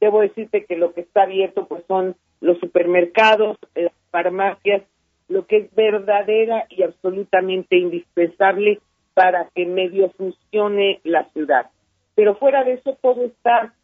Debo 0.00 0.20
decirte 0.20 0.64
que 0.64 0.76
lo 0.76 0.92
que 0.92 1.02
está 1.02 1.22
abierto 1.22 1.66
pues 1.66 1.84
son 1.86 2.16
los 2.40 2.58
supermercados, 2.58 3.56
las 3.74 3.92
farmacias, 4.10 4.82
lo 5.28 5.46
que 5.46 5.56
es 5.56 5.74
verdadera 5.74 6.66
y 6.68 6.82
absolutamente 6.82 7.76
indispensable 7.76 8.80
para 9.14 9.48
que 9.54 9.64
medio 9.64 10.10
funcione 10.10 11.00
la 11.04 11.24
ciudad. 11.30 11.70
Pero 12.14 12.36
fuera 12.36 12.64
de 12.64 12.74
eso 12.74 12.98
todo 13.00 13.24
está 13.24 13.74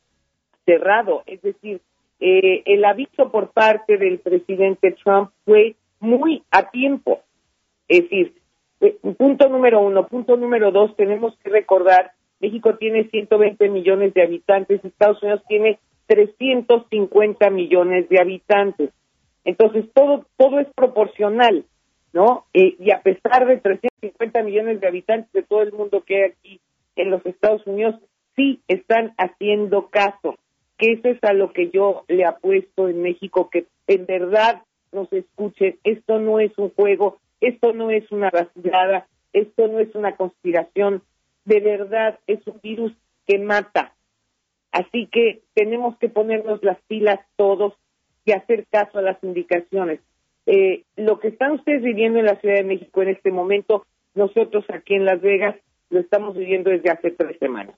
cerrado, 0.66 1.22
es 1.26 1.40
decir, 1.42 1.80
eh, 2.20 2.62
el 2.66 2.84
aviso 2.84 3.30
por 3.30 3.50
parte 3.50 3.96
del 3.96 4.18
presidente 4.18 4.92
Trump 5.02 5.30
fue 5.44 5.74
muy 6.00 6.42
a 6.50 6.70
tiempo. 6.70 7.22
Es 7.88 8.02
decir, 8.02 8.34
Eh, 8.80 8.96
punto 9.18 9.48
número 9.48 9.80
uno. 9.80 10.06
Punto 10.06 10.36
número 10.36 10.70
dos, 10.72 10.96
tenemos 10.96 11.36
que 11.42 11.50
recordar, 11.50 12.12
México 12.40 12.76
tiene 12.76 13.08
120 13.08 13.68
millones 13.68 14.14
de 14.14 14.22
habitantes, 14.22 14.84
Estados 14.84 15.22
Unidos 15.22 15.42
tiene 15.48 15.78
350 16.06 17.50
millones 17.50 18.08
de 18.08 18.20
habitantes. 18.20 18.90
Entonces, 19.44 19.84
todo, 19.94 20.26
todo 20.36 20.58
es 20.58 20.68
proporcional, 20.74 21.64
¿no? 22.12 22.46
Eh, 22.54 22.76
y 22.78 22.90
a 22.90 23.02
pesar 23.02 23.46
de 23.46 23.58
350 23.58 24.42
millones 24.42 24.80
de 24.80 24.88
habitantes 24.88 25.32
de 25.32 25.42
todo 25.42 25.62
el 25.62 25.72
mundo 25.72 26.02
que 26.04 26.16
hay 26.16 26.30
aquí 26.30 26.60
en 26.96 27.10
los 27.10 27.24
Estados 27.26 27.66
Unidos, 27.66 27.94
sí 28.36 28.60
están 28.68 29.14
haciendo 29.18 29.88
caso, 29.88 30.36
que 30.78 30.92
eso 30.92 31.08
es 31.08 31.22
a 31.22 31.32
lo 31.32 31.52
que 31.52 31.70
yo 31.70 32.04
le 32.08 32.24
apuesto 32.24 32.88
en 32.88 33.02
México, 33.02 33.50
que 33.50 33.66
en 33.86 34.06
verdad 34.06 34.62
nos 34.92 35.12
escuchen, 35.12 35.78
esto 35.84 36.18
no 36.18 36.40
es 36.40 36.56
un 36.58 36.70
juego, 36.70 37.18
esto 37.40 37.72
no 37.72 37.90
es 37.90 38.10
una 38.12 38.30
vacilada, 38.30 39.06
esto 39.32 39.68
no 39.68 39.78
es 39.78 39.94
una 39.94 40.16
conspiración, 40.16 41.02
de 41.44 41.60
verdad 41.60 42.18
es 42.26 42.46
un 42.46 42.60
virus 42.62 42.92
que 43.26 43.38
mata. 43.38 43.94
Así 44.72 45.06
que 45.06 45.42
tenemos 45.54 45.96
que 45.98 46.08
ponernos 46.08 46.62
las 46.62 46.80
pilas 46.82 47.20
todos 47.36 47.74
y 48.24 48.32
hacer 48.32 48.66
caso 48.70 48.98
a 48.98 49.02
las 49.02 49.22
indicaciones. 49.22 50.00
Eh, 50.46 50.84
lo 50.96 51.18
que 51.18 51.28
están 51.28 51.52
ustedes 51.52 51.82
viviendo 51.82 52.18
en 52.18 52.26
la 52.26 52.36
Ciudad 52.36 52.56
de 52.56 52.64
México 52.64 53.02
en 53.02 53.08
este 53.08 53.30
momento, 53.30 53.86
nosotros 54.14 54.64
aquí 54.68 54.94
en 54.94 55.04
Las 55.04 55.20
Vegas 55.20 55.56
lo 55.90 56.00
estamos 56.00 56.36
viviendo 56.36 56.70
desde 56.70 56.90
hace 56.90 57.10
tres 57.10 57.38
semanas. 57.38 57.76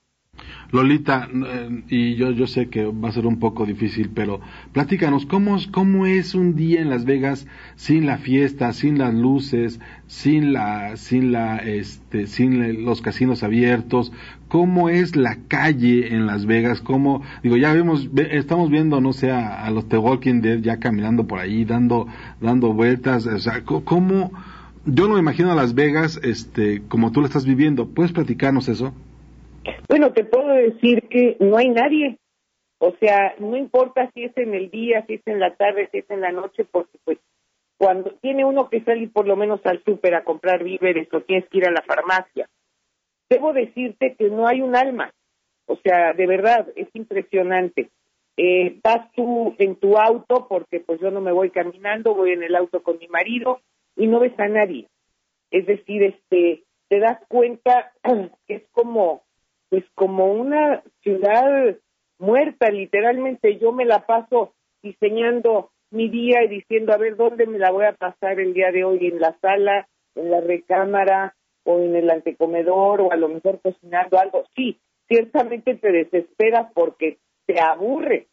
Lolita, 0.73 1.29
eh, 1.31 1.83
y 1.89 2.15
yo, 2.15 2.31
yo 2.31 2.47
sé 2.47 2.69
que 2.69 2.87
va 2.87 3.11
a 3.11 3.13
ser 3.13 3.27
un 3.27 3.39
poco 3.39 3.67
difícil, 3.67 4.11
pero 4.15 4.41
platícanos, 4.73 5.27
¿cómo, 5.27 5.59
¿cómo 5.71 6.07
es 6.07 6.35
un 6.35 6.57
día 6.57 6.81
en 6.81 6.89
Las 6.89 7.05
Vegas 7.05 7.47
sin 7.77 8.07
la 8.07 8.17
fiesta, 8.17 8.73
sin 8.73 8.99
las 8.99 9.13
luces, 9.13 9.81
sin 10.07 10.55
la, 10.55 10.97
sin 10.97 11.31
la, 11.31 11.59
este, 11.59 12.27
sin 12.27 12.85
los 12.85 13.03
casinos 13.03 13.43
abiertos? 13.43 14.13
¿Cómo 14.49 14.89
es 14.89 15.15
la 15.15 15.37
calle 15.49 16.15
en 16.15 16.27
Las 16.27 16.47
Vegas? 16.47 16.81
¿Cómo, 16.81 17.23
digo, 17.43 17.59
ya 17.59 17.75
vemos, 17.75 18.09
estamos 18.17 18.71
viendo, 18.71 19.01
no 19.03 19.13
sé, 19.13 19.31
a, 19.31 19.69
los 19.71 19.89
The 19.89 19.99
Walking 19.99 20.41
Dead 20.41 20.61
ya 20.61 20.79
caminando 20.79 21.27
por 21.27 21.39
ahí, 21.39 21.67
dando, 21.67 22.07
dando 22.41 22.73
vueltas, 22.73 23.27
o 23.27 23.39
sea, 23.39 23.63
¿cómo, 23.65 24.33
yo 24.85 25.07
no 25.07 25.15
me 25.15 25.21
imagino 25.21 25.53
a 25.53 25.55
Las 25.55 25.75
Vegas, 25.75 26.19
este, 26.23 26.83
como 26.89 27.13
tú 27.13 27.21
lo 27.21 27.27
estás 27.27 27.45
viviendo. 27.45 27.89
¿Puedes 27.89 28.13
platicarnos 28.13 28.69
eso? 28.69 28.93
Bueno, 29.89 30.13
te 30.13 30.25
puedo 30.25 30.49
decir 30.49 31.09
que 31.09 31.37
no 31.41 31.57
hay 31.57 31.69
nadie. 31.69 32.19
O 32.79 32.93
sea, 32.99 33.35
no 33.39 33.57
importa 33.57 34.11
si 34.13 34.25
es 34.25 34.37
en 34.37 34.55
el 34.55 34.71
día, 34.71 35.05
si 35.07 35.15
es 35.15 35.23
en 35.27 35.39
la 35.39 35.55
tarde, 35.55 35.89
si 35.93 35.99
es 35.99 36.11
en 36.11 36.21
la 36.21 36.33
noche, 36.33 36.65
porque 36.65 36.99
pues 37.05 37.19
cuando 37.79 38.13
tiene 38.21 38.45
uno 38.45 38.69
que 38.69 38.83
salir 38.83 39.13
por 39.13 39.27
lo 39.27 39.37
menos 39.37 39.61
al 39.65 39.83
súper 39.85 40.15
a 40.15 40.25
comprar 40.25 40.65
víveres 40.65 41.09
o 41.13 41.21
tienes 41.21 41.49
que 41.49 41.59
ir 41.59 41.67
a 41.67 41.71
la 41.71 41.83
farmacia. 41.83 42.49
Debo 43.29 43.53
decirte 43.53 44.15
que 44.17 44.31
no 44.31 44.47
hay 44.47 44.61
un 44.61 44.77
alma. 44.77 45.13
O 45.67 45.77
sea, 45.77 46.13
de 46.13 46.27
verdad, 46.27 46.69
es 46.75 46.89
impresionante. 46.95 47.91
Eh, 48.37 48.81
vas 48.83 49.11
tú 49.13 49.55
en 49.59 49.77
tu 49.77 49.99
auto, 49.99 50.47
porque 50.49 50.81
pues 50.81 51.01
yo 51.01 51.11
no 51.11 51.21
me 51.21 51.33
voy 51.33 51.51
caminando, 51.51 52.15
voy 52.15 52.33
en 52.33 52.43
el 52.43 52.57
auto 52.57 52.83
con 52.83 52.99
mi 52.99 53.09
marido 53.09 53.61
y 53.97 54.07
no 54.07 54.21
ves 54.21 54.39
a 54.39 54.49
nadie. 54.49 54.89
Es 55.51 55.67
decir, 55.67 56.03
este, 56.03 56.65
te 56.89 56.99
das 56.99 57.19
cuenta 57.29 57.93
que 58.47 58.55
es 58.55 58.63
como 58.73 59.23
pues 59.73 59.87
como 59.95 60.31
una 60.31 60.83
ciudad 61.01 61.79
muerta, 62.19 62.71
literalmente 62.71 63.57
yo 63.57 63.73
me 63.73 63.87
la 63.87 64.05
paso 64.05 64.53
diseñando 64.83 65.71
mi 65.91 66.11
día 66.11 66.45
y 66.45 66.49
diciendo 66.49 66.93
a 66.93 66.99
ver 66.99 67.17
dónde 67.17 67.47
me 67.47 67.59
la 67.59 67.71
voy 67.71 67.87
a 67.87 67.95
pasar 67.95 68.39
el 68.39 68.53
día 68.53 68.71
de 68.71 68.85
hoy, 68.85 69.07
en 69.07 69.19
la 69.19 69.35
sala, 69.41 69.89
en 70.15 70.31
la 70.31 70.43
recámara 70.43 71.35
o 71.65 71.79
en 71.81 71.97
el 71.97 72.11
antecomedor 72.11 73.01
o 73.01 73.13
a 73.13 73.17
lo 73.17 73.31
mejor 73.31 73.63
cocinando 73.63 74.19
algo. 74.19 74.45
Sí, 74.55 74.79
ciertamente 75.09 75.75
te 75.77 75.91
desesperas 75.91 76.71
porque 76.75 77.17
te 77.47 77.59
aburre. 77.59 78.27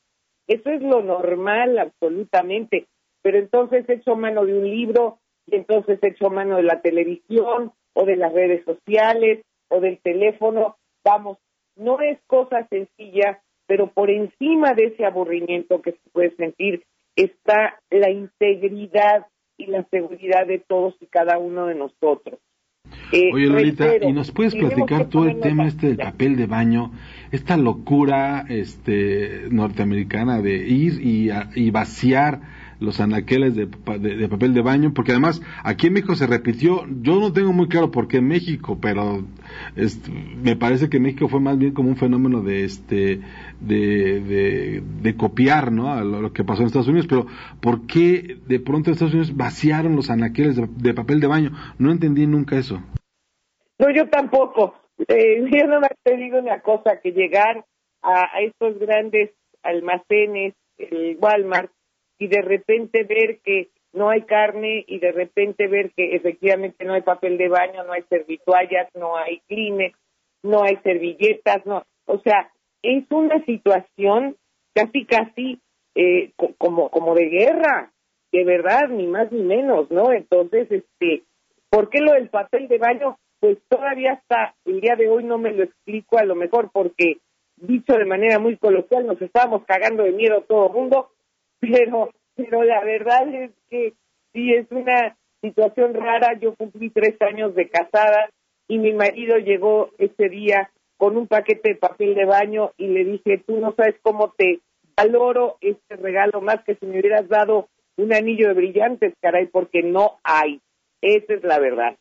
Eso 0.46 0.70
es 0.72 0.82
lo 0.82 1.02
normal, 1.02 1.80
absolutamente. 1.80 2.88
Pero 3.22 3.38
entonces 3.38 3.88
hecho 3.88 4.18
mano 4.18 4.44
de 4.44 4.60
un 4.60 4.70
libro 4.70 5.20
y 5.46 5.56
entonces 5.56 6.00
hecho 6.02 6.30
mano 6.30 6.58
de 6.58 6.64
la 6.64 6.82
televisión 6.82 7.72
o 7.94 8.04
de 8.04 8.18
las 8.18 8.34
redes 8.34 8.66
sociales 8.66 9.46
o 9.70 9.80
del 9.80 10.00
teléfono 10.00 10.76
vamos, 11.04 11.38
no 11.76 12.00
es 12.02 12.20
cosa 12.28 12.68
sencilla, 12.70 13.42
pero 13.68 13.92
por 13.92 14.10
encima 14.10 14.74
de 14.74 14.86
ese 14.86 15.06
aburrimiento 15.06 15.82
que 15.82 15.92
se 15.92 16.10
puede 16.12 16.36
sentir 16.36 16.84
está 17.16 17.80
la 17.90 18.10
integridad 18.10 19.28
y 19.58 19.68
la 19.68 19.84
seguridad 19.90 20.48
de 20.48 20.60
todos 20.60 20.96
y 21.02 21.08
cada 21.08 21.38
uno 21.38 21.66
de 21.68 21.76
nosotros. 21.76 22.40
Eh, 23.12 23.32
Oye, 23.34 23.48
Lolita, 23.48 23.98
¿y 24.02 24.14
nos 24.14 24.32
puedes 24.32 24.56
platicar 24.56 25.10
todo 25.10 25.26
el 25.26 25.40
tema 25.40 25.68
este 25.68 25.88
del 25.88 25.98
papel 25.98 26.36
de 26.38 26.48
baño, 26.48 26.92
esta 27.32 27.58
locura 27.58 28.46
este 28.48 29.48
norteamericana 29.50 30.42
de 30.42 30.56
ir 30.56 31.02
y, 31.02 31.30
y 31.56 31.72
vaciar 31.72 32.40
los 32.80 33.00
anaqueles 33.00 33.56
de, 33.56 33.68
papel 33.68 34.54
de 34.54 34.62
baño, 34.62 34.94
porque 34.94 35.12
además 35.12 35.42
aquí 35.64 35.88
en 35.88 35.94
México 35.94 36.16
se 36.16 36.28
repitió, 36.28 36.86
yo 37.02 37.20
no 37.20 37.34
tengo 37.34 37.52
muy 37.52 37.68
claro 37.68 37.92
por 37.92 38.08
qué 38.08 38.22
México, 38.22 38.78
pero 38.82 39.24
me 40.42 40.56
parece 40.56 40.90
que 40.90 41.00
México 41.00 41.28
fue 41.28 41.42
más 41.42 41.58
bien 41.58 41.74
como 41.74 41.90
un 41.90 41.98
fenómeno 41.98 42.42
de 42.42 42.64
este 42.64 43.20
de, 43.60 44.82
de, 45.02 45.16
copiar 45.18 45.72
¿no? 45.72 45.92
a 45.92 46.04
lo, 46.04 46.32
que 46.32 46.46
pasó 46.46 46.62
en 46.62 46.68
Estados 46.68 46.88
Unidos, 46.88 47.08
pero 47.08 47.26
¿por 47.62 47.86
qué 47.86 48.38
de 48.48 48.60
pronto 48.60 48.92
Estados 48.92 49.14
Unidos 49.14 49.36
vaciaron 49.36 49.96
los 49.96 50.10
anaqueles 50.10 50.56
de, 50.56 50.94
papel 50.94 51.20
de 51.20 51.28
baño? 51.28 51.52
No 51.78 51.92
entendí 51.92 52.26
nunca 52.28 52.58
eso. 52.58 52.82
No, 53.78 53.94
yo 53.94 54.08
tampoco. 54.08 54.76
Eh, 55.08 55.44
yo 55.52 55.68
no 55.68 55.82
me 55.82 55.88
te 56.04 56.16
digo 56.16 56.40
una 56.40 56.62
cosa, 56.62 57.00
que 57.02 57.12
llegar 57.12 57.66
a, 58.02 58.38
a 58.38 58.42
estos 58.42 58.80
grandes 58.80 59.32
almacenes, 59.64 60.54
el 60.78 61.18
Walmart, 61.20 61.72
y 62.20 62.28
de 62.28 62.42
repente 62.42 63.04
ver 63.04 63.40
que 63.40 63.70
no 63.94 64.10
hay 64.10 64.22
carne 64.24 64.84
y 64.88 65.00
de 65.00 65.12
repente 65.12 65.68
ver 65.68 65.92
que 65.92 66.16
efectivamente 66.16 66.86
no 66.86 66.94
hay 66.94 67.02
papel 67.02 67.38
de 67.38 67.50
baño, 67.50 67.84
no 67.84 67.94
hay 67.94 68.04
servituallas, 68.04 68.88
no 68.94 69.18
hay 69.18 69.40
Kleenex, 69.48 69.98
no 70.44 70.64
hay 70.64 70.78
servilletas, 70.84 71.66
no, 71.66 71.84
o 72.06 72.20
sea, 72.20 72.52
es 72.84 73.04
una 73.10 73.44
situación 73.46 74.36
casi 74.74 75.06
casi 75.06 75.60
eh, 75.96 76.32
como 76.58 76.90
como 76.90 77.16
de 77.16 77.26
guerra, 77.26 77.92
de 78.32 78.44
verdad, 78.44 78.90
ni 78.90 79.08
más 79.08 79.32
ni 79.32 79.42
menos, 79.42 79.90
¿no? 79.90 80.12
Entonces, 80.12 80.72
este, 80.72 81.24
¿por 81.70 81.90
qué 81.90 82.00
lo 82.00 82.14
del 82.14 82.30
papel 82.30 82.68
de 82.68 82.78
baño? 82.78 83.18
Pues 83.40 83.58
todavía 83.70 84.14
hasta 84.14 84.56
el 84.66 84.82
día 84.82 84.96
de 84.96 85.10
hoy 85.10 85.24
no 85.24 85.38
me 85.38 85.52
lo 85.52 85.64
explico 85.64 86.18
a 86.18 86.26
lo 86.26 86.36
mejor 86.36 86.70
porque 86.72 87.18
dicho 87.56 87.94
de 87.94 88.06
manera 88.06 88.40
muy 88.40 88.58
coloquial 88.58 89.08
nos 89.08 89.22
estábamos 89.22 89.64
cagando 89.66 90.04
de 90.04 90.12
miedo 90.12 90.46
todo 90.48 90.68
el 90.68 90.74
mundo 90.74 91.10
pero, 91.74 92.12
pero 92.36 92.64
la 92.64 92.84
verdad 92.84 93.34
es 93.34 93.52
que 93.70 93.94
sí 94.34 94.54
es 94.54 94.66
una 94.72 95.18
situación 95.42 95.94
rara. 95.94 96.38
Yo 96.40 96.56
cumplí 96.56 96.90
tres 96.90 97.16
años 97.22 97.56
de 97.56 97.70
casada 97.70 98.30
y 98.68 98.78
mi 98.78 98.94
marido 98.94 99.38
llegó 99.38 99.92
ese 99.98 100.30
día 100.30 100.72
con 100.98 101.18
un 101.18 101.28
paquete 101.28 101.70
de 101.70 101.76
papel 101.76 102.14
de 102.14 102.26
baño 102.26 102.72
y 102.78 102.88
le 102.88 103.06
dije, 103.06 103.42
tú 103.46 103.58
no 103.60 103.74
sabes 103.74 103.96
cómo 104.02 104.34
te 104.38 104.60
valoro 104.98 105.58
este 105.62 105.96
regalo 105.96 106.42
más 106.42 106.64
que 106.66 106.76
si 106.76 106.86
me 106.86 107.00
hubieras 107.00 107.28
dado 107.30 107.70
un 107.96 108.14
anillo 108.14 108.50
de 108.50 108.54
brillantes, 108.54 109.14
caray, 109.22 109.48
porque 109.48 109.82
no 109.82 110.20
hay. 110.24 110.62
Esa 111.02 111.34
es 111.34 111.44
la 111.44 111.60
verdad. 111.60 111.96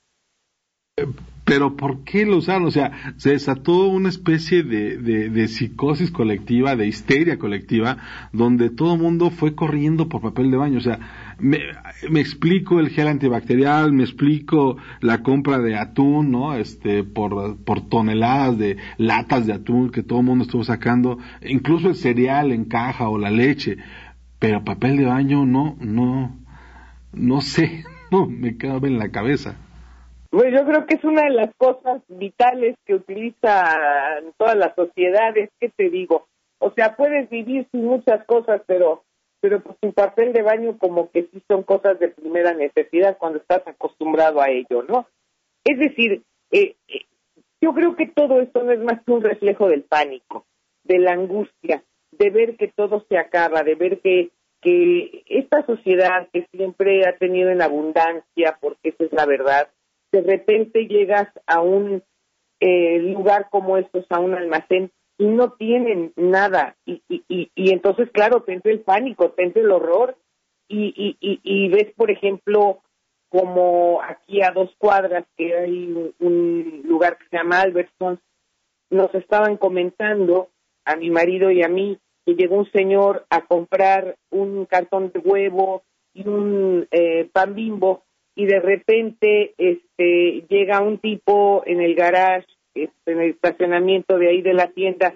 Pero 1.49 1.77
¿por 1.77 2.05
qué 2.05 2.27
lo 2.27 2.37
usaron? 2.37 2.67
O 2.67 2.71
sea, 2.71 3.15
se 3.17 3.31
desató 3.31 3.89
una 3.89 4.11
especie 4.11 4.63
de, 4.63 4.99
de, 4.99 5.49
psicosis 5.49 6.11
colectiva, 6.11 6.77
de 6.77 6.87
histeria 6.87 7.39
colectiva, 7.39 7.97
donde 8.35 8.69
todo 8.69 8.95
el 8.95 9.01
mundo 9.01 9.31
fue 9.31 9.55
corriendo 9.55 10.11
por 10.11 10.21
papel 10.21 10.51
de 10.51 10.59
baño. 10.59 10.77
O 10.77 10.83
sea, 10.83 10.99
me, 11.39 11.59
explico 12.21 12.81
el 12.81 12.91
gel 12.91 13.09
antibacterial, 13.09 13.95
me 13.95 14.03
explico 14.03 14.77
la 15.01 15.23
compra 15.23 15.59
de 15.59 15.75
atún, 15.75 16.31
¿no? 16.31 16.55
Este, 16.55 17.03
por, 17.03 17.57
por 17.65 17.89
toneladas 17.89 18.59
de 18.59 18.77
latas 18.99 19.47
de 19.47 19.55
atún 19.55 19.91
que 19.91 20.03
todo 20.03 20.21
el 20.21 20.27
mundo 20.27 20.45
estuvo 20.45 20.65
sacando, 20.65 21.19
incluso 21.43 21.89
el 21.89 21.95
cereal 21.97 22.53
en 22.53 22.67
caja 22.67 23.09
o 23.09 23.17
la 23.17 23.31
leche. 23.31 23.79
Pero 24.39 24.65
papel 24.65 24.99
de 24.99 25.07
baño, 25.07 25.47
no, 25.47 25.79
no, 25.81 26.37
no 27.15 27.41
sé, 27.41 27.85
no, 28.11 28.27
me 28.27 28.59
queda 28.59 28.77
en 28.77 28.99
la 28.99 29.09
cabeza. 29.09 29.57
Pues 30.31 30.53
yo 30.53 30.65
creo 30.67 30.87
que 30.87 30.97
es 30.97 31.05
una 31.05 31.23
de 31.23 31.31
las 31.31 31.55
cosas 31.57 32.03
vitales 32.09 32.77
que 32.85 32.95
utilizan 32.95 34.33
todas 34.37 34.57
las 34.57 34.75
sociedades, 34.75 35.51
¿qué 35.59 35.71
te 35.71 35.89
digo? 35.89 36.27
O 36.59 36.71
sea, 36.73 36.97
puedes 36.97 37.31
vivir 37.31 37.67
sin 37.73 37.85
muchas 37.85 38.25
cosas, 38.27 38.63
pero 38.67 39.05
pero 39.41 39.61
pues 39.61 39.77
sin 39.81 39.93
papel 39.93 40.33
de 40.33 40.43
baño 40.43 40.79
como 40.79 41.11
que 41.11 41.29
sí 41.33 41.43
son 41.47 41.63
cosas 41.63 41.99
de 42.01 42.09
primera 42.09 42.53
necesidad 42.55 43.17
cuando 43.19 43.39
estás 43.39 43.63
acostumbrado 43.67 44.41
a 44.41 44.51
ello, 44.51 44.83
¿no? 44.83 45.07
Es 45.65 45.79
decir, 45.79 46.23
eh, 46.51 46.75
eh, 46.89 47.07
yo 47.61 47.73
creo 47.73 47.95
que 47.95 48.07
todo 48.09 48.41
esto 48.41 48.63
no 48.65 48.73
es 48.73 48.81
más 48.81 49.03
que 49.05 49.13
un 49.13 49.23
reflejo 49.23 49.69
del 49.69 49.83
pánico, 49.83 50.45
de 50.85 50.99
la 50.99 51.13
angustia, 51.13 51.85
de 52.11 52.31
ver 52.31 52.57
que 52.57 52.69
todo 52.69 53.05
se 53.09 53.17
acaba, 53.17 53.63
de 53.63 53.75
ver 53.77 54.01
que, 54.01 54.31
que 54.61 55.23
esta 55.27 55.65
sociedad 55.67 56.29
que 56.33 56.47
siempre 56.51 57.07
ha 57.07 57.17
tenido 57.17 57.51
en 57.51 57.63
abundancia, 57.63 58.59
porque 58.61 58.91
esa 58.91 59.05
es 59.05 59.13
la 59.13 59.27
verdad, 59.27 59.69
de 60.13 60.23
repente 60.23 60.87
llegas 60.87 61.29
a 61.47 61.61
un 61.61 62.03
eh, 62.61 62.99
lugar 62.99 63.49
como 63.51 63.77
estos, 63.77 64.07
a 64.11 64.21
un 64.21 64.35
almacén, 64.35 64.91
y 65.19 65.27
no 65.27 65.53
tienen 65.53 66.13
nada. 66.17 66.77
Y, 66.87 67.03
y, 67.09 67.51
y, 67.55 67.73
entonces, 67.73 68.09
claro, 68.13 68.43
te 68.43 68.53
entra 68.53 68.73
el 68.73 68.81
pánico, 68.81 69.31
te 69.31 69.43
entra 69.43 69.63
el 69.63 69.71
horror. 69.71 70.17
Y, 70.69 71.17
y, 71.21 71.41
y, 71.43 71.69
ves, 71.71 71.93
por 71.97 72.11
ejemplo, 72.11 72.83
como 73.29 74.01
aquí 74.03 74.43
a 74.43 74.53
dos 74.53 74.71
cuadras, 74.79 75.25
que 75.37 75.57
hay 75.57 76.13
un, 76.21 76.83
lugar 76.85 77.19
que 77.19 77.27
se 77.29 77.37
llama 77.37 77.61
Albertson, 77.61 78.21
nos 78.91 79.15
estaban 79.15 79.57
comentando 79.57 80.51
a 80.85 80.97
mi 80.97 81.11
marido 81.11 81.51
y 81.51 81.63
a 81.63 81.69
mí 81.69 81.99
que 82.25 82.35
llegó 82.35 82.57
un 82.57 82.71
señor 82.71 83.27
a 83.31 83.47
comprar 83.47 84.17
un 84.31 84.67
cartón 84.67 85.11
de 85.13 85.19
huevo 85.19 85.83
y 86.15 86.27
un 86.27 86.87
eh, 86.91 87.29
pan 87.33 87.55
bimbo 87.55 88.05
y 88.39 88.47
de 88.47 88.61
repente 88.61 89.55
este 89.59 90.47
llega 90.49 90.81
un 90.81 90.99
tipo 90.99 91.65
en 91.67 91.81
el 91.81 91.97
garage 91.97 92.47
este, 92.73 93.11
en 93.11 93.21
el 93.21 93.31
estacionamiento 93.31 94.17
de 94.17 94.29
ahí 94.29 94.43
de 94.43 94.55
la 94.55 94.69
tienda 94.69 95.13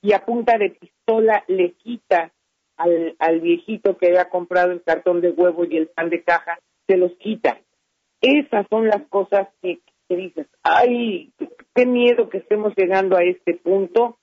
y 0.00 0.14
a 0.14 0.24
punta 0.24 0.56
de 0.56 0.70
pistola 0.70 1.44
le 1.48 1.72
quita 1.72 2.32
al, 2.78 3.40
viejito 3.42 3.98
que 3.98 4.06
había 4.06 4.30
comprado 4.30 4.72
el 4.72 4.82
cartón 4.82 5.20
de 5.20 5.32
huevo 5.32 5.66
y 5.66 5.76
el 5.76 5.88
pan 5.88 6.08
de 6.08 6.22
caja, 6.22 6.58
se 6.86 6.96
los 6.96 7.12
quita. 7.18 7.60
Esas 8.22 8.66
son 8.70 8.88
las 8.88 9.02
cosas 9.08 9.48
que, 9.60 9.80
que 10.08 10.16
dices, 10.16 10.46
ay, 10.62 11.30
qué 11.74 11.84
miedo 11.84 12.30
que 12.30 12.38
estemos 12.38 12.72
llegando 12.74 13.18
a 13.18 13.22
este 13.22 13.54
punto. 13.54 14.16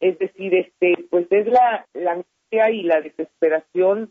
Es 0.00 0.18
decir, 0.18 0.54
este, 0.54 1.04
pues 1.10 1.26
es 1.30 1.46
la, 1.46 1.86
la 1.92 2.12
angustia 2.12 2.70
y 2.70 2.82
la 2.82 3.02
desesperación 3.02 4.10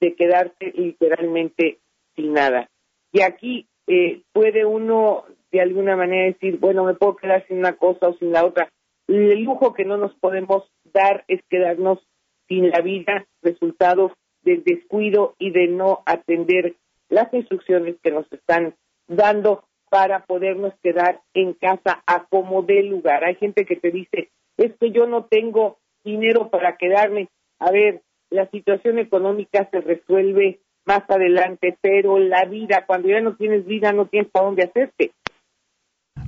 de 0.00 0.14
quedarte 0.14 0.72
literalmente 0.74 1.80
sin 2.16 2.32
nada. 2.32 2.70
Y 3.14 3.22
aquí 3.22 3.68
eh, 3.86 4.22
puede 4.32 4.66
uno 4.66 5.24
de 5.52 5.60
alguna 5.60 5.96
manera 5.96 6.26
decir, 6.26 6.58
bueno, 6.58 6.82
me 6.82 6.94
puedo 6.94 7.14
quedar 7.14 7.46
sin 7.46 7.58
una 7.58 7.76
cosa 7.76 8.08
o 8.08 8.14
sin 8.14 8.32
la 8.32 8.44
otra. 8.44 8.68
El 9.06 9.40
lujo 9.44 9.72
que 9.72 9.84
no 9.84 9.96
nos 9.96 10.12
podemos 10.16 10.64
dar 10.92 11.24
es 11.28 11.40
quedarnos 11.48 12.00
sin 12.48 12.70
la 12.70 12.80
vida, 12.80 13.24
resultado 13.40 14.12
del 14.42 14.64
descuido 14.64 15.36
y 15.38 15.52
de 15.52 15.68
no 15.68 16.02
atender 16.06 16.74
las 17.08 17.32
instrucciones 17.32 17.94
que 18.02 18.10
nos 18.10 18.30
están 18.32 18.74
dando 19.06 19.62
para 19.88 20.24
podernos 20.24 20.74
quedar 20.82 21.20
en 21.34 21.52
casa 21.52 22.02
a 22.08 22.24
como 22.24 22.62
dé 22.62 22.82
lugar. 22.82 23.22
Hay 23.22 23.36
gente 23.36 23.64
que 23.64 23.76
te 23.76 23.92
dice, 23.92 24.30
es 24.56 24.72
que 24.80 24.90
yo 24.90 25.06
no 25.06 25.26
tengo 25.26 25.78
dinero 26.02 26.50
para 26.50 26.76
quedarme. 26.76 27.28
A 27.60 27.70
ver, 27.70 28.02
la 28.30 28.50
situación 28.50 28.98
económica 28.98 29.68
se 29.70 29.80
resuelve 29.82 30.58
más 30.86 31.02
adelante, 31.08 31.76
pero 31.80 32.18
la 32.18 32.44
vida, 32.44 32.84
cuando 32.86 33.08
ya 33.08 33.20
no 33.20 33.36
tienes 33.36 33.66
vida, 33.66 33.92
no 33.92 34.06
tienes 34.06 34.30
para 34.30 34.46
dónde 34.46 34.64
hacerte. 34.64 35.12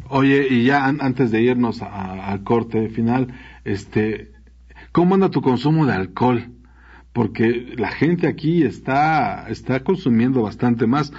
Oye, 0.08 0.46
y 0.48 0.66
ya 0.66 0.86
antes 0.86 1.30
de 1.30 1.42
irnos 1.42 1.82
al 1.82 2.44
corte 2.44 2.88
final, 2.88 3.28
este, 3.64 4.32
¿cómo 4.92 5.14
anda 5.14 5.30
tu 5.30 5.42
consumo 5.42 5.86
de 5.86 5.94
alcohol? 5.94 6.44
Porque 7.12 7.74
la 7.76 7.88
gente 7.88 8.28
aquí 8.28 8.62
está, 8.64 9.48
está 9.48 9.82
consumiendo 9.82 10.42
bastante 10.42 10.86
más. 10.86 11.12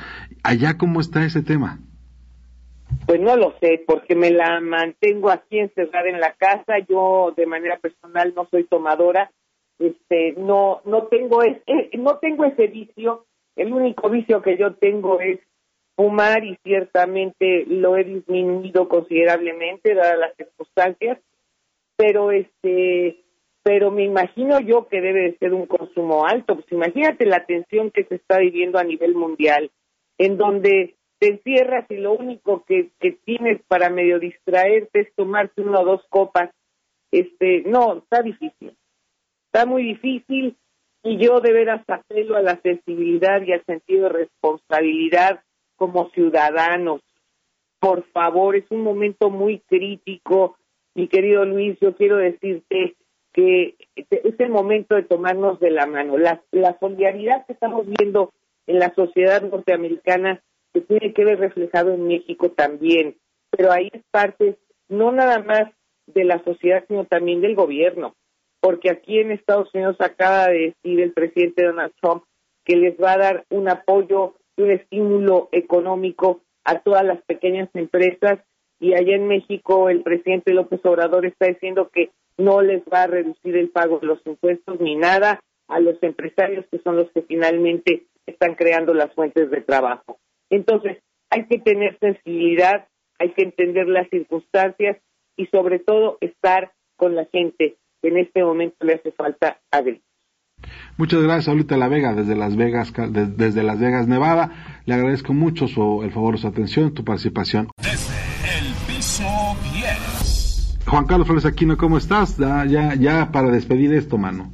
Allá, 0.43 0.77
¿cómo 0.77 1.01
está 1.01 1.25
ese 1.25 1.41
tema? 1.41 1.79
Pues 3.05 3.19
no 3.19 3.35
lo 3.35 3.53
sé, 3.59 3.83
porque 3.85 4.15
me 4.15 4.31
la 4.31 4.61
mantengo 4.61 5.29
aquí 5.29 5.59
encerrada 5.59 6.09
en 6.09 6.19
la 6.19 6.33
casa. 6.33 6.79
Yo, 6.87 7.33
de 7.35 7.45
manera 7.45 7.77
personal, 7.77 8.33
no 8.35 8.47
soy 8.49 8.63
tomadora. 8.65 9.31
Este, 9.79 10.33
no, 10.37 10.81
no 10.85 11.07
tengo, 11.07 11.41
no 11.97 12.17
tengo 12.19 12.45
ese 12.45 12.67
vicio. 12.67 13.25
El 13.55 13.73
único 13.73 14.09
vicio 14.09 14.41
que 14.41 14.57
yo 14.57 14.75
tengo 14.75 15.19
es 15.19 15.39
fumar 15.95 16.45
y 16.45 16.57
ciertamente 16.63 17.65
lo 17.67 17.97
he 17.97 18.03
disminuido 18.03 18.87
considerablemente 18.87 19.95
dadas 19.95 20.19
las 20.19 20.35
circunstancias, 20.35 21.19
pero 21.97 22.31
este 22.31 23.23
pero 23.63 23.91
me 23.91 24.05
imagino 24.05 24.61
yo 24.61 24.87
que 24.87 25.01
debe 25.01 25.23
de 25.23 25.37
ser 25.39 25.53
un 25.53 25.65
consumo 25.65 26.25
alto, 26.25 26.55
pues 26.55 26.71
imagínate 26.71 27.25
la 27.25 27.45
tensión 27.45 27.91
que 27.91 28.05
se 28.05 28.15
está 28.15 28.37
viviendo 28.37 28.79
a 28.79 28.85
nivel 28.85 29.13
mundial, 29.13 29.71
en 30.17 30.37
donde 30.37 30.95
te 31.19 31.31
encierras 31.31 31.85
y 31.89 31.97
lo 31.97 32.13
único 32.13 32.63
que, 32.63 32.91
que 33.01 33.11
tienes 33.25 33.61
para 33.67 33.89
medio 33.89 34.19
distraerte 34.19 35.01
es 35.01 35.13
tomarte 35.15 35.61
una 35.61 35.81
o 35.81 35.85
dos 35.85 36.05
copas, 36.07 36.49
este, 37.11 37.63
no, 37.63 37.97
está 37.97 38.21
difícil, 38.21 38.73
está 39.47 39.65
muy 39.65 39.83
difícil 39.83 40.55
y 41.03 41.17
yo 41.17 41.39
de 41.39 41.53
veras 41.53 41.81
apelo 41.87 42.35
a 42.35 42.41
la 42.41 42.59
sensibilidad 42.61 43.41
y 43.41 43.53
al 43.53 43.63
sentido 43.65 44.03
de 44.03 44.09
responsabilidad 44.09 45.41
como 45.75 46.09
ciudadanos. 46.09 47.01
Por 47.79 48.03
favor, 48.11 48.55
es 48.55 48.65
un 48.71 48.81
momento 48.81 49.29
muy 49.29 49.59
crítico. 49.59 50.57
Mi 50.95 51.07
querido 51.07 51.45
Luis, 51.45 51.77
yo 51.79 51.95
quiero 51.95 52.17
decirte 52.17 52.95
que 53.33 53.75
es 53.95 54.39
el 54.39 54.49
momento 54.49 54.95
de 54.95 55.03
tomarnos 55.03 55.59
de 55.59 55.71
la 55.71 55.85
mano. 55.85 56.17
La, 56.17 56.41
la 56.51 56.77
solidaridad 56.79 57.45
que 57.45 57.53
estamos 57.53 57.85
viendo 57.85 58.33
en 58.65 58.79
la 58.79 58.93
sociedad 58.95 59.41
norteamericana 59.43 60.41
se 60.73 60.81
tiene 60.81 61.13
que 61.13 61.23
ver 61.23 61.39
reflejado 61.39 61.93
en 61.93 62.07
México 62.07 62.51
también, 62.51 63.15
pero 63.51 63.71
ahí 63.71 63.89
es 63.93 64.03
parte 64.11 64.57
no 64.89 65.11
nada 65.11 65.39
más 65.39 65.71
de 66.07 66.23
la 66.23 66.43
sociedad, 66.43 66.83
sino 66.87 67.05
también 67.05 67.41
del 67.41 67.55
gobierno 67.55 68.15
porque 68.67 68.89
aquí 68.89 69.17
en 69.17 69.31
Estados 69.31 69.73
Unidos 69.73 69.95
acaba 69.99 70.47
de 70.47 70.73
decir 70.83 70.99
el 70.99 71.13
presidente 71.13 71.63
Donald 71.63 71.93
Trump 72.01 72.25
que 72.65 72.75
les 72.75 73.01
va 73.01 73.13
a 73.13 73.17
dar 73.17 73.45
un 73.49 73.69
apoyo 73.69 74.33
y 74.57 74.63
un 74.63 74.71
estímulo 74.71 75.47
económico 75.53 76.41
a 76.65 76.79
todas 76.79 77.05
las 77.05 77.21
pequeñas 77.21 77.69
empresas 77.75 78.39
y 78.81 78.93
allá 78.93 79.15
en 79.15 79.29
México 79.29 79.89
el 79.89 80.03
presidente 80.03 80.53
López 80.53 80.81
Obrador 80.83 81.25
está 81.25 81.47
diciendo 81.47 81.89
que 81.93 82.09
no 82.37 82.61
les 82.61 82.83
va 82.93 83.03
a 83.03 83.07
reducir 83.07 83.55
el 83.55 83.69
pago 83.69 83.99
de 83.99 84.07
los 84.07 84.19
impuestos 84.27 84.81
ni 84.81 84.97
nada 84.97 85.39
a 85.69 85.79
los 85.79 85.95
empresarios 86.03 86.65
que 86.69 86.79
son 86.79 86.97
los 86.97 87.09
que 87.11 87.21
finalmente 87.21 88.07
están 88.25 88.55
creando 88.55 88.93
las 88.93 89.13
fuentes 89.13 89.49
de 89.49 89.61
trabajo. 89.61 90.19
Entonces, 90.49 90.97
hay 91.29 91.47
que 91.47 91.59
tener 91.59 91.97
sensibilidad, 91.99 92.85
hay 93.17 93.29
que 93.29 93.43
entender 93.43 93.87
las 93.87 94.09
circunstancias 94.09 94.97
y 95.37 95.45
sobre 95.45 95.79
todo 95.79 96.17
estar 96.19 96.73
con 96.97 97.15
la 97.15 97.23
gente 97.31 97.77
en 98.01 98.17
este 98.17 98.43
momento 98.43 98.77
le 98.81 98.95
hace 98.95 99.11
falta 99.11 99.59
a 99.71 99.81
Muchas 100.97 101.21
gracias, 101.21 101.49
ahorita 101.49 101.77
La 101.77 101.87
Vega, 101.87 102.13
desde 102.13 102.35
Las 102.35 102.55
Vegas, 102.55 102.91
desde 103.11 103.63
Las 103.63 103.79
Vegas, 103.79 104.07
Nevada. 104.07 104.81
Le 104.85 104.95
agradezco 104.95 105.33
mucho 105.33 105.67
su, 105.67 106.01
el 106.03 106.11
favor, 106.11 106.37
su 106.39 106.47
atención, 106.47 106.93
tu 106.93 107.03
participación. 107.03 107.69
Desde 107.77 108.15
el 108.57 108.73
piso 108.87 109.23
10. 109.73 110.79
Juan 110.87 111.05
Carlos 111.05 111.27
Flores 111.27 111.45
Aquino, 111.45 111.77
¿cómo 111.77 111.97
estás? 111.97 112.37
Ya, 112.37 112.65
ya, 112.65 112.95
ya 112.95 113.31
para 113.31 113.51
despedir 113.51 113.93
esto, 113.93 114.17
mano. 114.17 114.51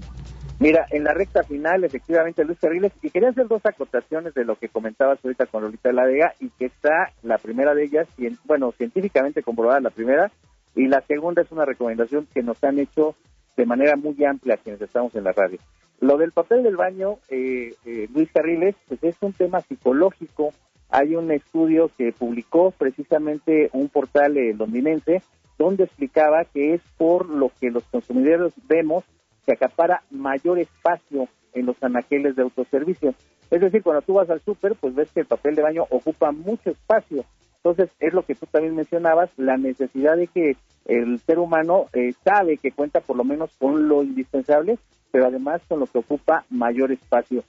Mira, 0.60 0.86
en 0.92 1.04
la 1.04 1.14
recta 1.14 1.44
final, 1.44 1.84
efectivamente, 1.84 2.46
Luis 2.46 2.60
Carriles, 2.60 2.92
y 3.02 3.10
quería 3.10 3.30
hacer 3.30 3.48
dos 3.48 3.66
acotaciones 3.66 4.34
de 4.34 4.46
lo 4.46 4.56
que 4.56 4.70
comentabas 4.70 5.20
ahorita 5.24 5.46
con 5.48 5.64
Lolita 5.64 5.90
de 5.90 5.96
la 5.96 6.06
Vega, 6.06 6.34
y 6.40 6.50
que 6.50 6.66
está 6.66 7.12
la 7.22 7.38
primera 7.38 7.74
de 7.76 7.84
ellas, 7.84 8.08
bueno, 8.46 8.72
científicamente 8.78 9.44
comprobada 9.44 9.82
la 9.82 9.90
primera, 9.90 10.32
y 10.76 10.88
la 10.88 11.02
segunda 11.02 11.42
es 11.42 11.52
una 11.52 11.66
recomendación 11.66 12.28
que 12.34 12.44
nos 12.44 12.64
han 12.64 12.80
hecho 12.80 13.16
de 13.56 13.66
manera 13.66 13.96
muy 13.96 14.16
amplia 14.26 14.58
quienes 14.58 14.82
estamos 14.82 15.16
en 15.16 15.24
la 15.24 15.32
radio. 15.32 15.60
Lo 16.00 16.18
del 16.18 16.32
papel 16.32 16.64
del 16.64 16.76
baño, 16.76 17.20
eh, 17.30 17.74
eh, 17.86 18.08
Luis 18.14 18.30
Carriles, 18.32 18.76
pues 18.88 19.04
es 19.04 19.16
un 19.22 19.34
tema 19.34 19.62
psicológico. 19.62 20.52
Hay 20.90 21.16
un 21.16 21.32
estudio 21.32 21.90
que 21.98 22.12
publicó 22.12 22.72
precisamente 22.72 23.70
un 23.74 23.90
portal 23.90 24.38
eh, 24.38 24.54
londinense 24.54 25.22
donde 25.58 25.84
explicaba 25.86 26.46
que 26.46 26.74
es 26.74 26.82
por 26.98 27.30
lo 27.30 27.52
que 27.60 27.70
los 27.70 27.84
consumidores 27.86 28.54
vemos 28.68 29.04
que 29.46 29.54
acapara 29.54 30.04
mayor 30.10 30.60
espacio 30.60 31.28
en 31.54 31.68
los 31.68 31.82
anaqueles 31.84 32.36
de 32.36 32.42
autoservicio. 32.42 33.14
Es 33.52 33.62
decir, 33.62 33.84
cuando 33.84 34.02
tú 34.02 34.14
vas 34.16 34.30
al 34.30 34.42
súper, 34.42 34.76
pues 34.76 34.96
ves 34.96 35.12
que 35.12 35.22
el 35.22 35.28
papel 35.28 35.56
de 35.56 35.62
baño 35.62 35.84
ocupa 35.90 36.32
mucho 36.32 36.72
espacio 36.72 37.24
entonces, 37.64 37.96
es 38.02 38.14
lo 38.14 38.24
que 38.24 38.36
tú 38.36 38.46
también 38.46 38.76
mencionabas, 38.76 39.30
la 39.38 39.56
necesidad 39.56 40.18
de 40.18 40.28
que 40.28 40.58
el 40.86 41.20
ser 41.20 41.40
humano 41.40 41.88
eh, 41.94 42.14
sabe 42.24 42.58
que 42.58 42.72
cuenta 42.72 43.00
por 43.00 43.16
lo 43.16 43.24
menos 43.24 43.52
con 43.58 43.88
lo 43.88 44.04
indispensable, 44.04 44.78
pero 45.12 45.28
además 45.28 45.62
con 45.68 45.80
lo 45.80 45.88
que 45.88 46.00
ocupa 46.00 46.46
mayor 46.50 46.92
espacio. 46.92 47.44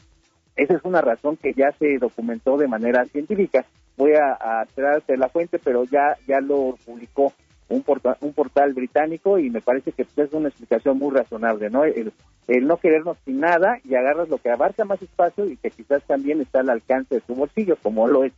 Esa 0.57 0.75
es 0.75 0.85
una 0.85 1.01
razón 1.01 1.37
que 1.37 1.53
ya 1.53 1.73
se 1.73 1.99
documentó 1.99 2.57
de 2.57 2.69
manera 2.69 3.05
científica. 3.07 3.65
Voy 3.97 4.13
a, 4.13 4.33
a 4.41 4.67
de 5.07 5.17
la 5.17 5.29
fuente, 5.29 5.59
pero 5.59 5.85
ya, 5.85 6.17
ya 6.27 6.41
lo 6.41 6.77
publicó 6.85 7.33
un 7.69 7.83
portal, 7.83 8.17
un 8.21 8.33
portal 8.33 8.73
británico 8.75 9.39
y 9.39 9.51
me 9.51 9.61
parece 9.61 9.93
que 9.93 10.03
es 10.03 10.33
una 10.33 10.49
explicación 10.49 10.99
muy 10.99 11.15
razonable, 11.15 11.71
¿no? 11.71 11.85
El, 11.85 12.13
el 12.47 12.67
no 12.67 12.77
querernos 12.77 13.17
sin 13.25 13.41
nada 13.41 13.79
y 13.85 13.95
agarras 13.95 14.29
lo 14.29 14.39
que 14.39 14.51
abarca 14.51 14.85
más 14.85 15.01
espacio 15.01 15.47
y 15.47 15.57
que 15.57 15.71
quizás 15.71 16.03
también 16.05 16.41
está 16.41 16.61
al 16.61 16.71
alcance 16.71 17.17
de 17.17 17.21
tu 17.21 17.35
bolsillo, 17.35 17.77
como 17.83 18.07
lo 18.07 18.25
es 18.25 18.33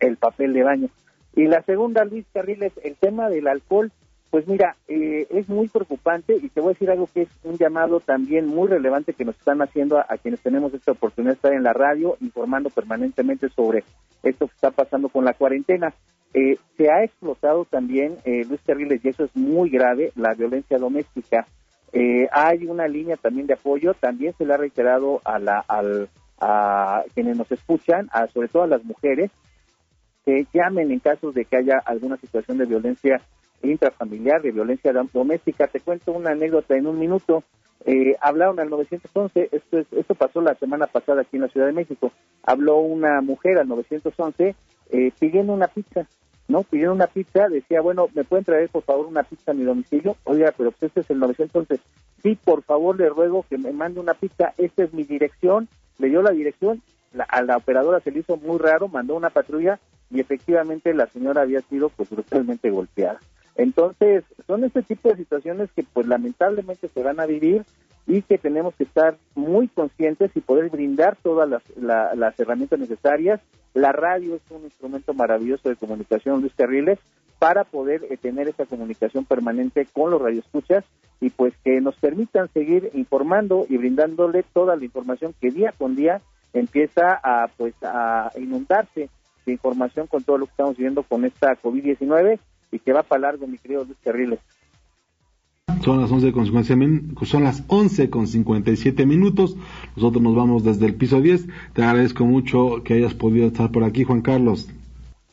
el 0.00 0.16
papel 0.16 0.52
de 0.52 0.62
baño. 0.62 0.88
Y 1.34 1.46
la 1.46 1.62
segunda, 1.62 2.04
Luis 2.04 2.26
Carriles, 2.32 2.72
el 2.82 2.96
tema 2.96 3.28
del 3.28 3.48
alcohol, 3.48 3.92
pues 4.30 4.46
mira, 4.46 4.76
eh, 4.88 5.26
es 5.30 5.48
muy 5.48 5.68
preocupante 5.68 6.36
y 6.36 6.48
te 6.50 6.60
voy 6.60 6.70
a 6.70 6.74
decir 6.74 6.90
algo 6.90 7.08
que 7.12 7.22
es 7.22 7.28
un 7.44 7.56
llamado 7.56 8.00
también 8.00 8.46
muy 8.46 8.68
relevante 8.68 9.14
que 9.14 9.24
nos 9.24 9.38
están 9.38 9.62
haciendo 9.62 9.98
a, 9.98 10.04
quienes 10.18 10.40
tenemos 10.40 10.74
esta 10.74 10.92
oportunidad 10.92 11.32
de 11.32 11.36
estar 11.36 11.52
en 11.54 11.62
la 11.62 11.72
radio 11.72 12.16
informando 12.20 12.68
permanentemente 12.68 13.48
sobre 13.48 13.84
esto 14.22 14.46
que 14.46 14.54
está 14.54 14.70
pasando 14.70 15.08
con 15.08 15.24
la 15.24 15.32
cuarentena. 15.32 15.94
Eh, 16.34 16.58
se 16.76 16.90
ha 16.90 17.04
explotado 17.04 17.64
también, 17.64 18.18
eh, 18.24 18.44
Luis 18.46 18.60
Carriles, 18.66 19.02
y 19.02 19.08
eso 19.08 19.24
es 19.24 19.34
muy 19.34 19.70
grave, 19.70 20.12
la 20.14 20.34
violencia 20.34 20.76
doméstica. 20.76 21.46
Eh, 21.92 22.28
hay 22.30 22.66
una 22.66 22.86
línea 22.86 23.16
también 23.16 23.46
de 23.46 23.54
apoyo, 23.54 23.94
también 23.94 24.34
se 24.36 24.44
le 24.44 24.52
ha 24.52 24.58
reiterado 24.58 25.22
a, 25.24 25.38
la, 25.38 25.64
al, 25.66 26.10
a 26.38 27.02
quienes 27.14 27.38
nos 27.38 27.50
escuchan, 27.50 28.10
a, 28.12 28.26
sobre 28.26 28.48
todo 28.48 28.64
a 28.64 28.66
las 28.66 28.84
mujeres, 28.84 29.30
que 30.26 30.46
llamen 30.52 30.90
en 30.90 30.98
casos 30.98 31.34
de 31.34 31.46
que 31.46 31.56
haya 31.56 31.78
alguna 31.86 32.18
situación 32.18 32.58
de 32.58 32.66
violencia 32.66 33.22
intrafamiliar, 33.62 34.42
de 34.42 34.52
violencia 34.52 34.92
doméstica. 35.12 35.66
Te 35.66 35.80
cuento 35.80 36.12
una 36.12 36.30
anécdota 36.30 36.76
en 36.76 36.86
un 36.86 36.98
minuto. 36.98 37.42
Eh, 37.84 38.16
hablaron 38.20 38.58
al 38.60 38.70
911, 38.70 39.48
esto, 39.52 39.78
es, 39.78 39.86
esto 39.92 40.14
pasó 40.14 40.40
la 40.40 40.54
semana 40.54 40.86
pasada 40.86 41.22
aquí 41.22 41.36
en 41.36 41.42
la 41.42 41.48
Ciudad 41.48 41.66
de 41.66 41.72
México. 41.72 42.12
Habló 42.42 42.78
una 42.78 43.20
mujer 43.20 43.58
al 43.58 43.68
911 43.68 44.54
eh, 44.90 45.12
pidiendo 45.18 45.52
una 45.52 45.68
pizza, 45.68 46.06
¿no? 46.48 46.62
Pidiendo 46.64 46.94
una 46.94 47.06
pizza, 47.06 47.48
decía, 47.48 47.80
bueno, 47.80 48.08
¿me 48.14 48.24
pueden 48.24 48.44
traer 48.44 48.68
por 48.68 48.82
favor 48.82 49.06
una 49.06 49.22
pizza 49.22 49.52
a 49.52 49.54
mi 49.54 49.64
domicilio? 49.64 50.16
Oiga, 50.24 50.52
pero 50.56 50.70
pues 50.72 50.84
este 50.84 51.00
es 51.00 51.10
el 51.10 51.18
911. 51.18 51.80
Sí, 52.22 52.36
por 52.42 52.62
favor, 52.62 52.98
le 52.98 53.08
ruego 53.08 53.44
que 53.48 53.58
me 53.58 53.72
mande 53.72 54.00
una 54.00 54.14
pizza, 54.14 54.52
esta 54.58 54.82
es 54.82 54.92
mi 54.92 55.04
dirección. 55.04 55.68
Le 55.98 56.08
dio 56.08 56.22
la 56.22 56.30
dirección, 56.30 56.82
a 57.28 57.42
la 57.42 57.56
operadora 57.56 58.00
se 58.00 58.10
le 58.10 58.20
hizo 58.20 58.36
muy 58.36 58.58
raro, 58.58 58.88
mandó 58.88 59.14
una 59.14 59.30
patrulla 59.30 59.78
y 60.10 60.20
efectivamente 60.20 60.94
la 60.94 61.06
señora 61.06 61.42
había 61.42 61.60
sido 61.62 61.88
pues 61.90 62.10
brutalmente 62.10 62.70
golpeada. 62.70 63.20
Entonces, 63.58 64.24
son 64.46 64.62
este 64.62 64.82
tipo 64.82 65.08
de 65.08 65.16
situaciones 65.16 65.68
que 65.72 65.82
pues 65.82 66.06
lamentablemente 66.06 66.88
se 66.88 67.02
van 67.02 67.18
a 67.18 67.26
vivir 67.26 67.64
y 68.06 68.22
que 68.22 68.38
tenemos 68.38 68.72
que 68.76 68.84
estar 68.84 69.18
muy 69.34 69.66
conscientes 69.66 70.30
y 70.36 70.40
poder 70.40 70.70
brindar 70.70 71.16
todas 71.22 71.48
las, 71.48 71.62
las 71.76 72.38
herramientas 72.38 72.78
necesarias. 72.78 73.40
La 73.74 73.90
radio 73.90 74.36
es 74.36 74.42
un 74.50 74.62
instrumento 74.62 75.12
maravilloso 75.12 75.68
de 75.68 75.76
comunicación, 75.76 76.40
Luis 76.40 76.54
Carriles, 76.56 77.00
para 77.40 77.64
poder 77.64 78.04
eh, 78.08 78.16
tener 78.16 78.48
esa 78.48 78.64
comunicación 78.64 79.24
permanente 79.24 79.86
con 79.92 80.12
los 80.12 80.22
radioescuchas 80.22 80.84
y 81.20 81.30
pues 81.30 81.52
que 81.64 81.80
nos 81.80 81.96
permitan 81.96 82.48
seguir 82.52 82.90
informando 82.94 83.66
y 83.68 83.76
brindándole 83.76 84.44
toda 84.52 84.76
la 84.76 84.84
información 84.84 85.34
que 85.40 85.50
día 85.50 85.74
con 85.76 85.96
día 85.96 86.20
empieza 86.52 87.18
a 87.22 87.48
pues 87.56 87.74
a 87.82 88.30
inundarse 88.38 89.10
de 89.46 89.52
información 89.52 90.06
con 90.06 90.22
todo 90.22 90.38
lo 90.38 90.46
que 90.46 90.52
estamos 90.52 90.76
viviendo 90.76 91.02
con 91.02 91.24
esta 91.24 91.60
COVID-19 91.60 92.38
y 92.70 92.78
que 92.78 92.92
va 92.92 93.02
para 93.02 93.22
largo, 93.22 93.46
mi 93.46 93.58
querido 93.58 93.84
Luis 93.84 93.98
Carriles. 94.02 94.40
Son 95.82 96.00
las 96.00 96.10
11 96.10 96.32
con 96.32 96.44
57, 96.44 97.26
son 97.26 97.44
las 97.44 97.64
11 97.68 98.10
con 98.10 98.26
57 98.26 99.06
minutos. 99.06 99.56
Nosotros 99.96 100.22
nos 100.22 100.34
vamos 100.34 100.64
desde 100.64 100.86
el 100.86 100.94
piso 100.94 101.20
10. 101.20 101.46
Te 101.72 101.82
agradezco 101.82 102.24
mucho 102.24 102.82
que 102.84 102.94
hayas 102.94 103.14
podido 103.14 103.46
estar 103.46 103.70
por 103.70 103.84
aquí, 103.84 104.04
Juan 104.04 104.22
Carlos. 104.22 104.68